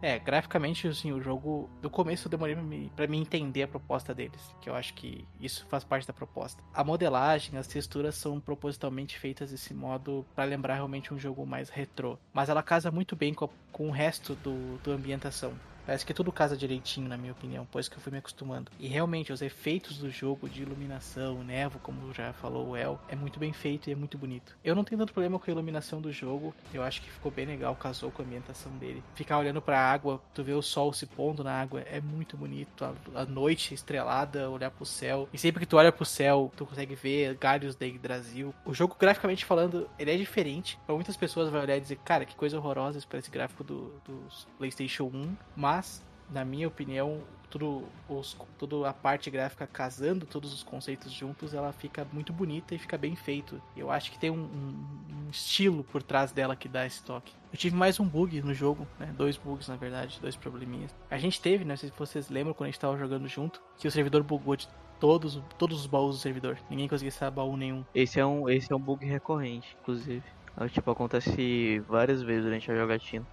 É, 0.03 0.19
graficamente, 0.19 0.89
assim, 0.89 1.13
o 1.13 1.23
jogo. 1.23 1.71
Do 1.81 1.89
começo 1.89 2.27
eu 2.27 2.31
demorei 2.31 2.57
pra 2.57 2.65
me, 2.65 2.93
pra 2.97 3.05
entender 3.05 3.63
a 3.63 3.69
proposta 3.69 4.13
deles. 4.13 4.53
Que 4.61 4.69
eu 4.69 4.75
acho 4.75 4.93
que 4.95 5.25
isso 5.41 5.65
faz 5.69 5.85
parte 5.85 6.07
da 6.07 6.13
proposta. 6.13 6.63
A 6.75 6.83
modelagem, 6.83 7.57
as 7.57 7.69
texturas 7.69 8.17
são 8.17 8.41
propositalmente 8.41 9.17
feitas 9.19 9.53
desse 9.53 9.73
modo 9.73 10.27
para 10.35 10.45
lembrar 10.45 10.75
realmente 10.75 11.15
um 11.15 11.19
jogo 11.19 11.47
mais 11.47 11.71
retrô. 11.71 12.19
Mas 12.33 12.49
ela 12.49 12.63
casa 12.63 12.91
muito 12.91 13.15
bem 13.15 13.33
com, 13.33 13.49
com 13.71 13.89
o 13.89 13.93
resto 13.93 14.35
do, 14.35 14.77
do 14.79 14.91
ambientação. 14.91 15.53
Parece 15.85 16.07
que 16.07 16.15
tudo 16.15 16.33
casa 16.33 16.57
direitinho, 16.57 17.09
na 17.09 17.17
minha 17.17 17.33
opinião, 17.33 17.67
pois 17.71 17.89
que 17.89 17.97
eu 17.97 18.01
fui 18.01 18.13
me 18.13 18.19
acostumando. 18.19 18.71
E 18.79 18.87
realmente, 18.87 19.33
os 19.33 19.43
efeitos 19.43 19.99
do 19.99 20.11
jogo 20.11 20.49
de 20.49 20.63
iluminação, 20.63 21.43
nevo, 21.43 21.79
como 21.81 22.13
já 22.15 22.33
falou 22.33 22.71
o 22.71 22.77
El, 22.77 23.01
é 23.09 23.17
muito 23.17 23.39
bem 23.39 23.53
feito 23.53 23.89
e 23.89 23.93
é 23.93 23.97
muito 23.97 24.17
bonito. 24.17 24.57
Eu 24.65 24.75
não 24.75 24.85
tenho 24.85 25.01
tanto 25.01 25.13
problema 25.13 25.39
com 25.39 25.51
a 25.51 25.53
iluminação 25.53 26.01
do 26.01 26.13
jogo, 26.13 26.55
eu 26.73 26.83
acho 26.83 27.03
que 27.03 27.11
ficou 27.11 27.33
bem 27.33 27.47
legal, 27.47 27.75
casou 27.75 28.11
com 28.11 28.23
a 28.23 28.25
ambientação 28.25 28.71
dele. 28.79 29.03
Ficar 29.15 29.39
olhando 29.39 29.61
pra 29.61 29.79
água, 29.79 30.21
tu 30.33 30.45
vê 30.45 30.53
o 30.53 30.63
sol 30.63 30.93
se 30.93 31.07
pondo 31.07 31.43
na 31.43 31.53
água, 31.53 31.81
é 31.81 32.01
muito 32.01 32.37
bonito. 32.37 32.85
A, 32.85 32.93
a 33.23 33.25
noite 33.25 33.75
estrelada, 33.75 34.49
olhar 34.51 34.71
pro 34.71 34.87
céu. 34.87 35.29
E 35.33 35.39
sempre 35.39 35.61
que 35.61 35.67
tu 35.67 35.77
olha 35.77 35.91
pro 35.91 36.05
céu, 36.05 36.53
tu 36.57 36.65
consegue 36.65 36.95
ver 36.95 37.35
galhos 37.35 37.75
da 37.75 37.87
Brasil. 38.01 38.55
O 38.65 38.73
jogo, 38.73 38.97
graficamente 38.99 39.45
falando, 39.45 39.89
ele 39.99 40.13
é 40.13 40.17
diferente. 40.17 40.79
Pra 40.87 40.95
muitas 40.95 41.17
pessoas 41.17 41.51
vai 41.51 41.63
olhar 41.63 41.77
e 41.77 41.81
dizer, 41.81 41.97
cara, 42.05 42.25
que 42.25 42.35
coisa 42.35 42.57
horrorosa 42.57 42.99
esse 42.99 43.31
gráfico 43.31 43.65
do, 43.65 43.93
do 44.05 44.25
PlayStation 44.59 45.05
1. 45.05 45.37
Mas 45.57 45.72
mas 45.73 46.03
na 46.31 46.45
minha 46.45 46.69
opinião, 46.69 47.21
tudo, 47.51 47.85
os, 48.09 48.37
tudo 48.59 48.87
a 48.87 48.93
parte 48.93 49.31
gráfica 49.31 49.67
casando 49.67 50.25
todos 50.25 50.53
os 50.53 50.63
conceitos 50.63 51.13
juntos, 51.13 51.53
ela 51.53 51.73
fica 51.73 52.07
muito 52.11 52.33
bonita 52.33 52.75
e 52.75 52.79
fica 52.79 52.97
bem 52.97 53.15
feito. 53.15 53.61
Eu 53.77 53.91
acho 53.91 54.11
que 54.11 54.19
tem 54.19 54.31
um, 54.31 54.35
um, 54.35 55.27
um, 55.27 55.31
estilo 55.31 55.85
por 55.85 56.03
trás 56.03 56.33
dela 56.33 56.57
que 56.57 56.69
dá 56.69 56.87
esse 56.87 57.03
toque. 57.03 57.33
Eu 57.53 57.59
tive 57.59 57.77
mais 57.77 58.01
um 58.01 58.07
bug 58.07 58.41
no 58.41 58.55
jogo, 58.55 58.87
né? 58.99 59.13
Dois 59.17 59.37
bugs, 59.37 59.69
na 59.69 59.77
verdade, 59.77 60.19
dois 60.21 60.37
probleminhas. 60.37 60.95
A 61.11 61.19
gente 61.19 61.41
teve, 61.41 61.65
né? 61.65 61.73
Não 61.73 61.77
sei 61.77 61.91
se 61.91 61.99
vocês 61.99 62.31
lembram 62.31 62.55
quando 62.55 62.69
a 62.69 62.71
gente 62.71 62.81
tava 62.81 62.97
jogando 62.97 63.29
junto, 63.29 63.63
que 63.77 63.87
o 63.87 63.91
servidor 63.91 64.23
bugou 64.23 64.57
de 64.57 64.69
todos, 64.99 65.43
todos 65.59 65.81
os 65.81 65.87
baús 65.87 66.17
do 66.17 66.23
servidor. 66.23 66.59
Ninguém 66.71 66.89
conseguia 66.89 67.11
saber 67.11 67.37
baú 67.37 67.57
nenhum. 67.57 67.85
Esse 67.95 68.19
é 68.19 68.25
um, 68.25 68.49
esse 68.49 68.73
é 68.73 68.77
um 68.77 68.81
bug 68.81 69.05
recorrente, 69.05 69.77
inclusive. 69.83 70.23
É, 70.59 70.69
tipo, 70.69 70.91
acontece 70.91 71.79
várias 71.81 72.23
vezes 72.23 72.45
durante 72.45 72.71
a 72.71 72.77
jogatina 72.77 73.27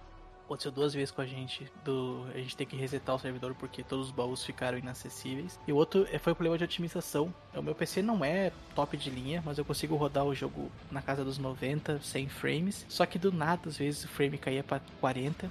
aconteceu 0.50 0.72
duas 0.72 0.92
vezes 0.92 1.12
com 1.12 1.22
a 1.22 1.26
gente, 1.26 1.70
do 1.84 2.26
a 2.34 2.38
gente 2.38 2.56
ter 2.56 2.66
que 2.66 2.74
resetar 2.74 3.14
o 3.14 3.18
servidor 3.20 3.54
porque 3.54 3.84
todos 3.84 4.06
os 4.06 4.12
baús 4.12 4.44
ficaram 4.44 4.76
inacessíveis. 4.76 5.58
E 5.66 5.72
o 5.72 5.76
outro 5.76 6.08
é, 6.10 6.18
foi 6.18 6.32
o 6.32 6.36
problema 6.36 6.58
de 6.58 6.64
otimização. 6.64 7.32
O 7.54 7.62
meu 7.62 7.74
PC 7.74 8.02
não 8.02 8.24
é 8.24 8.50
top 8.74 8.96
de 8.96 9.10
linha, 9.10 9.40
mas 9.46 9.58
eu 9.58 9.64
consigo 9.64 9.94
rodar 9.94 10.24
o 10.24 10.34
jogo 10.34 10.70
na 10.90 11.00
casa 11.00 11.24
dos 11.24 11.38
90, 11.38 12.00
100 12.00 12.28
frames. 12.28 12.84
Só 12.88 13.06
que 13.06 13.16
do 13.16 13.30
nada, 13.30 13.68
às 13.68 13.76
vezes, 13.76 14.04
o 14.04 14.08
frame 14.08 14.36
caía 14.38 14.64
para 14.64 14.80
40. 15.00 15.48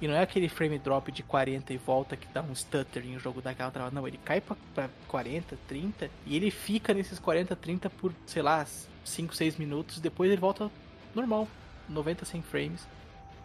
E 0.00 0.08
não 0.08 0.14
é 0.14 0.22
aquele 0.22 0.48
frame 0.48 0.78
drop 0.78 1.12
de 1.12 1.22
40 1.22 1.72
e 1.72 1.76
volta 1.76 2.16
que 2.16 2.26
dá 2.32 2.42
um 2.42 2.54
stutter 2.54 3.04
e 3.04 3.16
o 3.16 3.20
jogo 3.20 3.42
dá 3.42 3.50
aquela 3.50 3.70
travada. 3.70 3.94
Não, 3.94 4.08
ele 4.08 4.18
cai 4.24 4.40
pra 4.40 4.88
40, 5.06 5.56
30 5.68 6.10
e 6.26 6.34
ele 6.34 6.50
fica 6.50 6.94
nesses 6.94 7.18
40, 7.18 7.54
30 7.54 7.90
por, 7.90 8.12
sei 8.26 8.42
lá, 8.42 8.66
5, 9.04 9.36
6 9.36 9.56
minutos. 9.56 10.00
Depois 10.00 10.30
ele 10.30 10.40
volta 10.40 10.70
normal, 11.14 11.46
90, 11.88 12.24
100 12.24 12.42
frames. 12.42 12.86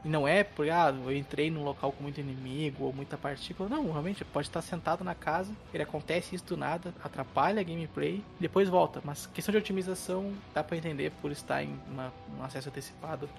E 0.04 0.08
não 0.10 0.28
é 0.28 0.44
porque 0.44 0.72
ah, 0.72 0.94
eu 1.06 1.16
entrei 1.16 1.52
num 1.52 1.64
local 1.64 1.92
com 1.92 2.04
muito 2.04 2.20
inimigo 2.20 2.86
ou 2.86 2.94
muita 2.94 3.18
partícula. 3.18 3.68
Não, 3.68 3.92
realmente 3.92 4.24
pode 4.24 4.48
estar 4.48 4.62
sentado 4.62 5.04
na 5.04 5.16
casa, 5.16 5.54
ele 5.74 5.84
acontece 5.84 6.36
isso 6.36 6.46
do 6.46 6.58
nada, 6.58 6.94
atrapalha 7.04 7.60
a 7.60 7.64
gameplay, 7.64 8.24
depois 8.40 8.70
volta. 8.70 9.02
Mas 9.04 9.26
questão 9.28 9.52
de 9.52 9.58
otimização 9.58 10.34
dá 10.54 10.64
para 10.64 10.78
entender 10.78 11.12
por 11.22 11.32
estar 11.32 11.64
em 11.64 11.78
uma, 11.92 12.14
um 12.38 12.44
acesso 12.44 12.70
antecipado. 12.70 13.30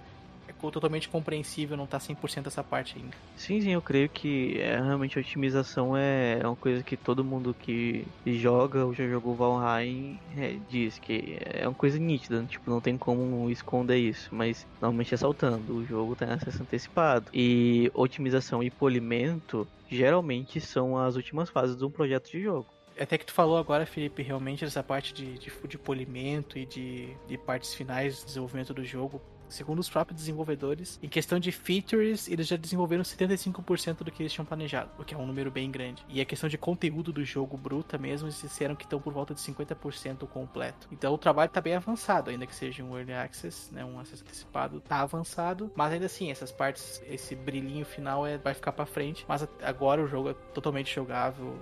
É 0.50 0.70
totalmente 0.70 1.08
compreensível 1.08 1.76
não 1.76 1.86
tá 1.86 1.98
100% 1.98 2.46
essa 2.46 2.62
parte 2.62 2.96
ainda. 2.98 3.16
Sim, 3.36 3.60
sim, 3.60 3.70
eu 3.70 3.82
creio 3.82 4.08
que 4.08 4.60
é, 4.60 4.76
realmente 4.76 5.18
a 5.18 5.20
otimização 5.20 5.96
é, 5.96 6.38
é 6.40 6.46
uma 6.46 6.56
coisa 6.56 6.82
que 6.82 6.96
todo 6.96 7.24
mundo 7.24 7.54
que 7.58 8.06
joga 8.26 8.84
ou 8.84 8.94
já 8.94 9.06
jogou 9.08 9.34
Valheim 9.34 10.18
é, 10.36 10.56
diz 10.68 10.98
que 10.98 11.38
é 11.40 11.66
uma 11.66 11.74
coisa 11.74 11.98
nítida, 11.98 12.44
tipo, 12.48 12.70
não 12.70 12.80
tem 12.80 12.98
como 12.98 13.50
esconder 13.50 13.96
isso, 13.96 14.28
mas 14.32 14.66
normalmente 14.80 15.14
é 15.14 15.16
saltando, 15.16 15.74
o 15.74 15.84
jogo 15.84 16.16
tem 16.16 16.28
acesso 16.28 16.62
antecipado. 16.62 17.26
E 17.32 17.90
otimização 17.94 18.62
e 18.62 18.70
polimento 18.70 19.66
geralmente 19.90 20.60
são 20.60 20.96
as 20.96 21.16
últimas 21.16 21.48
fases 21.48 21.76
de 21.76 21.84
um 21.84 21.90
projeto 21.90 22.30
de 22.30 22.42
jogo 22.42 22.66
até 22.98 23.16
que 23.16 23.24
tu 23.24 23.32
falou 23.32 23.56
agora, 23.56 23.86
Felipe, 23.86 24.22
realmente 24.22 24.62
essa 24.62 24.82
parte 24.82 25.14
de, 25.14 25.38
de, 25.38 25.50
de 25.66 25.78
polimento 25.78 26.58
e 26.58 26.66
de, 26.66 27.16
de 27.26 27.38
partes 27.38 27.72
finais 27.72 28.18
de 28.18 28.26
desenvolvimento 28.26 28.74
do 28.74 28.84
jogo 28.84 29.22
Segundo 29.50 29.80
os 29.80 29.90
próprios 29.90 30.18
desenvolvedores, 30.18 30.98
em 31.02 31.08
questão 31.08 31.38
de 31.38 31.50
features, 31.50 32.28
eles 32.28 32.46
já 32.46 32.56
desenvolveram 32.56 33.02
75% 33.02 34.04
do 34.04 34.10
que 34.10 34.22
eles 34.22 34.32
tinham 34.32 34.46
planejado, 34.46 34.90
o 34.98 35.04
que 35.04 35.14
é 35.14 35.18
um 35.18 35.26
número 35.26 35.50
bem 35.50 35.70
grande. 35.70 36.04
E 36.08 36.20
a 36.20 36.24
questão 36.24 36.48
de 36.48 36.56
conteúdo 36.56 37.12
do 37.12 37.24
jogo 37.24 37.56
bruta 37.56 37.98
mesmo, 37.98 38.28
eles 38.28 38.40
disseram 38.40 38.76
que 38.76 38.84
estão 38.84 39.00
por 39.00 39.12
volta 39.12 39.34
de 39.34 39.40
50% 39.40 40.26
completo. 40.28 40.88
Então 40.92 41.12
o 41.12 41.18
trabalho 41.18 41.48
está 41.48 41.60
bem 41.60 41.74
avançado, 41.74 42.30
ainda 42.30 42.46
que 42.46 42.54
seja 42.54 42.82
um 42.84 42.96
early 42.96 43.12
access, 43.12 43.72
né, 43.74 43.84
um 43.84 43.98
acesso 43.98 44.22
antecipado, 44.22 44.78
está 44.78 45.00
avançado, 45.00 45.70
mas 45.74 45.92
ainda 45.92 46.06
assim, 46.06 46.30
essas 46.30 46.52
partes, 46.52 47.02
esse 47.06 47.34
brilhinho 47.34 47.84
final 47.84 48.26
é, 48.26 48.38
vai 48.38 48.54
ficar 48.54 48.72
para 48.72 48.86
frente, 48.86 49.24
mas 49.28 49.46
agora 49.62 50.02
o 50.02 50.06
jogo 50.06 50.30
é 50.30 50.34
totalmente 50.54 50.94
jogável 50.94 51.60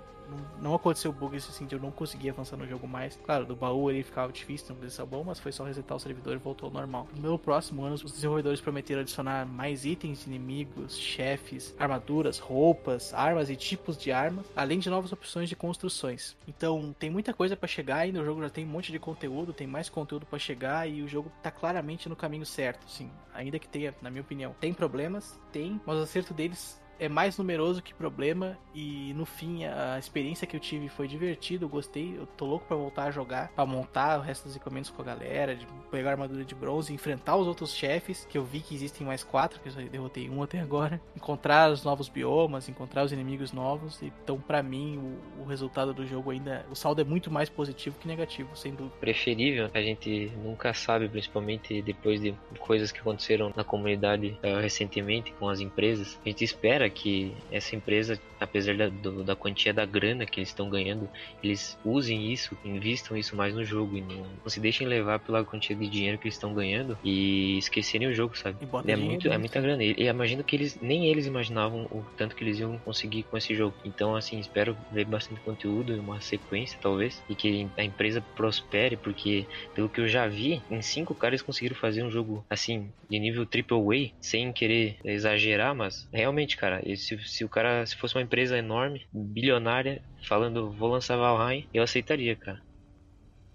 não, 0.61 0.73
aconteceu 0.73 1.11
bugs 1.11 1.47
assim 1.49 1.65
de 1.65 1.75
eu 1.75 1.79
não 1.79 1.91
conseguir 1.91 2.29
avançar 2.29 2.57
no 2.57 2.67
jogo 2.67 2.87
mais. 2.87 3.17
Claro, 3.25 3.45
do 3.45 3.55
baú 3.55 3.89
ele 3.89 4.03
ficava 4.03 4.31
difícil, 4.31 4.75
não 4.75 4.89
ser 4.89 5.05
bom, 5.05 5.23
mas 5.23 5.39
foi 5.39 5.51
só 5.51 5.63
resetar 5.63 5.95
o 5.95 5.99
servidor 5.99 6.35
e 6.35 6.37
voltou 6.37 6.67
ao 6.67 6.73
normal. 6.73 7.07
No 7.15 7.37
próximo 7.37 7.83
ano, 7.83 7.95
os 7.95 8.11
desenvolvedores 8.11 8.61
prometeram 8.61 9.01
adicionar 9.01 9.45
mais 9.45 9.85
itens 9.85 10.23
de 10.23 10.29
inimigos, 10.29 10.97
chefes, 10.97 11.75
armaduras, 11.79 12.39
roupas, 12.39 13.13
armas 13.13 13.49
e 13.49 13.55
tipos 13.55 13.97
de 13.97 14.11
armas, 14.11 14.45
além 14.55 14.79
de 14.79 14.89
novas 14.89 15.11
opções 15.11 15.49
de 15.49 15.55
construções. 15.55 16.35
Então, 16.47 16.93
tem 16.97 17.09
muita 17.09 17.33
coisa 17.33 17.55
para 17.55 17.67
chegar 17.67 17.97
ainda, 17.97 18.21
o 18.21 18.25
jogo 18.25 18.41
já 18.41 18.49
tem 18.49 18.65
um 18.65 18.69
monte 18.69 18.91
de 18.91 18.99
conteúdo, 18.99 19.53
tem 19.53 19.67
mais 19.67 19.89
conteúdo 19.89 20.25
para 20.25 20.39
chegar 20.39 20.89
e 20.89 21.01
o 21.01 21.07
jogo 21.07 21.31
tá 21.41 21.51
claramente 21.51 22.09
no 22.09 22.15
caminho 22.15 22.45
certo, 22.45 22.89
sim. 22.89 23.09
Ainda 23.33 23.59
que 23.59 23.67
tenha, 23.67 23.93
na 24.01 24.09
minha 24.09 24.21
opinião, 24.21 24.55
tem 24.59 24.73
problemas, 24.73 25.39
tem, 25.51 25.79
mas 25.85 25.97
o 25.97 26.01
acerto 26.01 26.33
deles 26.33 26.79
é 26.99 27.07
mais 27.07 27.37
numeroso 27.37 27.81
que 27.81 27.93
problema 27.93 28.57
e 28.75 29.13
no 29.13 29.25
fim 29.25 29.65
a 29.65 29.97
experiência 29.97 30.45
que 30.45 30.55
eu 30.55 30.59
tive 30.59 30.89
foi 30.89 31.07
divertido, 31.07 31.65
eu 31.65 31.69
gostei, 31.69 32.15
eu 32.17 32.25
tô 32.25 32.45
louco 32.45 32.65
para 32.65 32.77
voltar 32.77 33.03
a 33.05 33.11
jogar, 33.11 33.49
para 33.49 33.65
montar 33.65 34.19
o 34.19 34.21
resto 34.21 34.45
dos 34.45 34.55
equipamentos 34.55 34.89
com 34.89 35.01
a 35.01 35.05
galera, 35.05 35.55
de 35.55 35.65
pegar 35.89 36.11
armadura 36.11 36.43
de 36.43 36.53
bronze, 36.53 36.93
enfrentar 36.93 37.35
os 37.37 37.47
outros 37.47 37.73
chefes, 37.73 38.25
que 38.29 38.37
eu 38.37 38.43
vi 38.43 38.59
que 38.59 38.75
existem 38.75 39.05
mais 39.05 39.23
quatro, 39.23 39.59
que 39.59 39.69
eu 39.69 39.73
só 39.73 39.79
derrotei 39.79 40.29
um 40.29 40.43
até 40.43 40.59
agora, 40.59 41.01
encontrar 41.15 41.71
os 41.71 41.83
novos 41.83 42.09
biomas, 42.09 42.67
encontrar 42.69 43.03
os 43.03 43.11
inimigos 43.11 43.51
novos, 43.51 44.01
então 44.03 44.39
para 44.39 44.61
mim 44.61 44.97
o, 44.97 45.43
o, 45.43 45.45
resultado 45.45 45.93
do 45.93 46.05
jogo 46.05 46.31
ainda, 46.31 46.65
o 46.69 46.75
saldo 46.75 47.01
é 47.01 47.03
muito 47.03 47.31
mais 47.31 47.49
positivo 47.49 47.97
que 47.99 48.07
negativo, 48.07 48.55
sem 48.55 48.73
dúvida. 48.73 48.95
Preferível, 48.99 49.69
a 49.73 49.81
gente 49.81 50.31
nunca 50.43 50.73
sabe, 50.73 51.07
principalmente 51.07 51.81
depois 51.81 52.21
de 52.21 52.35
coisas 52.59 52.91
que 52.91 52.99
aconteceram 52.99 53.51
na 53.55 53.63
comunidade 53.63 54.37
uh, 54.43 54.61
recentemente 54.61 55.31
com 55.33 55.47
as 55.47 55.59
empresas, 55.59 56.19
a 56.23 56.29
gente 56.29 56.43
espera 56.43 56.88
que 56.89 57.33
essa 57.51 57.75
empresa, 57.75 58.19
apesar 58.39 58.75
da, 58.75 58.89
do, 58.89 59.23
da 59.23 59.35
quantia 59.35 59.73
da 59.73 59.85
grana 59.85 60.25
que 60.25 60.39
eles 60.39 60.49
estão 60.49 60.69
ganhando, 60.69 61.09
eles 61.43 61.77
usem 61.83 62.31
isso, 62.31 62.57
invistam 62.63 63.17
isso 63.17 63.35
mais 63.35 63.53
no 63.53 63.63
jogo 63.63 63.97
e 63.97 64.01
não, 64.01 64.25
não 64.43 64.49
se 64.49 64.59
deixem 64.59 64.87
levar 64.87 65.19
pela 65.19 65.43
quantia 65.43 65.75
de 65.75 65.87
dinheiro 65.87 66.17
que 66.17 66.27
eles 66.27 66.35
estão 66.35 66.53
ganhando 66.53 66.97
e 67.03 67.57
esquecerem 67.57 68.07
o 68.07 68.13
jogo, 68.13 68.37
sabe? 68.37 68.57
É 68.91 68.95
muito, 68.95 69.27
é 69.27 69.37
muita 69.37 69.61
grana. 69.61 69.83
E 69.83 69.95
imagino 70.07 70.43
que 70.43 70.55
eles 70.55 70.77
nem 70.81 71.07
eles 71.07 71.25
imaginavam 71.25 71.85
o 71.91 72.03
tanto 72.17 72.35
que 72.35 72.43
eles 72.43 72.59
iam 72.59 72.77
conseguir 72.79 73.23
com 73.23 73.37
esse 73.37 73.55
jogo. 73.55 73.75
Então, 73.85 74.15
assim, 74.15 74.39
espero 74.39 74.77
ver 74.91 75.05
bastante 75.05 75.41
conteúdo, 75.41 75.99
uma 75.99 76.21
sequência 76.21 76.77
talvez, 76.81 77.21
e 77.29 77.35
que 77.35 77.67
a 77.77 77.83
empresa 77.83 78.21
prospere, 78.35 78.97
porque 78.97 79.45
pelo 79.73 79.89
que 79.89 80.01
eu 80.01 80.07
já 80.07 80.27
vi, 80.27 80.61
em 80.69 80.81
cinco 80.81 81.13
caras 81.15 81.41
conseguiram 81.41 81.75
fazer 81.75 82.03
um 82.03 82.11
jogo 82.11 82.45
assim 82.49 82.89
de 83.09 83.19
nível 83.19 83.45
triple 83.45 83.77
A, 83.77 84.11
sem 84.21 84.51
querer 84.51 84.97
exagerar, 85.03 85.75
mas 85.75 86.07
realmente, 86.11 86.57
cara, 86.57 86.78
se, 86.95 87.17
se 87.19 87.43
o 87.43 87.49
cara 87.49 87.85
se 87.85 87.95
fosse 87.95 88.15
uma 88.15 88.21
empresa 88.21 88.57
enorme, 88.57 89.07
bilionária, 89.13 90.01
falando 90.27 90.71
vou 90.71 90.89
lançar 90.89 91.17
Valheim, 91.17 91.67
eu 91.73 91.83
aceitaria, 91.83 92.35
cara. 92.35 92.61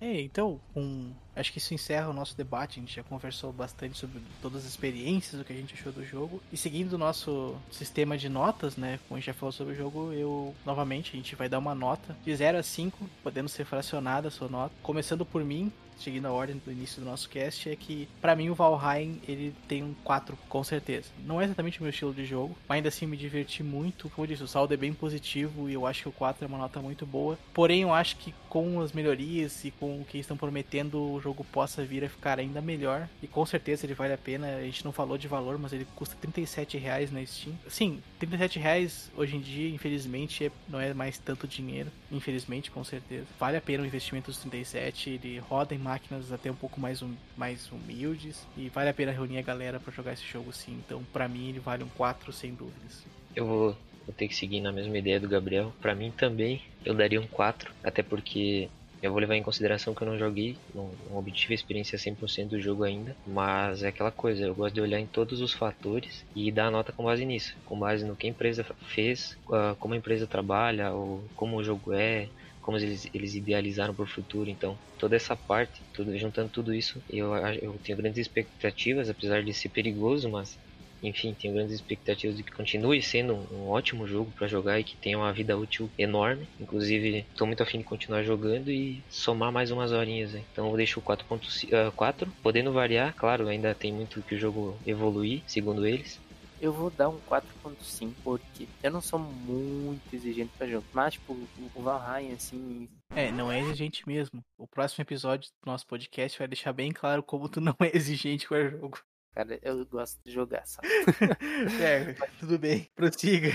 É, 0.01 0.21
então, 0.21 0.61
um, 0.77 1.13
acho 1.35 1.51
que 1.51 1.57
isso 1.57 1.73
encerra 1.73 2.11
o 2.11 2.13
nosso 2.13 2.37
debate. 2.37 2.79
A 2.79 2.83
gente 2.83 2.95
já 2.95 3.03
conversou 3.03 3.51
bastante 3.53 3.97
sobre 3.97 4.21
todas 4.43 4.65
as 4.65 4.69
experiências, 4.69 5.41
o 5.41 5.45
que 5.45 5.53
a 5.53 5.57
gente 5.57 5.73
achou 5.73 5.93
do 5.93 6.05
jogo. 6.05 6.43
E 6.53 6.59
seguindo 6.59 6.93
o 6.93 6.99
nosso 6.99 7.57
sistema 7.71 8.19
de 8.19 8.29
notas, 8.29 8.77
né? 8.77 8.99
Como 9.09 9.17
a 9.17 9.21
gente 9.21 9.29
já 9.29 9.33
falou 9.33 9.51
sobre 9.51 9.73
o 9.73 9.77
jogo, 9.77 10.13
eu 10.13 10.55
novamente 10.67 11.13
a 11.15 11.17
gente 11.17 11.35
vai 11.35 11.49
dar 11.49 11.59
uma 11.59 11.75
nota 11.75 12.15
de 12.23 12.37
0 12.37 12.59
a 12.59 12.63
5, 12.63 13.09
podendo 13.23 13.49
ser 13.49 13.65
fracionada 13.65 14.29
a 14.29 14.31
sua 14.31 14.49
nota. 14.49 14.75
Começando 14.83 15.25
por 15.25 15.43
mim, 15.43 15.73
seguindo 15.99 16.27
a 16.27 16.33
ordem 16.33 16.61
do 16.65 16.73
início 16.73 17.01
do 17.01 17.09
nosso 17.09 17.29
cast, 17.29 17.69
é 17.69 17.77
que 17.77 18.09
para 18.21 18.37
mim 18.37 18.51
o 18.51 18.55
Valheim 18.55 19.21
ele 19.27 19.55
tem 19.69 19.83
um 19.83 19.95
4 20.05 20.37
com 20.49 20.65
certeza. 20.65 21.09
Não 21.25 21.41
é 21.41 21.45
exatamente 21.45 21.79
o 21.81 21.83
meu 21.83 21.91
estilo 21.91 22.13
de 22.13 22.25
jogo, 22.25 22.57
mas 22.69 22.77
ainda 22.77 22.89
assim 22.89 23.07
me 23.07 23.17
diverti 23.17 23.63
muito. 23.63 24.09
Como 24.11 24.25
eu 24.25 24.29
disse, 24.29 24.43
o 24.43 24.49
saldo 24.49 24.75
é 24.75 24.77
bem 24.77 24.93
positivo 24.93 25.69
e 25.69 25.75
eu 25.75 25.87
acho 25.87 26.03
que 26.03 26.09
o 26.09 26.13
4 26.13 26.45
é 26.45 26.49
uma 26.49 26.59
nota 26.59 26.81
muito 26.81 27.07
boa. 27.07 27.39
Porém, 27.53 27.83
eu 27.83 27.93
acho 27.93 28.17
que 28.17 28.35
com 28.49 28.81
as 28.81 28.93
melhorias 28.93 29.65
e 29.65 29.71
com 29.71 30.01
o 30.01 30.05
que 30.05 30.19
estão 30.19 30.37
prometendo, 30.37 31.13
o 31.13 31.21
jogo 31.21 31.45
possa 31.45 31.85
vir 31.85 32.05
a 32.05 32.09
ficar 32.09 32.39
ainda 32.39 32.61
melhor. 32.61 33.09
E 33.23 33.27
com 33.27 33.45
certeza 33.45 33.85
ele 33.85 33.95
vale 33.95 34.13
a 34.13 34.19
pena. 34.19 34.57
A 34.57 34.63
gente 34.63 34.85
não 34.85 34.93
falou 34.93 35.19
de 35.19 35.27
valor, 35.27 35.59
mas 35.59 35.73
ele 35.73 35.87
custa 35.97 36.17
37 36.21 36.79
reais 36.79 37.11
na 37.11 37.25
Steam. 37.27 37.57
Sim, 37.69 38.01
37 38.19 38.59
reais 38.59 39.11
hoje 39.17 39.37
em 39.37 39.41
dia, 39.41 39.69
infelizmente, 39.69 40.47
é, 40.47 40.51
não 40.69 40.81
é 40.81 40.95
mais 40.95 41.19
tanto 41.19 41.49
dinheiro. 41.49 41.91
Infelizmente, 42.13 42.71
com 42.71 42.85
certeza. 42.85 43.27
Vale 43.39 43.57
a 43.57 43.61
pena 43.61 43.83
o 43.83 43.87
investimento 43.87 44.31
dos 44.31 44.39
37. 44.39 45.11
Ele 45.11 45.39
roda 45.39 45.75
em 45.75 45.79
máquinas 45.85 46.33
até 46.33 46.51
um 46.51 46.55
pouco 46.57 46.81
mais, 46.81 47.03
um, 47.03 47.15
mais 47.37 47.71
humildes. 47.71 48.47
E 48.57 48.69
vale 48.71 48.89
a 48.89 48.95
pena 48.95 49.13
reunir 49.13 49.39
a 49.39 49.43
galera 49.43 49.79
para 49.79 49.93
jogar 49.93 50.15
esse 50.15 50.25
jogo 50.25 50.53
sim. 50.53 50.81
Então, 50.85 51.05
para 51.13 51.29
mim, 51.29 51.51
ele 51.51 51.61
vale 51.61 51.85
um 51.85 51.89
4 51.89 52.33
sem 52.33 52.55
dúvidas. 52.55 53.05
Eu 53.37 53.47
vou, 53.47 53.77
vou 54.07 54.15
ter 54.17 54.27
que 54.27 54.35
seguir 54.35 54.61
na 54.61 54.73
mesma 54.73 54.97
ideia 54.97 55.21
do 55.21 55.29
Gabriel. 55.29 55.73
Para 55.81 55.95
mim 55.95 56.11
também, 56.11 56.63
eu 56.85 56.95
daria 56.95 57.21
um 57.21 57.27
4. 57.27 57.71
Até 57.85 58.03
porque 58.03 58.69
eu 59.03 59.11
vou 59.11 59.21
levar 59.21 59.37
em 59.37 59.43
consideração 59.43 59.95
que 59.95 60.01
eu 60.01 60.09
não 60.09 60.19
joguei, 60.19 60.57
não, 60.75 60.91
não 61.11 61.19
obtive 61.19 61.53
a 61.53 61.55
experiência 61.55 61.99
100% 61.99 62.49
do 62.49 62.59
jogo 62.59 62.85
ainda, 62.85 63.15
mas 63.27 63.83
é 63.83 63.89
aquela 63.89 64.11
coisa, 64.11 64.47
eu 64.47 64.55
gosto 64.55 64.75
de 64.75 64.81
olhar 64.81 64.99
em 64.99 65.07
todos 65.07 65.43
os 65.43 65.53
fatores 65.53 66.25
e 66.35 66.51
dar 66.51 66.69
a 66.69 66.71
nota 66.71 66.91
com 66.91 67.05
base 67.05 67.23
nisso, 67.27 67.55
com 67.67 67.79
base 67.79 68.03
no 68.03 68.17
que 68.17 68.27
a 68.27 68.31
empresa 68.31 68.65
fez, 68.87 69.37
como 69.79 69.93
a 69.93 69.97
empresa 69.99 70.27
trabalha, 70.27 70.91
ou 70.91 71.23
como 71.37 71.59
o 71.59 71.63
jogo 71.63 71.93
é, 71.93 72.29
como 72.65 72.79
eles, 72.79 73.07
eles 73.13 73.35
idealizaram 73.35 73.95
para 73.95 74.05
o 74.05 74.09
futuro. 74.09 74.49
Então, 74.51 74.81
toda 74.99 75.15
essa 75.17 75.37
parte, 75.37 75.87
tudo, 75.93 76.17
juntando 76.19 76.51
tudo 76.51 76.73
isso, 76.75 77.05
eu, 77.09 77.35
eu 77.61 77.79
tenho 77.81 77.99
grandes 77.99 78.19
expectativas, 78.27 79.11
apesar 79.11 79.45
de 79.45 79.53
ser 79.53 79.69
perigoso, 79.69 80.31
mas 80.31 80.59
enfim, 81.03 81.35
tenho 81.39 81.53
grandes 81.53 81.75
expectativas 81.75 82.35
de 82.37 82.43
que 82.43 82.51
continue 82.53 83.03
sendo 83.03 83.35
um, 83.35 83.65
um 83.67 83.69
ótimo 83.69 84.07
jogo 84.07 84.33
para 84.33 84.49
jogar 84.49 84.81
e 84.81 84.85
que 84.85 84.97
tenha 84.97 85.19
uma 85.19 85.33
vida 85.35 85.57
útil 85.59 85.93
enorme. 85.99 86.49
Inclusive, 86.59 87.27
estou 87.29 87.47
muito 87.47 87.63
afim 87.63 87.77
de 87.79 87.85
continuar 87.85 88.23
jogando 88.23 88.71
e 88.71 89.05
somar 89.11 89.53
mais 89.53 89.71
umas 89.71 89.93
horinhas. 89.93 90.35
Então, 90.35 90.71
eu 90.71 90.77
deixo 90.77 91.01
o 91.01 91.03
4.4, 91.03 92.35
podendo 92.43 92.73
variar, 92.73 93.15
claro, 93.15 93.47
ainda 93.49 93.75
tem 93.75 93.93
muito 93.93 94.23
que 94.25 94.35
o 94.35 94.39
jogo 94.39 94.81
evoluir, 94.87 95.45
segundo 95.47 95.87
eles. 95.87 96.24
Eu 96.65 96.73
vou 96.73 96.89
dar 96.89 97.11
um 97.11 97.21
4.5 97.29 98.15
porque 98.25 98.67
eu 98.83 98.91
não 98.91 99.03
sou 99.03 99.19
muito 99.19 100.15
exigente 100.15 100.51
para 100.57 100.67
jogo. 100.67 100.87
Mas, 100.95 101.13
tipo, 101.13 101.35
o 101.75 101.83
Valheim, 101.83 102.33
assim. 102.33 102.89
É, 103.15 103.31
não 103.31 103.53
é 103.53 103.61
exigente 103.61 104.09
mesmo. 104.09 104.43
O 104.57 104.67
próximo 104.67 105.03
episódio 105.03 105.51
do 105.63 105.71
nosso 105.71 105.87
podcast 105.87 106.39
vai 106.39 106.49
deixar 106.49 106.73
bem 106.73 106.91
claro 106.91 107.23
como 107.23 107.51
tu 107.51 107.61
não 107.61 107.77
é 107.81 107.95
exigente 107.95 108.49
com 108.49 108.55
o 108.55 108.71
jogo. 108.71 108.99
Cara, 109.35 109.59
eu 109.61 109.85
gosto 109.85 110.19
de 110.25 110.33
jogar, 110.33 110.65
sabe? 110.65 110.89
é, 111.85 112.15
tudo 112.41 112.59
bem, 112.59 112.89
prossiga. 112.95 113.51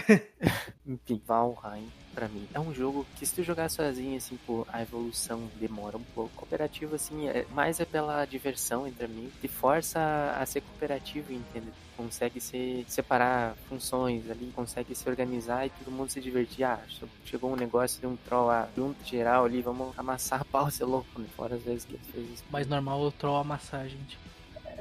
Enfim, 0.86 1.20
Valheim, 1.26 1.92
pra 2.20 2.28
mim, 2.28 2.46
é 2.54 2.60
um 2.60 2.74
jogo 2.74 3.06
que 3.16 3.26
se 3.26 3.34
tu 3.34 3.44
jogar 3.44 3.70
sozinho, 3.70 4.18
assim, 4.18 4.38
pô, 4.46 4.68
a 4.74 4.82
evolução 4.82 5.50
demora 5.56 5.96
um 5.96 6.04
pouco. 6.14 6.30
Cooperativo, 6.36 6.96
assim, 6.96 7.30
é, 7.30 7.46
mais 7.54 7.80
é 7.80 7.86
pela 7.86 8.26
diversão 8.26 8.86
entre 8.86 9.06
amigos, 9.06 9.32
te 9.40 9.48
força 9.48 10.36
a, 10.38 10.46
ser 10.46 10.60
cooperativo, 10.60 11.32
entende? 11.32 11.70
Consegue 11.96 12.42
se, 12.42 12.86
separar 12.90 13.56
funções 13.70 14.30
ali, 14.30 14.52
consegue 14.54 14.94
se 14.94 15.08
organizar 15.08 15.66
e 15.66 15.70
todo 15.70 15.92
mundo 15.92 16.10
se 16.10 16.20
divertir. 16.20 16.66
Ah, 16.66 16.80
chegou 17.24 17.54
um 17.54 17.56
negócio 17.56 18.02
de 18.02 18.08
um 18.08 18.18
troll, 18.18 18.50
ah, 18.50 18.68
junto 18.76 19.02
geral 19.06 19.46
ali, 19.46 19.62
vamos 19.62 19.98
amassar 19.98 20.42
a 20.42 20.46
pau, 20.46 20.70
ser 20.72 20.84
louco, 20.84 21.22
né? 21.22 21.28
Fora 21.38 21.56
às 21.56 21.64
vezes 21.64 21.86
que 21.86 21.96
às 21.96 22.14
vezes. 22.14 22.44
Mais 22.52 22.68
normal 22.68 23.00
o 23.00 23.12
troll 23.14 23.38
amassar, 23.38 23.88
gente. 23.88 24.18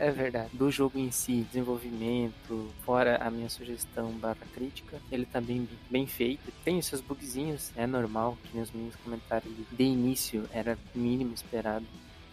É 0.00 0.12
verdade. 0.12 0.50
Do 0.52 0.70
jogo 0.70 0.96
em 0.96 1.10
si, 1.10 1.42
desenvolvimento, 1.42 2.72
fora 2.84 3.16
a 3.16 3.28
minha 3.28 3.48
sugestão 3.48 4.12
barra 4.12 4.46
crítica, 4.54 5.00
ele 5.10 5.26
tá 5.26 5.40
bem, 5.40 5.68
bem 5.90 6.06
feito. 6.06 6.52
Tem 6.64 6.78
os 6.78 6.86
seus 6.86 7.00
bugzinhos, 7.00 7.72
é 7.76 7.84
normal, 7.84 8.38
que 8.44 8.56
nos 8.56 8.70
meus 8.70 8.94
comentários 8.96 9.52
de 9.72 9.82
início 9.82 10.48
era 10.52 10.78
mínimo 10.94 11.34
esperado 11.34 11.84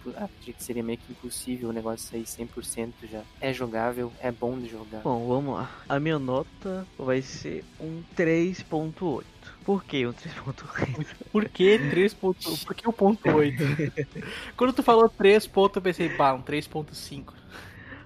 impo- 0.10 0.18
achei 0.42 0.54
que 0.54 0.64
seria 0.64 0.84
meio 0.84 0.98
que 0.98 1.12
impossível 1.12 1.70
o 1.70 1.74
negócio 1.74 2.08
sair 2.10 2.26
100% 2.26 2.94
já. 3.12 3.22
É 3.42 3.54
jogável, 3.54 4.12
é 4.20 4.32
bom 4.32 4.58
de 4.60 4.68
jogar. 4.70 5.02
Bom, 5.02 5.28
vamos 5.28 5.56
lá. 5.56 5.72
A 5.88 6.00
minha 6.00 6.20
nota 6.20 6.86
vai 6.98 7.22
ser 7.22 7.64
um 7.80 8.02
3.8. 8.16 9.24
Por 9.64 9.84
que 9.84 10.06
um 10.06 10.14
3.8? 10.14 11.06
Por 11.32 11.50
que 11.50 11.80
3 11.90 12.14
ponto... 12.14 12.58
Por 12.66 12.76
que 12.76 12.88
o 12.88 12.94
ponto 12.94 13.28
8? 13.30 13.58
Quando 14.56 14.74
tu 14.74 14.84
falou 14.84 15.10
3 15.10 15.48
pontos, 15.48 15.78
eu 15.78 15.82
pensei, 15.82 16.10
pá, 16.10 16.34
um 16.34 16.42
3.5. 16.42 17.34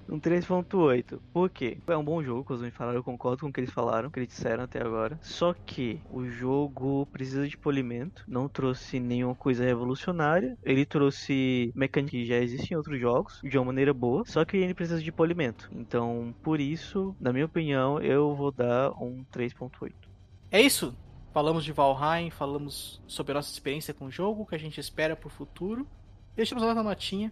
Um 0.10 0.20
3.8. 0.20 1.20
Por 1.32 1.50
quê? 1.50 1.78
É 1.88 1.96
um 1.96 2.04
bom 2.04 2.24
jogo, 2.24 2.44
como 2.44 2.60
me 2.60 2.72
falaram, 2.72 2.98
eu 2.98 3.04
concordo 3.04 3.42
com 3.42 3.48
o 3.50 3.54
que 3.54 3.60
eles 3.60 3.72
falaram, 3.72 4.10
o 4.10 4.12
que 4.12 4.20
eles 4.20 4.30
disseram 4.30 4.64
até 4.64 4.82
agora. 4.82 5.20
Só 5.22 5.54
que 5.54 6.02
o 6.12 6.26
jogo 6.26 7.06
precisa 7.12 7.48
de 7.48 7.58
polimento, 7.58 8.24
não 8.28 8.50
trouxe 8.50 9.00
nenhuma 9.00 9.36
coisa 9.36 9.64
revolucionária. 9.64 10.58
Ele 10.64 10.86
trouxe 10.86 11.72
mecânicas 11.76 12.12
que 12.12 12.26
já 12.26 12.38
existem 12.38 12.74
em 12.74 12.78
outros 12.78 13.00
jogos, 13.00 13.40
de 13.44 13.58
uma 13.58 13.66
maneira 13.66 13.94
boa, 13.94 14.24
só 14.26 14.44
que 14.44 14.58
ele 14.58 14.74
precisa 14.74 15.02
de 15.02 15.12
polimento. 15.12 15.70
Então, 15.72 16.34
por 16.42 16.60
isso, 16.60 17.16
na 17.20 17.32
minha 17.32 17.46
opinião, 17.46 18.00
eu 18.02 18.36
vou 18.36 18.52
dar 18.52 18.92
um 18.92 19.24
3.8. 19.32 19.94
É 20.52 20.60
isso. 20.60 20.98
Falamos 21.32 21.64
de 21.64 21.72
Valheim, 21.72 22.32
falamos 22.32 23.00
sobre 23.06 23.34
a 23.34 23.36
nossa 23.36 23.52
experiência 23.52 23.94
com 23.94 24.06
o 24.06 24.12
jogo, 24.12 24.42
o 24.42 24.46
que 24.48 24.56
a 24.56 24.60
gente 24.60 24.80
espera 24.80 25.16
pro 25.16 25.30
futuro. 25.30 25.88
Deixamos 26.36 26.64
a 26.64 26.68
nossa 26.68 26.82
notinha. 26.82 27.32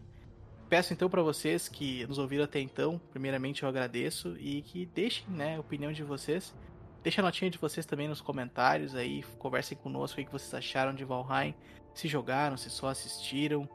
Peço 0.69 0.91
então 0.91 1.09
para 1.09 1.21
vocês 1.21 1.69
que 1.69 2.05
nos 2.07 2.17
ouviram 2.17 2.43
até 2.43 2.59
então, 2.59 2.99
primeiramente 3.11 3.63
eu 3.63 3.69
agradeço 3.69 4.35
e 4.37 4.61
que 4.61 4.85
deixem, 4.85 5.25
né, 5.29 5.55
a 5.55 5.59
opinião 5.61 5.93
de 5.93 6.03
vocês. 6.03 6.53
Deixem 7.01 7.21
a 7.21 7.25
notinha 7.25 7.49
de 7.49 7.57
vocês 7.57 7.85
também 7.85 8.07
nos 8.09 8.19
comentários 8.19 8.93
aí, 8.93 9.23
conversem 9.39 9.77
conosco 9.77 10.19
o 10.19 10.25
que 10.25 10.31
vocês 10.31 10.53
acharam 10.53 10.93
de 10.93 11.05
Valheim, 11.05 11.55
se 11.93 12.09
jogaram, 12.09 12.57
se 12.57 12.69
só 12.69 12.89
assistiram, 12.89 13.69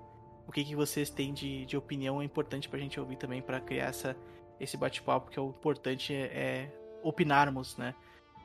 o 0.47 0.53
que, 0.53 0.63
que 0.63 0.77
vocês 0.77 1.09
têm 1.09 1.33
de, 1.33 1.65
de 1.65 1.79
opinião 1.79 2.21
é 2.21 2.25
importante 2.27 2.69
pra 2.69 2.79
gente 2.79 3.01
ouvir 3.01 3.17
também 3.17 3.41
para 3.41 3.59
criar 3.59 3.87
essa, 3.87 4.15
esse 4.61 4.77
bate-papo, 4.77 5.31
que 5.31 5.39
é 5.39 5.43
o 5.43 5.49
importante 5.49 6.13
é, 6.13 6.27
é 6.27 6.73
opinarmos, 7.03 7.75
né? 7.79 7.95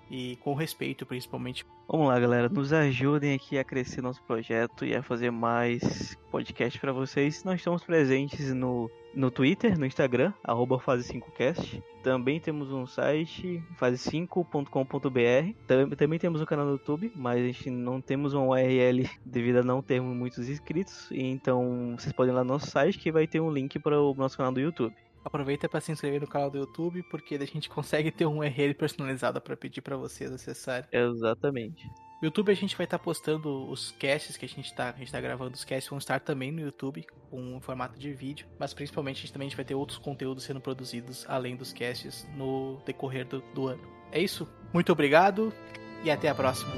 E 0.09 0.37
com 0.37 0.53
respeito, 0.53 1.05
principalmente. 1.05 1.65
Vamos 1.87 2.07
lá, 2.07 2.19
galera, 2.19 2.47
nos 2.49 2.71
ajudem 2.73 3.33
aqui 3.33 3.57
a 3.57 3.63
crescer 3.63 4.01
nosso 4.01 4.21
projeto 4.23 4.85
e 4.85 4.95
a 4.95 5.01
fazer 5.03 5.31
mais 5.31 6.17
podcast 6.31 6.79
para 6.79 6.91
vocês. 6.93 7.43
Nós 7.43 7.55
estamos 7.59 7.83
presentes 7.83 8.53
no, 8.53 8.89
no 9.13 9.29
Twitter, 9.31 9.77
no 9.77 9.85
Instagram, 9.85 10.31
arroba 10.43 10.77
fase5cast. 10.79 11.81
Também 12.03 12.39
temos 12.39 12.71
um 12.71 12.85
site, 12.85 13.61
fase5.com.br. 13.79 15.53
Tam- 15.67 15.89
Também 15.89 16.19
temos 16.19 16.41
um 16.41 16.45
canal 16.45 16.65
no 16.65 16.71
YouTube, 16.73 17.11
mas 17.15 17.39
a 17.41 17.45
gente 17.45 17.69
não 17.69 17.99
temos 18.01 18.33
uma 18.33 18.45
URL 18.45 19.09
devido 19.25 19.57
a 19.57 19.63
não 19.63 19.81
termos 19.81 20.15
muitos 20.15 20.47
inscritos. 20.49 21.09
Então 21.11 21.95
vocês 21.97 22.13
podem 22.13 22.33
ir 22.33 22.35
lá 22.35 22.43
no 22.43 22.53
nosso 22.53 22.67
site 22.69 22.97
que 22.97 23.11
vai 23.11 23.27
ter 23.27 23.39
um 23.39 23.51
link 23.51 23.77
para 23.79 23.99
o 24.01 24.13
nosso 24.13 24.37
canal 24.37 24.51
do 24.51 24.59
YouTube. 24.59 24.93
Aproveita 25.27 25.67
para 25.67 25.81
se 25.81 25.91
inscrever 25.91 26.21
no 26.21 26.27
canal 26.27 26.49
do 26.49 26.57
YouTube, 26.57 27.03
porque 27.03 27.35
a 27.35 27.45
gente 27.45 27.67
consegue 27.67 28.09
ter 28.11 28.25
um 28.25 28.37
URL 28.37 28.73
personalizado 28.73 29.41
para 29.41 29.57
pedir 29.57 29.81
para 29.81 29.97
vocês 29.97 30.31
acessarem. 30.31 30.87
Exatamente. 30.89 31.85
No 32.21 32.27
YouTube 32.27 32.49
a 32.49 32.55
gente 32.55 32.77
vai 32.77 32.85
estar 32.85 32.97
postando 32.97 33.69
os 33.69 33.91
casts 33.99 34.37
que 34.37 34.45
a 34.45 34.47
gente 34.47 34.73
tá, 34.73 34.91
a 34.91 34.97
gente 34.97 35.11
tá 35.11 35.19
gravando, 35.19 35.53
os 35.53 35.65
casts 35.65 35.89
vão 35.89 35.97
estar 35.97 36.21
também 36.21 36.49
no 36.49 36.61
YouTube, 36.61 37.05
com 37.29 37.57
um 37.57 37.59
formato 37.59 37.99
de 37.99 38.13
vídeo, 38.13 38.47
mas 38.57 38.73
principalmente 38.73 39.17
a 39.17 39.21
gente 39.23 39.33
também 39.33 39.49
vai 39.49 39.65
ter 39.65 39.75
outros 39.75 39.99
conteúdos 39.99 40.45
sendo 40.45 40.61
produzidos 40.61 41.25
além 41.27 41.57
dos 41.57 41.73
casts 41.73 42.25
no 42.33 42.81
decorrer 42.85 43.27
do, 43.27 43.41
do 43.53 43.67
ano. 43.67 43.83
É 44.13 44.21
isso, 44.21 44.47
muito 44.73 44.93
obrigado 44.93 45.53
e 46.05 46.09
até 46.09 46.29
a 46.29 46.35
próxima. 46.35 46.71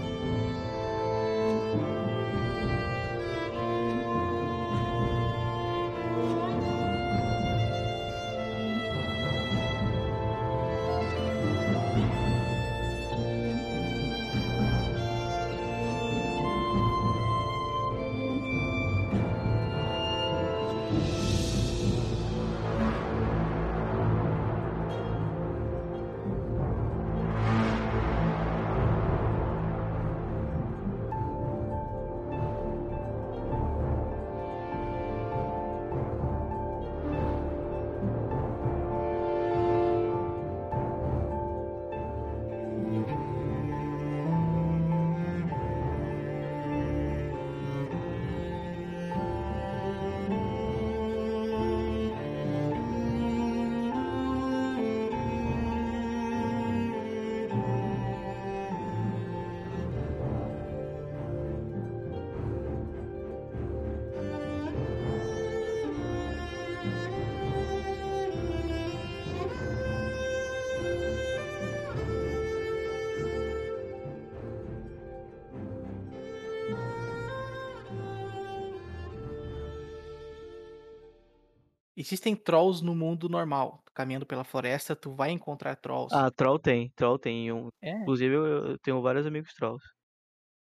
Existem 82.10 82.36
trolls 82.36 82.82
no 82.84 82.96
mundo 82.96 83.30
normal. 83.30 83.84
Caminhando 83.94 84.26
pela 84.26 84.44
floresta, 84.44 84.96
tu 84.96 85.14
vai 85.14 85.30
encontrar 85.30 85.76
trolls. 85.76 86.12
Ah, 86.12 86.32
troll 86.32 86.58
tem, 86.58 86.90
troll 86.96 87.20
tem. 87.20 87.52
Um... 87.52 87.70
É, 87.80 88.02
Inclusive 88.02 88.34
eu, 88.34 88.46
eu 88.46 88.80
tenho 88.80 89.00
vários 89.00 89.28
amigos 89.28 89.54
trolls. 89.54 89.86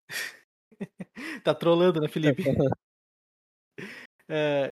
tá 1.44 1.54
trolando, 1.54 2.00
né, 2.00 2.08
Felipe? 2.08 2.42
É, 4.26 4.72